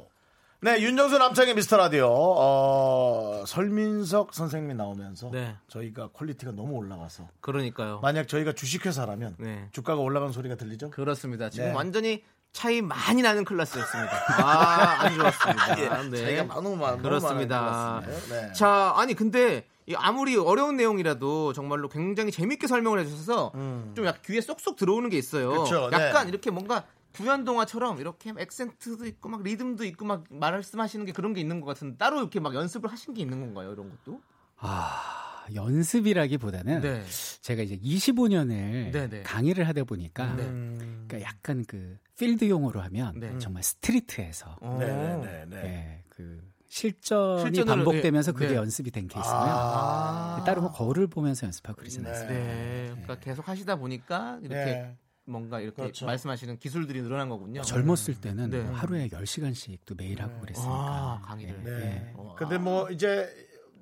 네, 0.63 0.79
윤정수 0.79 1.17
남창희의 1.17 1.55
미스터 1.55 1.77
라디오. 1.77 2.07
어, 2.07 3.43
설민석 3.47 4.31
선생님이 4.31 4.75
나오면서 4.75 5.31
네. 5.31 5.55
저희가 5.67 6.09
quality가 6.13 6.51
너무 6.51 6.75
올라가서 6.75 7.27
그러니까요. 7.41 7.99
만약 8.03 8.27
저희가 8.27 8.53
주식회사라면 8.53 9.37
네. 9.39 9.67
주가가 9.71 9.99
올라간 9.99 10.31
소리가 10.31 10.53
들리죠? 10.57 10.91
그렇습니다. 10.91 11.49
지금 11.49 11.69
네. 11.69 11.73
완전히 11.73 12.23
차이 12.51 12.83
많이 12.83 13.23
나는 13.23 13.43
클래스였습니다. 13.43 14.11
아, 14.37 15.05
안 15.05 15.15
좋았습니다. 15.15 16.03
네. 16.11 16.17
차이가 16.17 16.43
너무 16.53 16.75
많 16.75 17.01
그렇습니다. 17.01 18.03
네. 18.29 18.53
자, 18.53 18.93
아니 18.97 19.15
근데 19.15 19.65
이 19.87 19.95
아무리 19.95 20.37
어려운 20.37 20.77
내용이라도 20.77 21.53
정말로 21.53 21.89
굉장히 21.89 22.31
재밌게 22.31 22.67
설명을 22.67 22.99
해주셔서 22.99 23.51
좀 23.95 24.05
약간 24.05 24.21
귀에 24.27 24.39
쏙쏙 24.41 24.75
들어오는 24.75 25.09
게 25.09 25.17
있어요. 25.17 25.53
음. 25.53 25.63
그쵸, 25.63 25.89
네. 25.89 25.97
약간 25.97 26.29
이렇게 26.29 26.51
뭔가 26.51 26.83
구연 27.13 27.43
동화처럼 27.43 27.99
이렇게 27.99 28.33
액센트도 28.37 29.05
있고 29.05 29.29
막 29.29 29.43
리듬도 29.43 29.83
있고 29.85 30.05
막 30.05 30.23
말씀하시는 30.29 31.05
게 31.05 31.11
그런 31.11 31.33
게 31.33 31.41
있는 31.41 31.59
것 31.61 31.67
같은데 31.67 31.97
따로 31.97 32.19
이렇게 32.19 32.39
막 32.39 32.53
연습을 32.53 32.91
하신 32.91 33.13
게 33.13 33.21
있는 33.21 33.39
건가요? 33.39 33.73
이런 33.73 33.89
것도? 33.89 34.21
아, 34.57 35.45
연습이라기보다는 35.53 36.81
네. 36.81 37.03
제가 37.41 37.63
이제 37.63 37.77
25년을 37.77 38.91
네, 38.91 39.09
네. 39.09 39.23
강의를 39.23 39.67
하다 39.67 39.83
보니까 39.85 40.35
네. 40.35 40.43
그러니까 40.45 41.21
약간 41.21 41.65
그 41.67 41.97
필드 42.17 42.47
용어로 42.47 42.81
하면 42.81 43.19
네. 43.19 43.37
정말 43.39 43.63
스트리트에서 43.63 44.57
어. 44.61 44.77
네, 44.79 44.85
네, 45.17 45.45
네. 45.47 45.57
예, 45.65 46.03
그 46.09 46.39
실전이 46.67 47.41
실전으로, 47.41 47.83
반복되면서 47.83 48.31
네. 48.31 48.37
그게 48.37 48.49
네. 48.51 48.55
연습이 48.55 48.91
된 48.91 49.07
케이스고요. 49.07 49.35
아. 49.35 50.43
따로 50.45 50.61
뭐 50.61 50.71
거울을 50.71 51.07
보면서 51.07 51.45
연습하고 51.47 51.79
그러진 51.79 52.03
네. 52.03 52.09
않습니다. 52.09 52.33
네. 52.33 52.89
그러니까 52.91 53.19
계속 53.19 53.49
하시다 53.49 53.75
보니까 53.75 54.39
이렇게 54.41 54.55
네. 54.55 54.97
뭔가 55.31 55.59
이렇게 55.59 55.81
그렇죠. 55.81 56.05
말씀하시는 56.05 56.57
기술들이 56.57 57.01
늘어난 57.01 57.29
거군요. 57.29 57.61
젊었을 57.61 58.21
때는 58.21 58.49
네. 58.49 58.61
뭐 58.61 58.75
하루에 58.75 59.07
10시간씩도 59.07 59.97
매일 59.97 60.21
하고 60.21 60.39
그랬으니까. 60.41 60.71
아, 60.71 61.21
강의를. 61.23 61.59
예, 61.59 61.69
네. 61.69 62.13
예. 62.15 62.15
근데 62.37 62.57
뭐 62.57 62.89
이제 62.89 63.29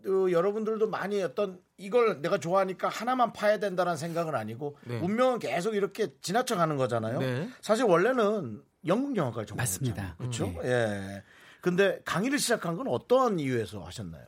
그 0.04 0.32
여러분들도 0.32 0.90
많이 0.90 1.22
어떤 1.22 1.60
이걸 1.78 2.22
내가 2.22 2.38
좋아하니까 2.38 2.88
하나만 2.88 3.34
파야 3.34 3.60
된다는 3.60 3.98
생각은 3.98 4.36
아니고 4.36 4.78
네. 4.86 5.00
운명은 5.00 5.40
계속 5.40 5.76
이렇게 5.76 6.14
지나쳐 6.22 6.56
가는 6.56 6.78
거잖아요. 6.78 7.20
네. 7.20 7.50
사실 7.62 7.86
원래는 7.86 8.62
영국 8.86 9.18
영화가 9.18 9.46
좀 9.46 9.58
맞습니다. 9.58 10.16
그렇죠? 10.18 10.46
네. 10.46 10.60
예. 10.64 11.24
근데 11.62 12.00
강의를 12.06 12.40
시작한 12.40 12.78
건 12.78 12.88
어떤 12.88 13.40
이유에서 13.40 13.84
하셨나요? 13.84 14.26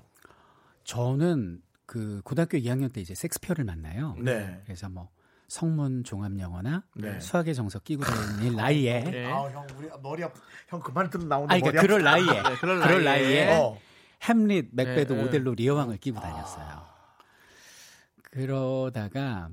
저는 0.83 1.61
그 1.85 2.21
고등학교 2.23 2.57
2학년 2.57 2.91
때 2.91 2.99
이제 3.01 3.15
섹스피어를 3.15 3.63
만나요. 3.63 4.15
네. 4.19 4.61
그래서 4.65 4.89
뭐 4.89 5.09
성문 5.55 6.05
종합 6.05 6.39
영어나 6.39 6.81
네. 6.95 7.19
수학의 7.19 7.53
정석 7.53 7.83
끼고 7.83 8.05
다니는 8.05 8.55
나이에 8.55 9.01
네. 9.03 9.25
아, 9.25 9.49
형 9.51 9.67
우리 9.77 9.89
머리 10.01 10.23
아프. 10.23 10.39
형 10.69 10.79
그만 10.79 11.09
나오는데 11.27 11.53
아니 11.53 11.61
머리 11.61 11.71
그러니까 11.73 11.81
그럴. 11.81 12.03
나이에 12.03 12.25
네, 12.49 12.55
그럴 12.55 12.79
그럴 12.79 13.03
나이에. 13.03 13.45
나이에 13.45 13.57
어. 13.59 13.77
햄릿, 14.23 14.69
맥베스, 14.71 15.11
네, 15.11 15.19
네. 15.19 15.27
오델로, 15.27 15.55
리어왕을 15.55 15.97
끼고 15.97 16.21
다녔어요. 16.21 16.85
그러다가 18.23 19.49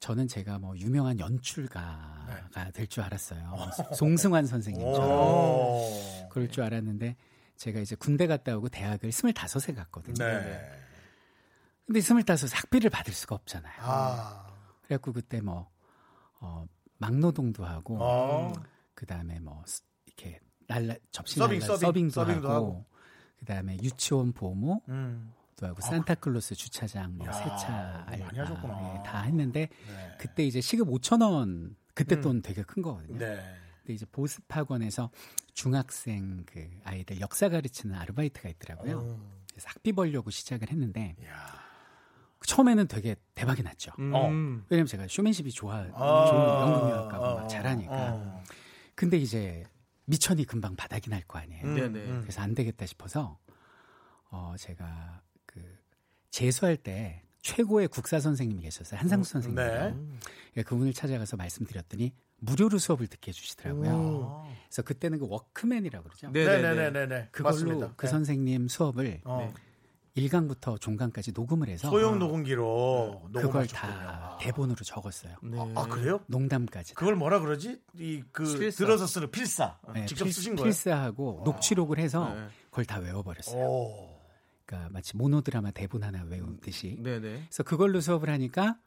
저는 0.00 0.26
제가 0.26 0.58
뭐 0.58 0.76
유명한 0.78 1.20
연출가가 1.20 2.70
될 2.74 2.88
줄 2.88 3.04
알았어요. 3.04 3.70
송승환 3.94 4.46
선생님처럼. 4.46 5.10
오. 5.10 6.28
그럴 6.30 6.48
줄 6.48 6.64
알았는데 6.64 7.14
제가 7.56 7.78
이제 7.78 7.94
군대 7.94 8.26
갔다 8.26 8.56
오고 8.56 8.68
대학을 8.70 9.10
25세 9.10 9.76
갔거든요. 9.76 10.14
네. 10.24 10.82
근데 11.86 12.00
25세 12.00 12.52
학비를 12.52 12.90
받을 12.90 13.12
수가 13.12 13.36
없잖아요. 13.36 13.74
아. 13.80 14.45
그래갖고 14.86 15.12
그때 15.12 15.40
뭐 15.40 15.68
어, 16.40 16.66
막노동도 16.98 17.64
하고 17.64 17.98
어. 18.00 18.52
그다음에 18.94 19.38
뭐 19.40 19.62
스- 19.66 19.82
이렇게 20.06 20.40
날라 20.68 20.94
접시 21.10 21.38
서빙, 21.38 21.58
날라 21.60 21.76
서빙, 21.76 22.10
서빙 22.10 22.40
도 22.40 22.48
하고, 22.50 22.66
하고. 22.66 22.84
그다음에 23.38 23.76
유치원 23.82 24.32
보모 24.32 24.80
음. 24.88 25.32
또 25.56 25.66
하고 25.66 25.80
산타클로스 25.80 26.54
주차장 26.54 27.16
뭐 27.16 27.26
야, 27.26 27.32
세차 27.32 28.04
많이 28.06 28.22
알바 28.22 28.42
하셨구나. 28.42 28.94
예, 28.98 29.02
다 29.02 29.22
했는데 29.22 29.68
네. 29.86 30.16
그때 30.18 30.44
이제 30.44 30.60
시급 30.60 30.88
5천 30.88 31.22
원 31.22 31.76
그때 31.94 32.16
음. 32.16 32.20
돈 32.20 32.42
되게 32.42 32.62
큰 32.62 32.82
거거든요. 32.82 33.18
네. 33.18 33.36
근데 33.78 33.94
이제 33.94 34.04
보습학원에서 34.12 35.10
중학생 35.54 36.44
그 36.46 36.68
아이들 36.84 37.20
역사 37.20 37.48
가르치는 37.48 37.94
아르바이트가 37.94 38.48
있더라고요. 38.50 39.00
음. 39.00 39.30
그래서 39.50 39.68
학비 39.70 39.92
벌려고 39.92 40.30
시작을 40.30 40.70
했는데 40.70 41.16
야. 41.26 41.65
처음에는 42.46 42.86
되게 42.88 43.16
대박이 43.34 43.62
났죠. 43.62 43.92
음. 43.98 44.64
왜냐면 44.68 44.86
제가 44.86 45.06
쇼맨십이 45.08 45.50
좋아, 45.52 45.86
아. 45.92 46.26
좋은 46.26 46.72
영국영화과고 46.72 47.24
막 47.36 47.44
어. 47.44 47.48
잘하니까. 47.48 47.92
어. 48.14 48.42
근데 48.94 49.18
이제 49.18 49.64
미천이 50.06 50.44
금방 50.44 50.76
바닥이 50.76 51.10
날 51.10 51.22
거 51.26 51.38
아니에요. 51.38 51.64
음, 51.66 51.74
네네. 51.74 51.98
음. 52.10 52.20
그래서 52.22 52.40
안 52.40 52.54
되겠다 52.54 52.86
싶어서 52.86 53.38
어 54.30 54.54
제가 54.58 55.20
그 55.44 55.60
재수할 56.30 56.76
때 56.76 57.22
최고의 57.42 57.88
국사 57.88 58.20
선생님이 58.20 58.62
계셨어요. 58.62 59.00
한상수 59.00 59.32
선생님. 59.32 59.56
네. 59.56 59.94
예, 60.56 60.62
그분을 60.62 60.92
찾아가서 60.92 61.36
말씀드렸더니 61.36 62.12
무료로 62.38 62.78
수업을 62.78 63.06
듣게 63.08 63.30
해주시더라고요. 63.30 63.90
오. 63.94 64.46
그래서 64.66 64.82
그때는 64.82 65.18
그 65.18 65.26
워크맨이라고 65.28 66.04
그러죠. 66.04 66.30
네. 66.30 66.44
네네네. 66.44 66.74
네네네네. 66.90 67.28
그걸로 67.32 67.54
맞습니다. 67.54 67.92
그 67.96 68.06
네. 68.06 68.10
선생님 68.10 68.68
수업을 68.68 69.20
어. 69.24 69.52
1강부터 70.16 70.80
종강까지 70.80 71.32
녹음을 71.32 71.68
해서 71.68 71.90
소형 71.90 72.18
녹음기로 72.18 73.30
그걸 73.34 73.42
녹음하셨군요. 73.42 73.92
다 73.92 74.38
대본으로 74.40 74.76
적었어요. 74.76 75.36
네. 75.42 75.58
아, 75.58 75.72
아, 75.82 75.86
그래요? 75.88 76.20
농담까지. 76.26 76.94
다. 76.94 76.98
그걸 76.98 77.16
뭐라 77.16 77.40
그러지? 77.40 77.80
이그 77.98 78.58
필사. 78.58 78.78
들어서 78.84 79.06
쓰는 79.06 79.30
필사. 79.30 79.78
네, 79.94 80.06
직접 80.06 80.24
필- 80.24 80.32
쓰신 80.32 80.56
거예요? 80.56 80.64
필사하고 80.64 81.42
녹취록을 81.44 81.98
해서 81.98 82.32
네. 82.34 82.48
그걸 82.70 82.84
다 82.86 82.98
외워버렸어요. 82.98 83.62
오. 83.62 84.16
그러니까 84.64 84.90
마치 84.90 85.16
모노드라마 85.16 85.70
대본 85.70 86.02
하나 86.02 86.22
외운 86.24 86.58
듯이. 86.60 86.96
네네. 87.02 87.20
그래서 87.46 87.62
그걸로 87.62 88.00
수업을 88.00 88.30
하니까 88.30 88.78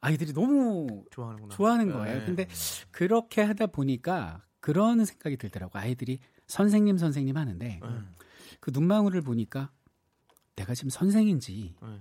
아이들이 0.00 0.32
너무 0.32 1.04
좋아하는구나. 1.10 1.54
좋아하는 1.56 1.92
거예요. 1.92 2.18
네. 2.20 2.24
근데 2.26 2.46
그렇게 2.90 3.42
하다 3.42 3.66
보니까 3.68 4.44
그런 4.60 5.04
생각이 5.04 5.36
들더라고. 5.38 5.78
아이들이 5.78 6.20
선생님 6.46 6.98
선생님 6.98 7.36
하는데 7.36 7.80
그 8.60 8.70
눈망울을 8.72 9.22
보니까 9.22 9.70
내가 10.58 10.74
지금 10.74 10.90
선생인지 10.90 11.74
네. 11.80 12.00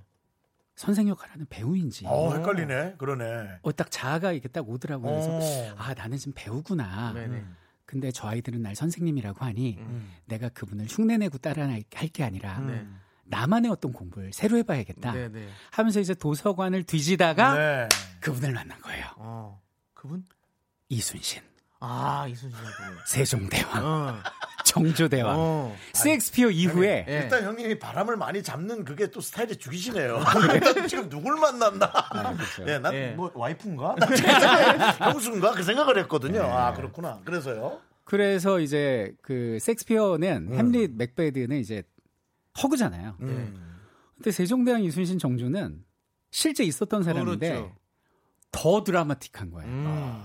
선생 0.75 1.07
역할 1.09 1.29
하는 1.31 1.45
배우인지 1.49 2.05
어, 2.07 2.33
헷갈리네. 2.33 2.95
그러네. 2.97 3.59
어, 3.61 3.71
딱 3.71 3.89
자아가 3.89 4.31
이렇게 4.31 4.47
딱 4.47 4.67
오더라고요. 4.67 5.11
그래서 5.11 5.29
어. 5.31 5.75
아 5.77 5.93
나는 5.93 6.17
지금 6.17 6.33
배우구나. 6.35 7.13
네네. 7.13 7.43
근데 7.85 8.11
저 8.11 8.27
아이들은 8.27 8.61
날 8.61 8.75
선생님이라고 8.75 9.45
하니 9.45 9.77
음. 9.79 10.11
내가 10.25 10.49
그분을 10.49 10.85
흉내내고 10.89 11.37
따라할 11.37 11.83
게 11.83 12.23
아니라 12.23 12.59
네. 12.59 12.85
나만의 13.25 13.71
어떤 13.71 13.93
공부를 13.93 14.33
새로 14.33 14.57
해봐야겠다 14.57 15.13
네네. 15.13 15.47
하면서 15.71 15.99
이제 15.99 16.13
도서관을 16.13 16.83
뒤지다가 16.83 17.57
네. 17.57 17.89
그분을 18.19 18.53
만난 18.53 18.79
거예요. 18.81 19.05
어. 19.17 19.61
그분? 19.93 20.25
이순신, 20.89 21.41
아, 21.79 22.27
이순신 22.27 22.57
분. 22.57 22.97
세종대왕, 23.05 23.85
어. 23.85 24.15
정조대왕, 24.65 25.35
어. 25.37 25.77
셰익스피어 25.93 26.49
이후에 26.49 27.05
예. 27.07 27.13
일단 27.23 27.43
형님이 27.43 27.77
바람을 27.77 28.17
많이 28.17 28.41
잡는 28.41 28.83
그게 28.83 29.11
또 29.11 29.21
스타일이 29.21 29.55
죽이시네요. 29.55 30.19
일단 30.53 30.87
지금 30.87 31.09
누굴 31.09 31.35
만났나? 31.39 31.91
그렇죠. 32.35 32.67
예, 32.67 32.79
난 32.79 32.93
예. 32.93 33.11
뭐 33.11 33.31
와이프인가? 33.33 33.95
난 33.99 34.09
형수인가? 35.13 35.51
그 35.51 35.63
생각을 35.63 35.97
했거든요. 35.99 36.41
아, 36.43 36.73
그렇구나. 36.73 37.21
그래서요. 37.23 37.79
그래서 38.03 38.59
이제 38.59 39.13
그 39.21 39.57
셰익스피어는 39.61 40.47
음. 40.51 40.57
햄릿 40.57 40.93
맥베드는 40.95 41.57
이제 41.57 41.83
허구잖아요. 42.61 43.17
음. 43.21 43.77
근데 44.15 44.31
세종대왕 44.31 44.83
이순신 44.83 45.19
정조는 45.19 45.83
실제 46.31 46.63
있었던 46.63 47.03
사람인데 47.03 47.49
그렇죠. 47.49 47.75
더 48.51 48.83
드라마틱한 48.83 49.51
거예요. 49.51 49.69
음. 49.69 50.23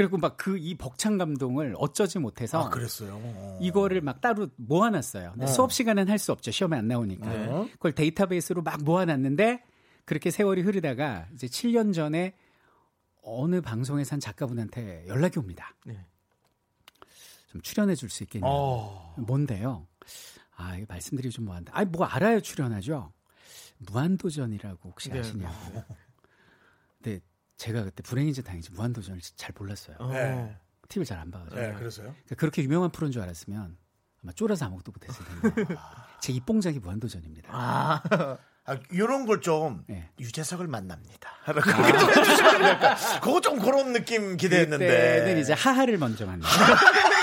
그리고 0.00 0.16
막 0.16 0.38
그 0.38 0.56
이 0.58 0.74
벅찬 0.76 1.18
감동을 1.18 1.74
어쩌지 1.76 2.18
못해서 2.18 2.58
아, 2.64 2.70
그랬어요. 2.70 3.20
어. 3.22 3.58
이거를 3.60 4.00
막 4.00 4.22
따로 4.22 4.48
모아놨어요. 4.56 5.32
근데 5.32 5.44
어. 5.44 5.46
수업 5.46 5.72
시간엔 5.74 6.08
할수 6.08 6.32
없죠. 6.32 6.50
시험에 6.50 6.78
안 6.78 6.88
나오니까. 6.88 7.28
네. 7.28 7.68
그걸 7.72 7.92
데이터베이스로 7.92 8.62
막 8.62 8.82
모아놨는데 8.82 9.62
그렇게 10.06 10.30
세월이 10.30 10.62
흐르다가 10.62 11.26
이제 11.34 11.46
7년 11.48 11.92
전에 11.92 12.34
어느 13.22 13.60
방송에서 13.60 14.14
한 14.14 14.20
작가분한테 14.20 15.04
연락이 15.06 15.38
옵니다. 15.38 15.74
네. 15.84 16.02
좀 17.50 17.60
출연해 17.60 17.94
줄 17.94 18.08
수 18.08 18.22
있겠냐. 18.22 18.46
어. 18.48 19.14
뭔데요? 19.18 19.86
아, 20.56 20.76
이거 20.76 20.86
말씀드리기 20.88 21.34
좀 21.34 21.44
뭐한데. 21.44 21.72
아니, 21.74 21.90
뭐 21.90 22.06
알아요, 22.06 22.40
출연하죠? 22.40 23.12
무한도전이라고 23.78 24.88
혹시 24.88 25.10
네. 25.10 25.18
아시냐고. 25.18 25.54
제가 27.60 27.84
그때 27.84 28.02
불행인지 28.02 28.42
다행인지 28.42 28.70
무한도전을 28.72 29.20
잘 29.36 29.52
몰랐어요. 29.58 29.96
네. 30.12 30.56
TV를 30.88 31.04
잘 31.04 31.18
안 31.18 31.30
봐가지고. 31.30 31.60
네, 31.60 31.74
그래서요. 31.74 32.06
그러니까 32.06 32.34
그렇게 32.36 32.62
유명한 32.62 32.90
프로인 32.90 33.12
줄 33.12 33.20
알았으면 33.20 33.76
아마 34.24 34.32
쫄아서 34.32 34.64
아무것도 34.64 34.92
못했을 34.92 35.24
텐데. 35.26 35.74
제 36.22 36.32
입봉작이 36.32 36.78
무한도전입니다. 36.78 37.50
아. 37.52 38.00
아, 38.64 38.76
이런 38.90 39.26
걸좀 39.26 39.84
네. 39.88 40.08
유재석을 40.18 40.68
만납니다. 40.68 41.30
안 41.44 41.54
될까? 41.54 42.96
그거 43.20 43.40
좀 43.42 43.58
그런 43.58 43.92
느낌 43.92 44.38
기대했는데. 44.38 44.86
그때는 44.86 45.40
이제 45.42 45.52
하하를 45.52 45.98
먼저 45.98 46.24
만나. 46.24 46.46
하하를 46.48 46.74
먼저 46.74 47.19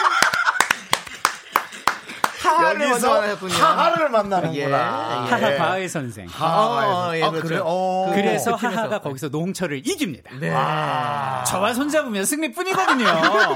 여기서. 2.74 3.22
하하를 3.50 4.10
만나는구나. 4.10 4.56
예. 4.58 4.66
하하 5.30 5.56
과외 5.58 5.88
선생. 5.88 6.28
아, 6.38 7.12
예, 7.16 7.24
아, 7.24 7.30
그렇죠. 7.32 7.48
그래? 7.48 7.60
어. 7.64 8.12
그래서 8.14 8.56
그. 8.58 8.66
하하가 8.68 9.00
거기서 9.00 9.30
노홍철을 9.30 9.78
이깁니다. 9.88 10.32
네. 10.40 10.50
저와 10.50 11.74
손잡으면 11.74 12.26
승리뿐이거든요. 12.26 13.06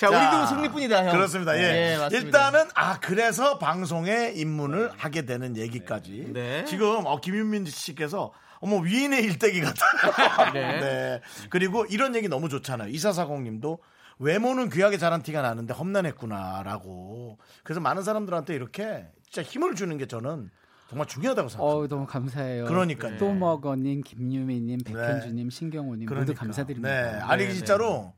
자, 0.00 0.08
우리도 0.10 0.46
승리뿐이다, 0.46 1.04
형. 1.06 1.12
그렇습니다. 1.12 1.56
예. 1.58 1.96
맞습니다. 1.98 2.26
일단은 2.26 2.68
아 2.74 2.98
그래서 3.00 3.58
방송에 3.58 4.32
입문을 4.34 4.90
하게 4.96 5.24
되는 5.24 5.56
얘기까지. 5.56 6.26
네. 6.32 6.64
지금 6.66 7.06
어, 7.06 7.20
김윤민 7.20 7.66
씨께서 7.66 8.32
어머 8.60 8.78
위인의 8.78 9.22
일대기 9.22 9.60
같아요. 9.60 10.52
네. 10.52 10.80
네. 10.80 11.20
그리고 11.50 11.84
이런 11.86 12.14
얘기 12.14 12.28
너무 12.28 12.48
좋잖아요. 12.48 12.88
이사사공님도 12.88 13.78
외모는 14.18 14.70
귀하게 14.70 14.98
자란 14.98 15.22
티가 15.22 15.42
나는데 15.42 15.74
험난했구나라고. 15.74 17.38
그래서 17.62 17.80
많은 17.80 18.02
사람들한테 18.02 18.54
이렇게 18.54 19.08
진짜 19.28 19.42
힘을 19.42 19.74
주는 19.74 19.96
게 19.98 20.06
저는 20.06 20.50
정말 20.88 21.06
중요하다고 21.08 21.48
생각합니다. 21.48 21.84
어, 21.84 21.88
너무 21.88 22.06
감사해요. 22.06 22.66
그러니까요. 22.66 23.18
또먹어님, 23.18 24.02
김유미님, 24.02 24.80
백현주님, 24.84 25.50
신경호님 25.50 26.04
모두 26.04 26.14
그러니까. 26.14 26.40
감사드립니다. 26.40 26.88
네. 26.88 27.18
아니 27.20 27.46
네, 27.46 27.52
진짜로 27.52 28.14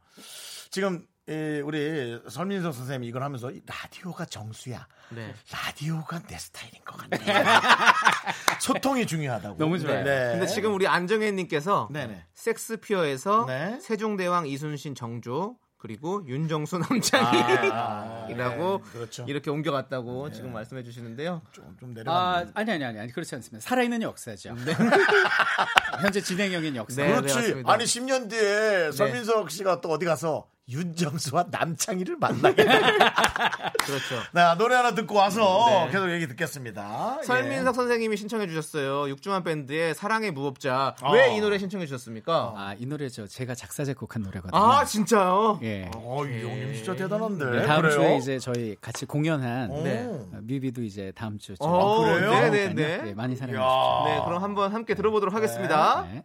지금 0.71 1.07
이 1.29 1.61
우리 1.65 2.21
설민석 2.29 2.73
선생님이 2.73 3.09
이걸 3.09 3.23
하면서 3.23 3.51
이 3.51 3.61
라디오가 3.67 4.25
정수야. 4.27 4.87
네. 5.09 5.35
라디오가 5.51 6.21
내 6.21 6.37
스타일인 6.37 6.81
것 6.85 6.97
같네. 6.99 7.19
소통이 8.61 9.07
중요하다고. 9.07 9.59
너무 9.59 9.79
좋아요. 9.79 10.05
네. 10.05 10.33
근데 10.33 10.47
지금 10.47 10.75
우리 10.75 10.87
안정혜님께서. 10.87 11.89
섹스피어에서 12.35 13.47
네. 13.47 13.79
세종대왕 13.81 14.47
이순신 14.47 14.95
정조 14.95 15.57
그리고 15.79 16.25
윤정수 16.27 16.79
남창희라고 16.79 17.75
아, 17.75 18.27
네, 18.29 18.91
그렇죠. 18.93 19.25
이렇게 19.29 19.51
옮겨갔다고 19.51 20.33
지금 20.33 20.53
말씀해 20.53 20.83
주시는데요. 20.83 21.43
좀, 21.53 21.77
좀 21.79 21.91
아, 21.91 21.95
내려가. 21.95 22.37
아 22.55 22.65
니, 22.65 22.73
아니, 22.73 22.85
아니, 22.85 22.99
아니, 22.99 23.13
그렇지 23.13 23.35
않습니다. 23.35 23.67
살아있는 23.67 24.03
역사죠. 24.03 24.55
현재 26.01 26.21
진행형인 26.21 26.77
역사. 26.77 27.03
네, 27.03 27.15
그렇지. 27.15 27.35
맞습니다. 27.35 27.73
아니 27.73 27.85
10년 27.85 28.31
뒤에 28.31 28.91
설민석 28.93 29.51
씨가 29.51 29.81
또 29.81 29.91
어디 29.91 30.07
가서 30.07 30.49
윤정수와 30.69 31.47
남창희를 31.51 32.17
만나게. 32.19 32.65
돼. 32.65 32.67
그렇죠. 33.87 34.17
네, 34.33 34.43
노래 34.59 34.75
하나 34.75 34.95
듣고 34.95 35.15
와서 35.15 35.85
네. 35.87 35.93
계속 35.93 36.11
얘기 36.11 36.27
듣겠습니다. 36.27 37.21
설민석 37.23 37.75
선생님이 37.75 38.17
신청해 38.17 38.49
주셨어요. 38.49 39.09
육중한 39.11 39.45
밴드의 39.45 39.95
사랑의 39.95 40.33
무법자. 40.33 40.97
어. 41.03 41.13
왜이 41.13 41.41
노래 41.41 41.59
신청해 41.59 41.87
주셨습니까? 41.87 42.53
아, 42.57 42.75
이 42.79 42.87
노래 42.87 43.09
저 43.09 43.27
제가 43.29 43.55
작사 43.55 43.85
작곡한 43.85 44.23
노래거든요. 44.23 44.61
아, 44.61 44.85
진짜요? 44.85 45.61
예. 45.63 45.67
예. 45.67 45.91
어, 45.95 46.25
이 46.27 46.43
형님 46.43 46.75
진짜 46.75 46.97
대단한데. 46.97 47.45
네, 47.45 47.67
다음 47.67 47.83
그래요? 47.83 47.97
주에 47.99 48.17
이제 48.17 48.39
저희 48.41 48.75
같이 48.81 49.07
공연한 49.07 49.71
오. 49.71 49.83
네. 49.85 50.05
어, 50.05 50.29
뮤비도 50.43 50.83
이제 50.83 51.13
다음 51.15 51.39
주에 51.39 51.55
어, 51.61 52.05
그래요? 52.13 52.31
네네네. 52.33 52.75
네, 53.03 53.15
많이 53.15 53.37
사랑해. 53.37 53.57
주십시오. 53.57 54.05
네, 54.07 54.21
그럼 54.25 54.43
한번 54.43 54.73
함께 54.73 54.95
들어보도록 54.95 55.33
하겠습니다. 55.35 56.07
네. 56.13 56.25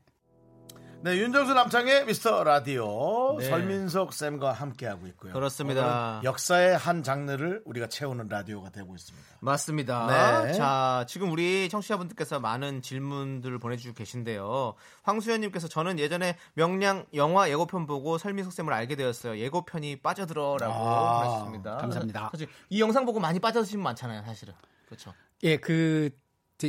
네, 1.03 1.17
윤정수 1.17 1.55
남창의 1.55 2.05
미스터 2.05 2.43
라디오 2.43 3.35
네. 3.39 3.49
설민석 3.49 4.13
쌤과 4.13 4.51
함께하고 4.51 5.07
있고요. 5.07 5.33
그렇습니다. 5.33 6.21
역사의 6.23 6.77
한 6.77 7.01
장르를 7.01 7.63
우리가 7.65 7.87
채우는 7.87 8.27
라디오가 8.27 8.69
되고 8.69 8.93
있습니다. 8.93 9.27
맞습니다. 9.39 10.43
네. 10.45 10.53
자, 10.53 11.03
지금 11.07 11.31
우리 11.31 11.69
청취자분들께서 11.69 12.39
많은 12.39 12.83
질문들을 12.83 13.57
보내주고 13.57 13.95
계신데요. 13.95 14.75
황수연님께서 15.01 15.67
저는 15.67 15.97
예전에 15.97 16.37
명량 16.53 17.07
영화 17.15 17.49
예고편 17.49 17.87
보고 17.87 18.19
설민석 18.19 18.53
쌤을 18.53 18.71
알게 18.71 18.95
되었어요. 18.95 19.39
예고편이 19.39 20.01
빠져들어라고 20.03 20.71
아, 20.71 21.17
보내주셨습니다. 21.17 21.77
감사합니다. 21.77 22.29
사실 22.31 22.47
이 22.69 22.79
영상 22.79 23.07
보고 23.07 23.19
많이 23.19 23.39
빠져드신 23.39 23.79
분 23.79 23.85
많잖아요, 23.85 24.21
사실은. 24.23 24.53
그렇죠. 24.85 25.15
예, 25.41 25.57
그 25.57 26.11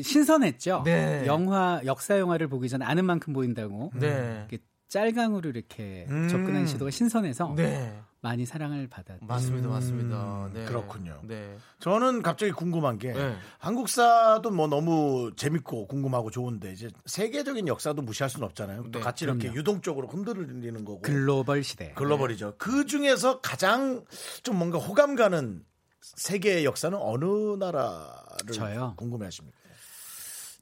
신선했죠. 0.01 0.83
네. 0.85 1.25
영화 1.27 1.81
역사 1.85 2.19
영화를 2.19 2.49
보기 2.49 2.69
전에 2.69 2.85
아는 2.85 3.05
만큼 3.05 3.33
보인다고. 3.33 3.91
네. 3.95 4.47
이렇게 4.49 4.65
짤강으로 4.89 5.49
이렇게 5.51 6.07
음. 6.11 6.29
접근하는 6.29 6.67
시도가 6.67 6.91
신선해서 6.91 7.55
네. 7.57 7.99
많이 8.21 8.47
사랑을 8.47 8.89
받았. 8.89 9.17
맞습니다, 9.23 9.69
맞습니다. 9.69 10.51
네. 10.53 10.61
음, 10.61 10.67
그렇군요. 10.67 11.19
네. 11.25 11.57
저는 11.81 12.23
갑자기 12.23 12.53
궁금한 12.53 12.99
게 12.99 13.13
네. 13.13 13.35
한국사도 13.59 14.51
뭐 14.51 14.69
너무 14.69 15.33
재밌고 15.35 15.89
궁금하고 15.89 16.31
좋은데 16.31 16.73
이제 16.73 16.89
세계적인 17.07 17.67
역사도 17.69 18.03
무시할 18.03 18.31
수는 18.31 18.47
없잖아요. 18.47 18.85
또 18.93 18.99
네, 18.99 19.01
같이 19.01 19.25
이렇게 19.25 19.41
그럼요. 19.49 19.59
유동적으로 19.59 20.09
흔들리는 20.09 20.85
거고 20.85 21.01
글로벌 21.01 21.65
시대. 21.65 21.93
글로벌이죠. 21.95 22.55
그 22.59 22.87
중에서 22.87 23.41
가장 23.41 24.05
좀 24.43 24.57
뭔가 24.59 24.79
호감 24.79 25.17
가는 25.17 25.65
세계의 26.03 26.65
역사는 26.65 26.99
어느 27.01 27.25
나라를 27.59 28.53
저요? 28.53 28.95
궁금해하십니까? 28.97 29.57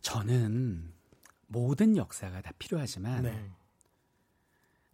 저는 0.02 0.92
모든 1.46 1.96
역사가 1.96 2.40
다 2.42 2.52
필요하지만 2.58 3.22
네. 3.22 3.50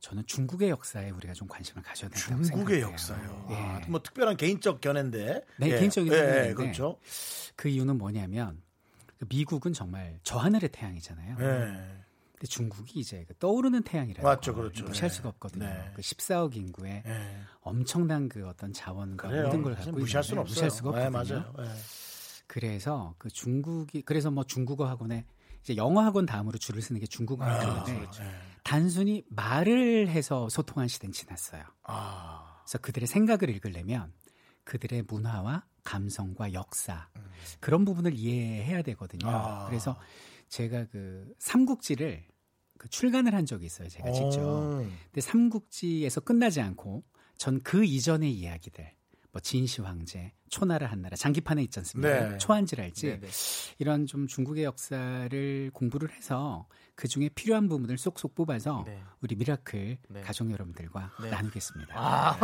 저는 0.01 0.25
중국의 0.27 0.71
역사에 0.71 1.11
우리가 1.11 1.35
좀 1.35 1.49
관심을 1.49 1.83
가져야 1.83 2.09
된다고 2.11 2.43
중국의 2.43 2.81
생각해요. 2.81 2.93
역사요. 2.93 3.47
예. 3.51 3.55
아, 3.57 3.81
뭐 3.89 4.03
특별한 4.03 4.37
개인적 4.37 4.81
견해인데. 4.81 5.43
네, 5.59 5.67
예. 5.69 5.79
개인적인 5.79 6.13
예, 6.13 6.17
견해인데. 6.17 6.49
예, 6.51 6.55
그렇죠. 6.55 6.99
그 7.57 7.69
이유는 7.69 7.99
뭐냐면 7.99 8.63
그 9.19 9.27
미국은 9.29 9.73
정말 9.73 10.19
저 10.23 10.39
하늘의 10.39 10.71
태양이잖아요. 10.71 11.37
네. 11.39 12.03
근데 12.33 12.47
중국이 12.49 13.01
이제 13.01 13.25
그 13.27 13.35
떠오르는 13.39 13.83
태양이라는 13.83 14.23
맞죠, 14.23 14.55
걸 14.55 14.65
그렇죠. 14.65 14.85
무시할 14.85 15.09
네. 15.09 15.17
수가 15.17 15.29
없거든요. 15.31 15.65
네. 15.65 15.91
그 15.95 16.03
14억 16.03 16.55
인구에 16.55 17.03
네. 17.05 17.41
엄청난 17.63 18.29
그 18.29 18.47
어떤 18.47 18.73
자원과 18.73 19.29
그래요. 19.29 19.45
모든 19.47 19.63
걸 19.63 19.75
갖고 19.75 19.93
무시할 19.93 20.23
수는 20.23 20.43
없어요. 20.43 20.53
무시할 20.53 20.71
수가 20.71 20.99
네, 20.99 21.07
없거든요. 21.07 21.53
맞아요. 21.57 21.75
네. 22.49 22.61
그래서 22.61 23.15
그 23.19 23.29
중국이 23.29 24.03
그래서 24.03 24.31
뭐 24.31 24.45
중국어 24.45 24.87
학원에 24.87 25.27
이제 25.63 25.77
영어 25.77 26.01
학원 26.03 26.27
다음으로 26.27 26.59
줄을 26.59 26.81
서는 26.81 27.01
게 27.01 27.07
중국어 27.07 27.45
아, 27.45 27.49
학원인데 27.59 27.99
그렇죠. 28.01 28.23
단순히 28.63 29.25
말을 29.29 30.09
해서 30.09 30.49
소통한 30.49 30.89
시대는 30.89 31.13
지났어요. 31.13 31.63
아, 31.85 32.61
그래서 32.65 32.79
그들의 32.79 33.07
생각을 33.07 33.51
읽으려면 33.51 34.13
그들의 34.65 35.03
문화와 35.09 35.65
감성과 35.85 36.53
역사 36.53 37.09
음. 37.17 37.23
그런 37.61 37.85
부분을 37.85 38.15
이해해야 38.15 38.83
되거든요. 38.83 39.29
아. 39.29 39.67
그래서 39.67 39.97
제가 40.49 40.87
그 40.87 41.33
삼국지를 41.39 42.25
그 42.79 42.89
출간을 42.89 43.35
한 43.35 43.47
적이 43.47 43.67
있어요. 43.67 43.89
제가 43.89 44.13
직접. 44.13 44.41
오. 44.41 44.79
근데 45.05 45.21
삼국지에서 45.21 46.21
끝나지 46.21 46.61
않고 46.61 47.05
전 47.39 47.61
그 47.63 47.85
이전의 47.85 48.33
이야기들 48.33 48.93
뭐 49.33 49.41
진시 49.41 49.83
황제, 49.83 50.33
초나라 50.49 50.87
한나라 50.89 51.17
장기판에 51.17 51.63
있지 51.65 51.79
않습니까? 51.81 52.29
네. 52.31 52.39
초한지랄지 52.39 53.07
네, 53.07 53.21
네. 53.21 53.29
이런 53.79 54.07
좀 54.07 54.27
중국의 54.27 54.65
역사를 54.65 55.71
공부를 55.73 56.11
해서 56.13 56.67
그 56.95 57.09
중에 57.09 57.29
필요한 57.35 57.69
부분을 57.69 57.99
쏙쏙 57.99 58.35
뽑아서 58.35 58.85
네. 58.87 59.03
우리 59.21 59.35
미라클 59.37 59.99
네. 60.09 60.21
가족 60.23 60.51
여러분들과 60.51 61.11
네. 61.23 61.29
나누겠습니다. 61.31 61.93
아, 61.95 62.39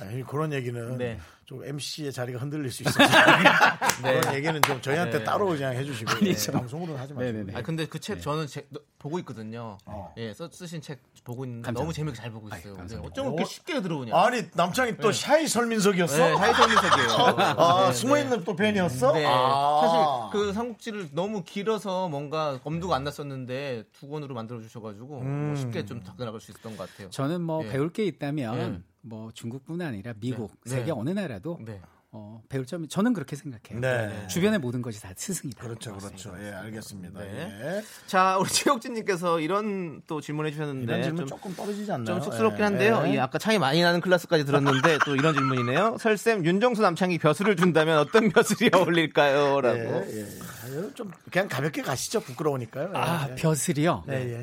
아니, 0.00 0.22
그런 0.24 0.52
얘기는 0.52 0.98
네. 0.98 1.18
좀 1.46 1.64
MC의 1.64 2.12
자리가 2.12 2.38
흔들릴 2.38 2.70
수 2.70 2.82
있어서 2.82 2.98
그런 4.02 4.34
얘기는 4.34 4.60
좀 4.62 4.82
저희한테 4.82 5.18
네. 5.20 5.24
따로 5.24 5.46
그냥 5.46 5.74
해주시고 5.74 6.18
네, 6.24 6.34
방송으로는 6.52 7.00
하지 7.00 7.14
마시고. 7.14 7.56
아 7.56 7.62
근데 7.62 7.86
그 7.86 7.98
책 7.98 8.20
저는 8.20 8.46
책 8.46 8.68
보고 8.98 9.18
있거든요. 9.20 9.76
어. 9.86 10.12
예, 10.18 10.32
써, 10.34 10.50
쓰신 10.50 10.80
책 10.82 11.00
보고 11.24 11.44
있는데 11.44 11.66
감사합니다. 11.66 11.80
너무 11.82 11.92
재밌게 11.92 12.16
잘 12.16 12.30
보고 12.30 12.48
있어요. 12.48 12.76
아이. 12.78 12.96
어쩜 13.06 13.26
그렇게 13.34 13.44
쉽게 13.44 13.80
들어오냐? 13.80 14.14
아니 14.14 14.42
남창이 14.54 14.96
또 14.98 15.10
샤이 15.12 15.46
설민석이었어? 15.48 16.36
네, 16.48 16.52
하이선미석이에요. 16.52 17.10
아, 17.58 17.92
숨어있는 17.92 18.44
또 18.44 18.56
팬이었어? 18.56 19.12
네. 19.12 19.24
아. 19.26 20.30
사실 20.30 20.40
그 20.40 20.52
삼국지를 20.52 21.08
너무 21.12 21.44
길어서 21.44 22.08
뭔가 22.08 22.58
엄두가 22.64 22.96
안 22.96 23.04
났었는데 23.04 23.84
두 23.92 24.08
권으로 24.08 24.34
만들어 24.34 24.60
주셔가지고 24.60 25.20
음. 25.20 25.46
뭐 25.48 25.56
쉽게 25.56 25.84
좀 25.84 26.02
접근할 26.02 26.38
수 26.40 26.50
있었던 26.50 26.76
것 26.76 26.88
같아요. 26.90 27.10
저는 27.10 27.42
뭐 27.42 27.64
예. 27.64 27.68
배울 27.68 27.90
게 27.90 28.04
있다면 28.04 28.58
예. 28.58 28.80
뭐 29.00 29.30
중국뿐 29.32 29.80
아니라 29.80 30.14
미국, 30.18 30.52
네. 30.64 30.70
세계 30.70 30.84
네. 30.86 30.90
어느 30.92 31.10
나라도 31.10 31.58
네. 31.60 31.80
어, 32.10 32.42
배울 32.48 32.64
점이 32.64 32.88
저는 32.88 33.12
그렇게 33.12 33.36
생각해요. 33.36 33.80
네. 33.80 34.26
주변의 34.28 34.60
모든 34.60 34.80
것이 34.80 35.00
다 35.02 35.10
스승이다. 35.14 35.62
그렇죠, 35.62 35.94
그렇죠. 35.94 36.34
예, 36.40 36.52
알겠습니다. 36.52 37.20
네. 37.20 37.28
예. 37.60 37.82
자, 38.06 38.38
우리 38.38 38.48
최혁진님께서 38.48 39.40
이런 39.40 40.00
또 40.06 40.18
질문해 40.22 40.50
주셨는데 40.52 40.84
이런 40.84 41.02
질문 41.02 41.26
좀, 41.26 41.28
조금 41.28 41.54
떨어지지 41.54 41.92
않나요? 41.92 42.06
좀 42.06 42.22
쑥스럽긴 42.22 42.60
예, 42.60 42.64
한데요. 42.64 43.02
예. 43.04 43.14
예, 43.14 43.18
아까 43.18 43.36
차이 43.36 43.58
많이 43.58 43.82
나는 43.82 44.00
클래스까지 44.00 44.46
들었는데 44.46 44.98
또 45.04 45.16
이런 45.16 45.34
질문이네요. 45.34 45.98
설쌤 46.00 46.46
윤정수 46.46 46.80
남창이 46.80 47.18
벼슬을 47.18 47.56
준다면 47.56 47.98
어떤 47.98 48.30
벼슬이 48.30 48.70
어울릴까요? 48.72 49.60
라고. 49.60 49.78
예, 49.78 50.20
예. 50.20 50.24
아, 50.24 50.90
좀 50.94 51.10
그냥 51.30 51.48
가볍게 51.48 51.82
가시죠. 51.82 52.20
부끄러우니까요. 52.20 52.92
예, 52.94 52.98
아, 52.98 53.28
예. 53.30 53.34
벼슬이요? 53.34 54.04
네, 54.06 54.14
예. 54.38 54.42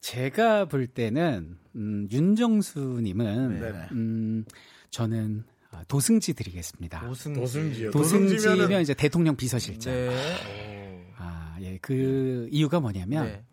제가 0.00 0.64
볼 0.64 0.86
때는 0.86 1.58
음, 1.76 2.08
윤정수님은 2.10 3.60
네네. 3.60 3.88
음, 3.92 4.44
저는 4.88 5.44
아, 5.80 5.84
도승지 5.88 6.34
드리겠습니다. 6.34 7.00
도승지. 7.06 7.40
도승지요. 7.40 7.90
도승지면 7.90 8.32
도승지면은 8.38 8.82
이제 8.82 8.92
대통령 8.94 9.34
비서실장. 9.36 9.92
네. 9.92 11.06
아, 11.16 11.56
예. 11.60 11.78
그 11.80 12.48
이유가 12.52 12.80
뭐냐면 12.80 13.26
네. 13.26 13.44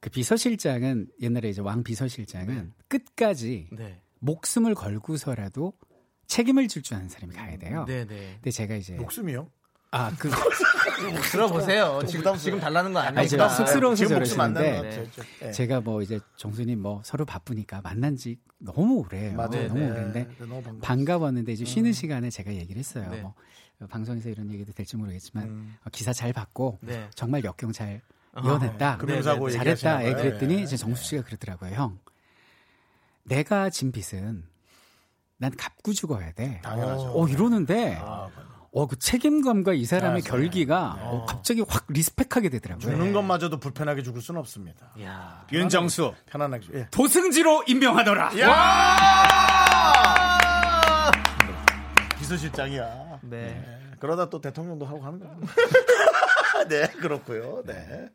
그 0.00 0.10
비서실장은 0.10 1.06
옛날에 1.20 1.50
이제 1.50 1.60
왕 1.60 1.84
비서실장은 1.84 2.72
끝까지 2.88 3.68
네. 3.72 4.00
목숨을 4.18 4.74
걸고서라도 4.74 5.72
책임을 6.26 6.66
질 6.68 6.82
줄 6.82 6.96
아는 6.96 7.08
사람이 7.08 7.34
가야 7.34 7.56
돼요. 7.58 7.84
네, 7.86 8.04
네. 8.06 8.32
근데 8.34 8.50
제가 8.50 8.74
이제 8.76 8.94
목숨이요? 8.94 9.48
아, 9.92 10.10
그 10.18 10.28
들어보세요. 11.22 12.00
지금. 12.06 12.36
지금 12.36 12.60
달라는 12.60 12.92
거 12.92 13.00
아니, 13.00 13.08
아니에요? 13.18 13.28
제가 13.28 13.48
쑥스러워서 13.48 14.04
지금 14.04 14.18
목숨 14.18 14.38
것 14.38 14.44
같아요. 14.54 15.06
예. 15.42 15.50
제가 15.52 15.80
뭐 15.80 16.02
이제 16.02 16.20
정수님 16.36 16.80
뭐 16.80 17.00
서로 17.04 17.24
바쁘니까 17.24 17.80
만난 17.82 18.16
지 18.16 18.38
너무 18.58 19.00
오래예요. 19.00 19.36
맞아요. 19.36 19.68
너무 19.68 19.80
네. 19.80 19.90
오래인데 19.90 20.24
네, 20.24 20.34
너무 20.38 20.62
반가워. 20.62 20.78
반가웠는데 20.80 21.52
이제 21.52 21.64
쉬는 21.64 21.92
시간에 21.92 22.30
제가 22.30 22.54
얘기를 22.54 22.78
했어요. 22.78 23.08
네. 23.10 23.20
뭐 23.20 23.34
방송에서 23.88 24.28
이런 24.28 24.50
얘기도 24.50 24.72
될지 24.72 24.96
모르겠지만 24.96 25.44
음. 25.44 25.76
어, 25.84 25.90
기사 25.90 26.12
잘 26.12 26.32
받고 26.32 26.78
네. 26.82 27.08
정말 27.14 27.42
역경 27.44 27.72
잘 27.72 28.00
이어냈다. 28.42 28.98
금융사고 28.98 29.50
잘했다. 29.50 30.06
예. 30.06 30.12
그랬더니 30.14 30.58
예. 30.58 30.62
이제 30.62 30.76
정수 30.76 31.04
씨가 31.04 31.22
그러더라고요. 31.22 31.74
형, 31.74 31.98
내가 33.24 33.68
진 33.70 33.92
빚은 33.92 34.44
난 35.36 35.50
갚고 35.56 35.92
죽어야 35.92 36.32
돼. 36.32 36.60
당연하죠. 36.62 37.12
어 37.14 37.28
이러는데 37.28 37.98
아, 38.00 38.28
어 38.74 38.86
그 38.86 38.98
책임감과 38.98 39.74
이 39.74 39.84
사람의 39.84 40.22
아, 40.26 40.28
결기가 40.28 40.96
어, 41.00 41.26
갑자기 41.26 41.62
확 41.68 41.84
리스펙하게 41.88 42.48
되더라고요. 42.48 42.90
죽는 42.90 43.12
것마저도 43.12 43.58
불편하게 43.60 44.02
죽을 44.02 44.22
수는 44.22 44.40
없습니다. 44.40 44.90
야. 45.02 45.46
윤정수 45.52 46.14
편안하게. 46.26 46.66
예. 46.74 46.88
도승지로 46.90 47.64
임명하더라. 47.68 48.30
비서실장이야. 52.18 53.20
네. 53.22 53.38
네. 53.42 53.78
그러다 54.00 54.30
또 54.30 54.40
대통령도 54.40 54.86
하고 54.86 55.00
가는 55.00 55.18
거예요. 55.20 55.36
네, 56.68 56.86
그렇고요. 56.98 57.62
네. 57.66 58.08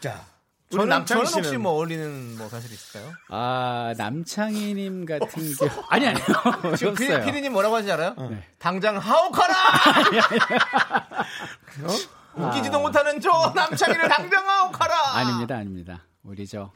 자, 0.00 0.24
저는, 0.72 0.88
남창희 0.88 1.24
저는 1.24 1.36
혹시 1.38 1.48
씨는 1.50 1.62
뭐 1.62 1.72
어울리는 1.72 2.36
뭐 2.38 2.48
벼슬 2.48 2.72
있을까요? 2.72 3.12
아 3.28 3.94
남창희님 3.96 5.04
같은 5.06 5.28
경우 5.56 5.70
아니 5.88 6.06
아니요 6.06 6.24
지금 6.76 6.94
피, 6.94 7.04
없어요. 7.04 7.24
피디님 7.24 7.52
뭐라고 7.52 7.74
하는지 7.76 7.92
알아요? 7.92 8.14
네. 8.30 8.42
당장 8.58 8.96
하옥하라! 8.98 9.54
웃기지도 12.34 12.80
못하는 12.80 13.20
저 13.20 13.52
남창희를 13.54 14.08
당장 14.08 14.48
하옥하라! 14.48 14.94
아닙니다 15.16 15.56
아닙니다 15.56 16.06
우리 16.22 16.46
저 16.46 16.72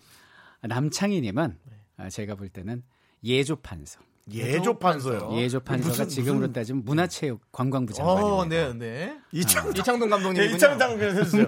남창희님은 0.60 1.58
아, 1.98 2.08
제가 2.10 2.34
볼 2.34 2.48
때는 2.48 2.82
예조 3.24 3.56
판서 3.56 3.98
예조 4.32 4.80
판서요. 4.80 5.30
예조 5.34 5.60
판서가 5.60 5.88
무슨- 5.90 6.08
지금으로 6.08 6.40
무슨- 6.40 6.52
따지면 6.52 6.84
문화체육 6.84 7.40
관광부 7.52 7.92
어, 7.92 7.94
장관입니다. 7.94 8.72
네, 8.72 8.74
네. 8.74 9.16
이창 9.30 9.70
이창동 9.70 10.10
감독님. 10.10 10.42
예, 10.42 10.46
이창당 10.46 11.00
해주세요. 11.00 11.46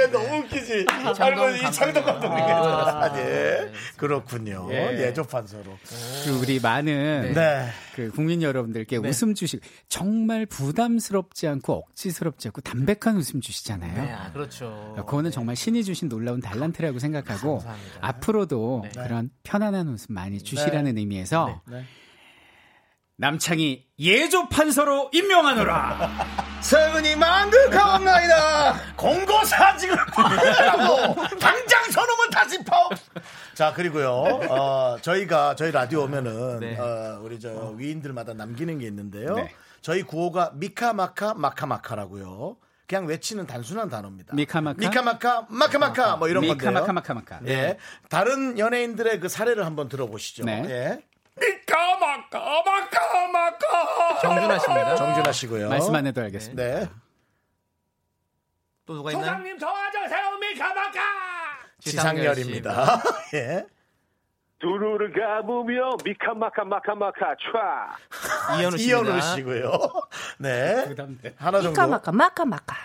야, 0.00 0.04
얘 0.04 0.10
너무 0.10 0.44
웃기지. 0.44 0.86
알고 1.18 1.50
이창동 1.50 2.04
감독님께서. 2.04 3.00
아, 3.00 3.18
예. 3.18 3.72
그렇군요. 3.96 4.68
예. 4.70 5.06
예조판서로. 5.08 5.64
그 6.24 6.38
우리 6.40 6.60
많은 6.60 7.32
네. 7.34 7.66
그 7.94 8.10
국민 8.10 8.42
여러분들께 8.42 8.98
네. 8.98 9.08
웃음 9.08 9.34
주시 9.34 9.60
정말 9.88 10.46
부담스럽지 10.46 11.46
않고 11.48 11.72
억지스럽지 11.74 12.48
않고 12.48 12.60
담백한 12.62 13.16
웃음 13.16 13.40
주시잖아요. 13.40 14.02
네, 14.02 14.12
아, 14.12 14.32
그렇죠. 14.32 14.94
그거는 14.96 15.30
정말 15.30 15.56
신이 15.56 15.84
주신 15.84 16.08
놀라운 16.08 16.40
달란트라고 16.40 16.98
생각하고 16.98 17.58
감사합니다. 17.58 17.98
앞으로도 18.00 18.84
그런 18.94 19.30
편안한 19.42 19.88
웃음 19.88 20.14
많이 20.14 20.38
주시라는 20.38 20.96
의미에서 20.98 21.60
네. 21.66 21.84
남창이 23.20 23.84
예조 23.98 24.48
판서로 24.48 25.10
임명하노라. 25.12 26.10
서은이 26.62 27.16
만극하옵나이다! 27.16 28.94
공고사직을 28.96 29.94
하라고 29.94 31.14
당장 31.38 31.90
저놈을 31.92 32.30
다시 32.32 32.64
파오. 32.64 32.88
자 33.54 33.74
그리고요 33.74 34.08
어, 34.48 34.96
저희가 35.02 35.54
저희 35.54 35.70
라디오 35.70 36.04
오면은 36.04 36.60
네. 36.60 36.78
어, 36.78 37.20
우리 37.22 37.38
저 37.38 37.74
위인들마다 37.76 38.32
남기는 38.32 38.78
게 38.78 38.86
있는데요 38.86 39.34
네. 39.34 39.52
저희 39.82 40.02
구호가 40.02 40.52
미카마카 40.54 41.34
마카마카라고요 41.34 42.56
그냥 42.86 43.06
외치는 43.06 43.46
단순한 43.46 43.90
단어입니다 43.90 44.34
미카마카? 44.34 44.78
미카마카 44.78 45.46
마카마카 45.50 46.16
뭐 46.16 46.28
이런 46.28 46.46
건데요 46.46 46.70
미카마카 46.70 46.92
마카마카. 46.94 47.40
예 47.48 47.76
다른 48.08 48.58
연예인들의 48.58 49.20
그 49.20 49.28
사례를 49.28 49.66
한번 49.66 49.88
들어보시죠 49.90 50.44
네. 50.44 50.64
예. 50.68 51.09
정준하 54.20 54.58
씨입니다. 54.58 54.96
정준하 54.96 55.32
씨고요. 55.32 55.68
말씀 55.68 55.94
안 55.94 56.06
해도 56.06 56.20
알겠습니다. 56.22 56.62
네. 56.62 56.88
또 58.86 58.94
누가 58.94 59.12
있나요? 59.12 59.42
도와주세요 59.58 60.38
미카마카 60.40 61.00
지상렬입니다. 61.80 63.02
예. 63.34 63.66
두루를 64.58 65.12
감으며 65.14 65.96
미카마카 66.04 66.64
마카마카 66.64 67.34
촤. 67.36 68.58
이현우 68.60 68.76
씨입니다. 68.76 69.08
이현우 69.10 69.20
씨고요. 69.36 69.72
네. 70.38 70.84
부담돼. 70.88 71.34
하나 71.38 71.62
정도. 71.62 71.80
마카 71.80 72.12
마카 72.12 72.12
마카 72.12 72.44
마카 72.44 72.76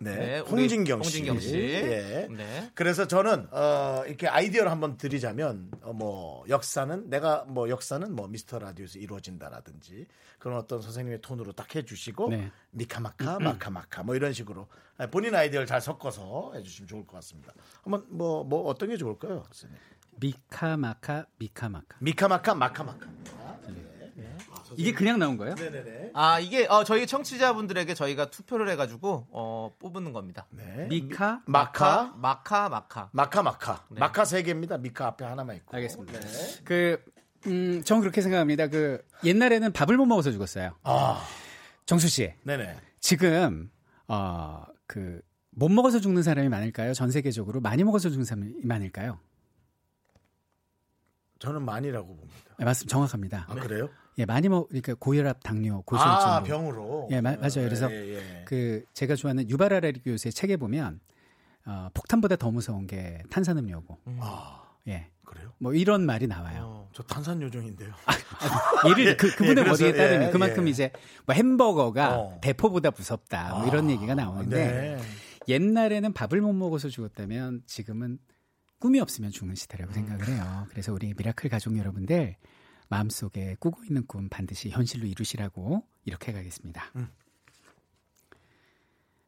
네. 0.00 0.16
네, 0.16 0.38
홍진경 0.40 1.02
씨. 1.04 1.22
홍진경 1.22 1.40
씨. 1.40 1.56
예. 1.56 2.28
네. 2.30 2.70
그래서 2.74 3.06
저는 3.06 3.46
어, 3.52 4.02
이렇게 4.06 4.26
아이디어를 4.26 4.70
한번 4.70 4.96
드리자면 4.96 5.70
어, 5.82 5.92
뭐 5.92 6.44
역사는 6.48 7.08
내가 7.08 7.44
뭐 7.44 7.68
역사는 7.68 8.12
뭐 8.14 8.26
미스터 8.26 8.58
라디오에서 8.58 8.98
이루어진다라든지 8.98 10.06
그런 10.40 10.58
어떤 10.58 10.82
선생님의 10.82 11.20
톤으로 11.20 11.52
딱 11.52 11.74
해주시고 11.74 12.28
네. 12.30 12.50
미카마카 12.72 13.38
마카마카 13.38 14.02
뭐 14.02 14.16
이런 14.16 14.32
식으로 14.32 14.66
아, 14.98 15.06
본인 15.06 15.34
아이디어를 15.34 15.66
잘 15.66 15.80
섞어서 15.80 16.52
해주시면 16.56 16.88
좋을 16.88 17.06
것 17.06 17.12
같습니다. 17.14 17.52
한번 17.82 18.04
뭐뭐 18.08 18.64
어떤 18.68 18.88
게 18.88 18.96
좋을까요, 18.96 19.44
선생님? 19.52 19.78
미카마카 20.20 21.26
미카마카. 21.38 21.96
미카마카 22.00 22.54
마카마카. 22.54 23.06
이게 24.76 24.92
그냥 24.92 25.18
나온 25.18 25.36
거예요? 25.36 25.54
네네네. 25.54 26.10
아 26.14 26.40
이게 26.40 26.66
어, 26.66 26.84
저희 26.84 27.06
청취자분들에게 27.06 27.94
저희가 27.94 28.30
투표를 28.30 28.68
해가지고 28.70 29.26
어, 29.30 29.74
뽑는 29.78 30.12
겁니다. 30.12 30.46
네. 30.50 30.86
미카 30.88 31.42
마카 31.46 32.14
마카 32.16 32.68
마카. 32.68 33.08
마카 33.12 33.42
마카 33.42 33.84
네. 33.90 34.00
마카 34.00 34.24
세 34.24 34.42
개입니다. 34.42 34.78
미카 34.78 35.06
앞에 35.08 35.24
하나만 35.24 35.56
있고. 35.56 35.76
알겠습니다. 35.76 36.20
네. 36.20 36.28
그, 36.64 37.04
음, 37.46 37.82
전 37.84 38.00
그렇게 38.00 38.22
생각합니다. 38.22 38.68
그, 38.68 39.04
옛날에는 39.24 39.72
밥을 39.72 39.96
못 39.96 40.06
먹어서 40.06 40.30
죽었어요. 40.32 40.74
아, 40.82 41.22
정수 41.86 42.08
씨, 42.08 42.32
네네. 42.42 42.76
지금, 43.00 43.70
어, 44.08 44.64
그, 44.86 45.20
못 45.50 45.70
먹어서 45.70 46.00
죽는 46.00 46.22
사람이 46.22 46.48
많을까요? 46.48 46.94
전 46.94 47.10
세계적으로 47.10 47.60
많이 47.60 47.84
먹어서 47.84 48.08
죽는 48.08 48.24
사람이 48.24 48.52
많을까요? 48.64 49.18
저는 51.38 51.62
많이라고 51.62 52.06
봅니다. 52.06 52.54
네, 52.58 52.64
맞습니다. 52.64 52.90
정확합니다. 52.92 53.46
아 53.48 53.54
그래요? 53.54 53.88
예, 54.18 54.24
많이 54.24 54.48
먹, 54.48 54.68
그러니까 54.68 54.94
고혈압, 54.94 55.42
당뇨, 55.42 55.82
고지혈증. 55.82 56.28
아 56.28 56.42
병으로. 56.42 57.08
예, 57.10 57.20
마- 57.20 57.36
맞아요. 57.36 57.64
그래서 57.64 57.90
예, 57.90 58.14
예. 58.16 58.44
그 58.46 58.84
제가 58.94 59.16
좋아하는 59.16 59.48
유발아라리 59.50 60.00
교수의 60.02 60.32
책에 60.32 60.56
보면 60.56 61.00
어, 61.66 61.88
폭탄보다 61.94 62.36
더 62.36 62.50
무서운 62.50 62.86
게 62.86 63.22
탄산음료고. 63.30 63.98
아 64.20 64.62
예. 64.88 65.08
그래요? 65.24 65.52
뭐 65.58 65.72
이런 65.74 66.04
말이 66.06 66.26
나와요. 66.26 66.60
어, 66.62 66.90
저 66.92 67.02
탄산 67.02 67.40
요정인데요. 67.42 67.92
예를 68.88 69.16
그 69.16 69.34
그분의 69.34 69.64
예, 69.66 69.70
어디에 69.70 69.92
따르면 69.94 70.28
예, 70.28 70.30
그만큼 70.30 70.66
예. 70.66 70.70
이제 70.70 70.92
뭐 71.26 71.34
햄버거가 71.34 72.18
어. 72.20 72.38
대포보다 72.42 72.90
무섭다. 72.90 73.54
뭐 73.56 73.66
이런 73.66 73.90
얘기가 73.90 74.14
나오는데 74.14 74.56
네. 74.96 74.98
옛날에는 75.48 76.12
밥을 76.12 76.40
못 76.40 76.52
먹어서 76.52 76.88
죽었다면 76.88 77.62
지금은 77.66 78.18
꿈이 78.78 79.00
없으면 79.00 79.30
죽는 79.30 79.54
시대라고 79.54 79.90
음. 79.92 79.94
생각을 79.94 80.28
해요. 80.28 80.66
그래서 80.70 80.92
우리 80.92 81.14
미라클 81.16 81.48
가족 81.50 81.76
여러분들 81.78 82.36
마음속에 82.94 83.56
꾸고 83.58 83.82
있는 83.84 84.06
꿈 84.06 84.28
반드시 84.28 84.70
현실로 84.70 85.08
이루시라고 85.08 85.84
이렇게 86.04 86.32
가겠습니다. 86.32 86.92
음. 86.94 87.10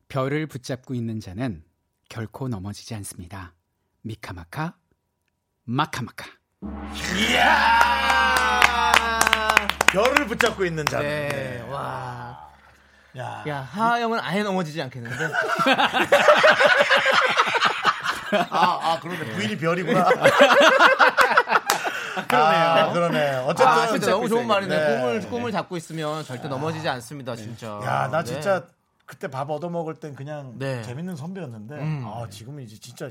별을 0.06 0.46
붙잡고 0.46 0.94
있는 0.94 1.18
자는 1.18 1.64
결코 2.08 2.46
넘어지지 2.46 2.94
않습니다. 2.94 3.54
미카마카 4.02 4.76
마카마카. 5.64 6.26
별을 9.88 10.26
붙잡고 10.28 10.64
있는 10.64 10.86
자. 10.86 11.00
네. 11.00 11.28
네. 11.28 11.60
와. 11.62 12.52
야. 13.18 13.42
야 13.48 13.62
하하영은 13.62 14.20
아예 14.20 14.44
넘어지지 14.44 14.80
않겠는데. 14.80 15.24
아, 18.48 18.92
아 18.92 19.00
그러네. 19.00 19.32
부인이 19.32 19.58
별이구나. 19.58 20.08
그러네요. 22.28 22.60
아, 22.64 22.92
그러네. 22.92 23.36
어쨌든 23.46 23.66
아, 23.66 23.86
진짜 23.88 24.10
너무 24.12 24.28
좋은 24.28 24.46
말이네. 24.46 24.76
네. 24.78 24.96
꿈을 24.96 25.20
꿈을 25.28 25.52
잡고 25.52 25.76
있으면 25.76 26.24
절대 26.24 26.48
넘어지지 26.48 26.88
않습니다, 26.88 27.36
진짜. 27.36 27.80
야, 27.84 28.08
나 28.10 28.22
네. 28.22 28.24
진짜 28.24 28.64
그때 29.04 29.28
밥 29.28 29.48
얻어 29.50 29.68
먹을 29.68 29.94
땐 29.94 30.14
그냥 30.16 30.54
네. 30.58 30.82
재밌는 30.82 31.14
선배였는데 31.16 31.74
음. 31.76 32.04
아, 32.06 32.26
지금은 32.28 32.62
이제 32.64 32.76
진짜 32.78 33.10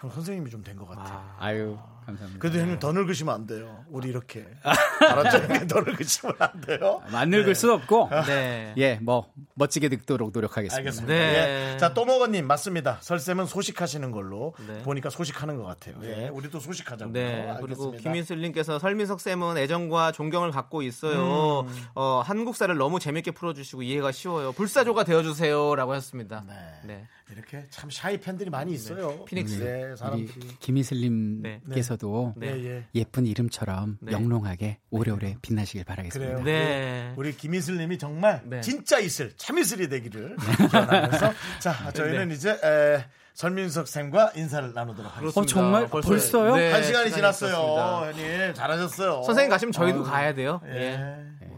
형 0.00 0.10
선생님이 0.10 0.50
좀 0.50 0.62
된 0.64 0.76
것 0.76 0.88
같아요. 0.88 1.22
아유 1.38 1.78
감사합니다. 2.06 2.38
그래도 2.40 2.58
형님 2.60 2.78
더 2.78 2.92
늙으시면 2.92 3.34
안 3.34 3.46
돼요. 3.46 3.84
우리 3.90 4.08
이렇게. 4.08 4.46
알았죠? 4.62 5.38
형님 5.38 5.66
더 5.66 5.80
늙으시면 5.80 6.34
안 6.38 6.60
돼요. 6.60 7.02
안 7.12 7.30
늙을 7.30 7.54
수 7.54 7.72
없고 7.72 8.08
네. 8.26 8.72
예, 8.76 8.94
뭐 9.02 9.30
멋지게 9.54 9.88
늙도록 9.88 10.30
노력하겠습니다. 10.32 10.76
알겠습니다. 10.76 11.12
네. 11.12 11.72
예. 11.74 11.78
자, 11.78 11.92
또먹어님 11.94 12.46
맞습니다. 12.46 12.98
설쌤은 13.00 13.46
소식하시는 13.46 14.10
걸로 14.12 14.54
네. 14.66 14.82
보니까 14.82 15.10
소식하는 15.10 15.56
것 15.56 15.64
같아요. 15.64 15.96
예. 16.04 16.28
우리도 16.28 16.60
소식하자고요. 16.60 17.12
네. 17.12 17.42
그리고 17.60 17.84
알겠습니다. 17.84 18.02
김인슬님께서 18.02 18.78
설민석 18.78 19.20
쌤은 19.20 19.58
애정과 19.58 20.12
존경을 20.12 20.52
갖고 20.52 20.82
있어요. 20.82 21.66
음. 21.68 21.86
어, 21.94 22.22
한국사를 22.24 22.74
너무 22.76 23.00
재밌게 23.00 23.32
풀어주시고 23.32 23.82
이해가 23.82 24.12
쉬워요. 24.12 24.52
불사조가 24.52 25.04
되어주세요라고 25.04 25.92
하셨습니다. 25.92 26.44
네. 26.84 27.06
네. 27.28 27.34
이렇게 27.34 27.64
참 27.70 27.90
샤이 27.90 28.18
팬들이 28.18 28.50
많이 28.50 28.72
있어요. 28.72 29.24
피닉스. 29.24 29.58
네, 29.62 29.82
우리 29.84 29.96
사람들이. 29.96 30.48
김희슬님께서도 30.60 32.34
네. 32.36 32.46
예, 32.48 32.64
예. 32.64 32.84
예쁜 32.94 33.26
이름처럼 33.26 33.98
네. 34.00 34.12
영롱하게 34.12 34.78
오래오래 34.90 35.36
빛나시길 35.42 35.84
바라겠습니다. 35.84 36.34
그래요. 36.36 36.44
네. 36.44 37.12
우리 37.16 37.36
김이슬님이 37.36 37.98
정말 37.98 38.42
네. 38.44 38.60
진짜 38.60 38.98
이슬, 38.98 39.32
참이슬이 39.36 39.88
되기를 39.88 40.36
기원하면서 40.70 41.32
자 41.58 41.92
저희는 41.92 42.30
이제 42.30 42.50
에, 42.52 43.04
설민석 43.34 43.86
쌤과 43.88 44.32
인사를 44.36 44.72
나누도록 44.72 45.10
하겠습니다. 45.16 45.40
어 45.40 45.44
정말 45.44 45.88
벌써- 45.88 46.08
벌써요? 46.08 46.56
네. 46.56 46.72
한 46.72 46.82
시간이 46.82 47.10
지났어요. 47.10 48.12
형님 48.12 48.54
잘하셨어요. 48.54 49.22
선생님 49.24 49.50
가시면 49.50 49.72
저희도 49.72 49.98
아유, 50.00 50.04
가야 50.10 50.34
돼요. 50.34 50.60
예. 50.68 50.70
예. 50.74 51.16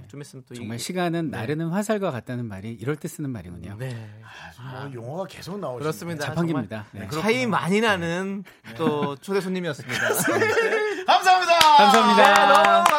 뭐좀 0.08 0.20
있으면 0.22 0.42
또 0.48 0.54
정말 0.54 0.76
이- 0.76 0.78
시간은 0.78 1.30
나르는 1.30 1.68
화살과 1.68 2.10
같다는 2.10 2.46
말이 2.46 2.72
이럴 2.72 2.96
때 2.96 3.06
쓰는 3.08 3.30
말이군요. 3.30 3.76
네. 3.78 4.10
뭐 4.60 4.92
용어가 4.92 5.24
계속 5.26 5.58
나오시네. 5.60 5.80
그렇습니다. 5.82 6.24
자판기입니다. 6.26 6.86
정말 6.90 7.08
네. 7.10 7.20
차이 7.20 7.46
많이 7.46 7.80
나는 7.80 8.42
또 8.76 9.14
초대 9.16 9.40
손님이었습니다. 9.40 9.98
감사합니다. 11.06 11.58
감사합니다. 11.78 12.34
네, 12.34 12.40
너무 12.40 12.54
감사합니다. 12.64 12.97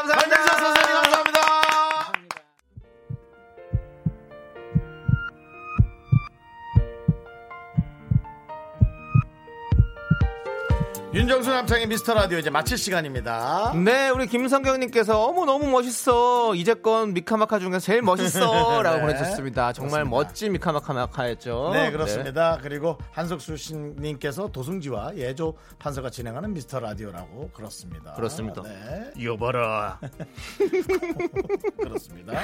윤정수 11.19 11.49
남창의 11.49 11.87
미스터 11.87 12.13
라디오 12.13 12.37
이제 12.37 12.49
마칠 12.49 12.77
시간입니다. 12.77 13.73
네, 13.75 14.07
우리 14.07 14.25
김성경님께서 14.25 15.21
어머 15.21 15.43
너무 15.43 15.67
멋있어. 15.69 16.55
이제껏 16.55 17.09
미카마카 17.09 17.59
중에서 17.59 17.79
제일 17.79 18.01
멋있어라고 18.03 18.79
네, 18.95 19.01
보내주셨습니다. 19.01 19.73
정말 19.73 20.05
그렇습니다. 20.05 20.09
멋진 20.09 20.51
미카마카마카였죠. 20.53 21.71
네, 21.73 21.91
그렇습니다. 21.91 22.57
그리고 22.61 22.97
한석수 23.11 23.57
씨님께서 23.57 24.47
도승지와 24.53 25.17
예조 25.17 25.55
판서가 25.77 26.09
진행하는 26.09 26.53
미스터 26.53 26.79
라디오라고 26.79 27.49
그렇습니다. 27.49 28.13
그렇습니다. 28.13 28.61
네, 28.63 29.11
여봐라. 29.21 29.99
그렇습니다. 31.83 32.39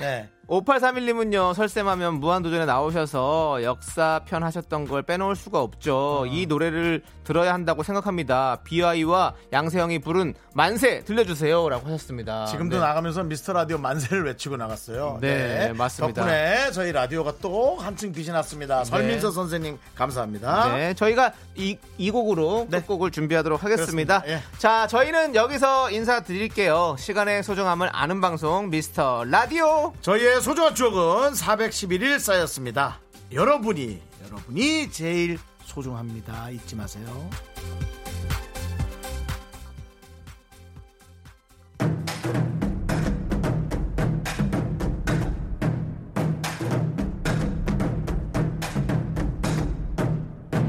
네. 0.00 0.30
5831님은요, 0.50 1.54
설쌤하면 1.54 2.14
무한도전에 2.14 2.66
나오셔서 2.66 3.62
역사편 3.62 4.42
하셨던 4.42 4.88
걸 4.88 5.02
빼놓을 5.02 5.36
수가 5.36 5.60
없죠. 5.60 6.26
이 6.28 6.46
노래를 6.46 7.02
들어야 7.22 7.54
한다고 7.54 7.84
생각합니다. 7.84 8.58
비아이와 8.64 9.34
양세형이 9.52 10.00
부른 10.00 10.34
만세 10.52 11.04
들려주세요. 11.04 11.68
라고 11.68 11.86
하셨습니다. 11.86 12.46
지금도 12.46 12.80
네. 12.80 12.82
나가면서 12.82 13.22
미스터 13.22 13.52
라디오 13.52 13.78
만세를 13.78 14.24
외치고 14.24 14.56
나갔어요. 14.56 15.18
네, 15.20 15.72
맞습니다. 15.72 16.22
덕분에 16.22 16.72
저희 16.72 16.90
라디오가 16.90 17.32
또 17.40 17.76
한층 17.76 18.10
빛이 18.10 18.30
났습니다. 18.30 18.82
설민서 18.82 19.30
선생님 19.30 19.78
감사합니다. 19.94 20.74
네, 20.74 20.94
저희가 20.94 21.32
이, 21.54 21.78
이 21.96 22.10
곡으로 22.10 22.66
끝곡을 22.68 23.12
준비하도록 23.12 23.62
하겠습니다. 23.62 24.24
예. 24.26 24.40
자, 24.58 24.88
저희는 24.88 25.36
여기서 25.36 25.92
인사드릴게요. 25.92 26.96
시간의 26.98 27.44
소중함을 27.44 27.90
아는 27.92 28.20
방송, 28.20 28.70
미스터 28.70 29.22
라디오. 29.24 29.92
저희의 30.00 30.39
소중한 30.40 30.74
추억은 30.74 31.32
411일 31.32 32.18
쌓였습니다. 32.18 32.98
여러분이 33.30 34.00
여러분이 34.24 34.90
제일 34.90 35.38
소중합니다. 35.64 36.50
잊지 36.50 36.76
마세요. 36.76 37.30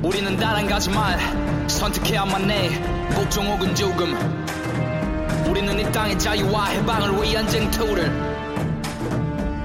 우리는 0.04 0.36
다른 0.38 0.68
가지 0.68 0.90
말 0.90 1.18
선택해야만 1.70 2.50
해 2.52 3.14
복종 3.14 3.48
혹은 3.48 3.74
죽음 3.74 4.14
우리는 5.50 5.80
이 5.80 5.92
땅의 5.92 6.20
자유와 6.20 6.66
해방을 6.66 7.24
위한 7.24 7.48
쟁투를 7.48 8.41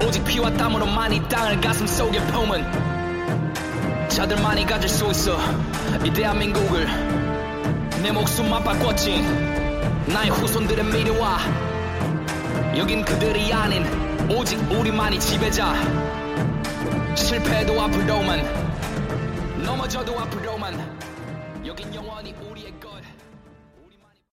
오직 0.04 0.24
피와 0.24 0.50
땀으로만 0.52 1.12
이 1.12 1.28
땅을 1.28 1.60
가슴 1.60 1.86
속에 1.86 2.20
품은 2.26 4.08
자들만이 4.08 4.66
가질 4.66 4.88
수 4.88 5.10
있어. 5.10 5.38
이 6.04 6.12
대한민국을 6.12 6.86
내 8.02 8.12
목숨만 8.12 8.62
바꿨지. 8.62 9.22
나의 10.06 10.30
후손들의 10.30 10.84
미래와. 10.84 11.38
여긴 12.76 13.04
그들이 13.04 13.52
아닌 13.52 13.84
오직 14.30 14.58
우리만이 14.70 15.18
지배자. 15.18 15.74
실패도 17.14 17.80
앞으로만 17.80 18.66
넘어져도 19.64 20.20
앞으로만 20.20 20.75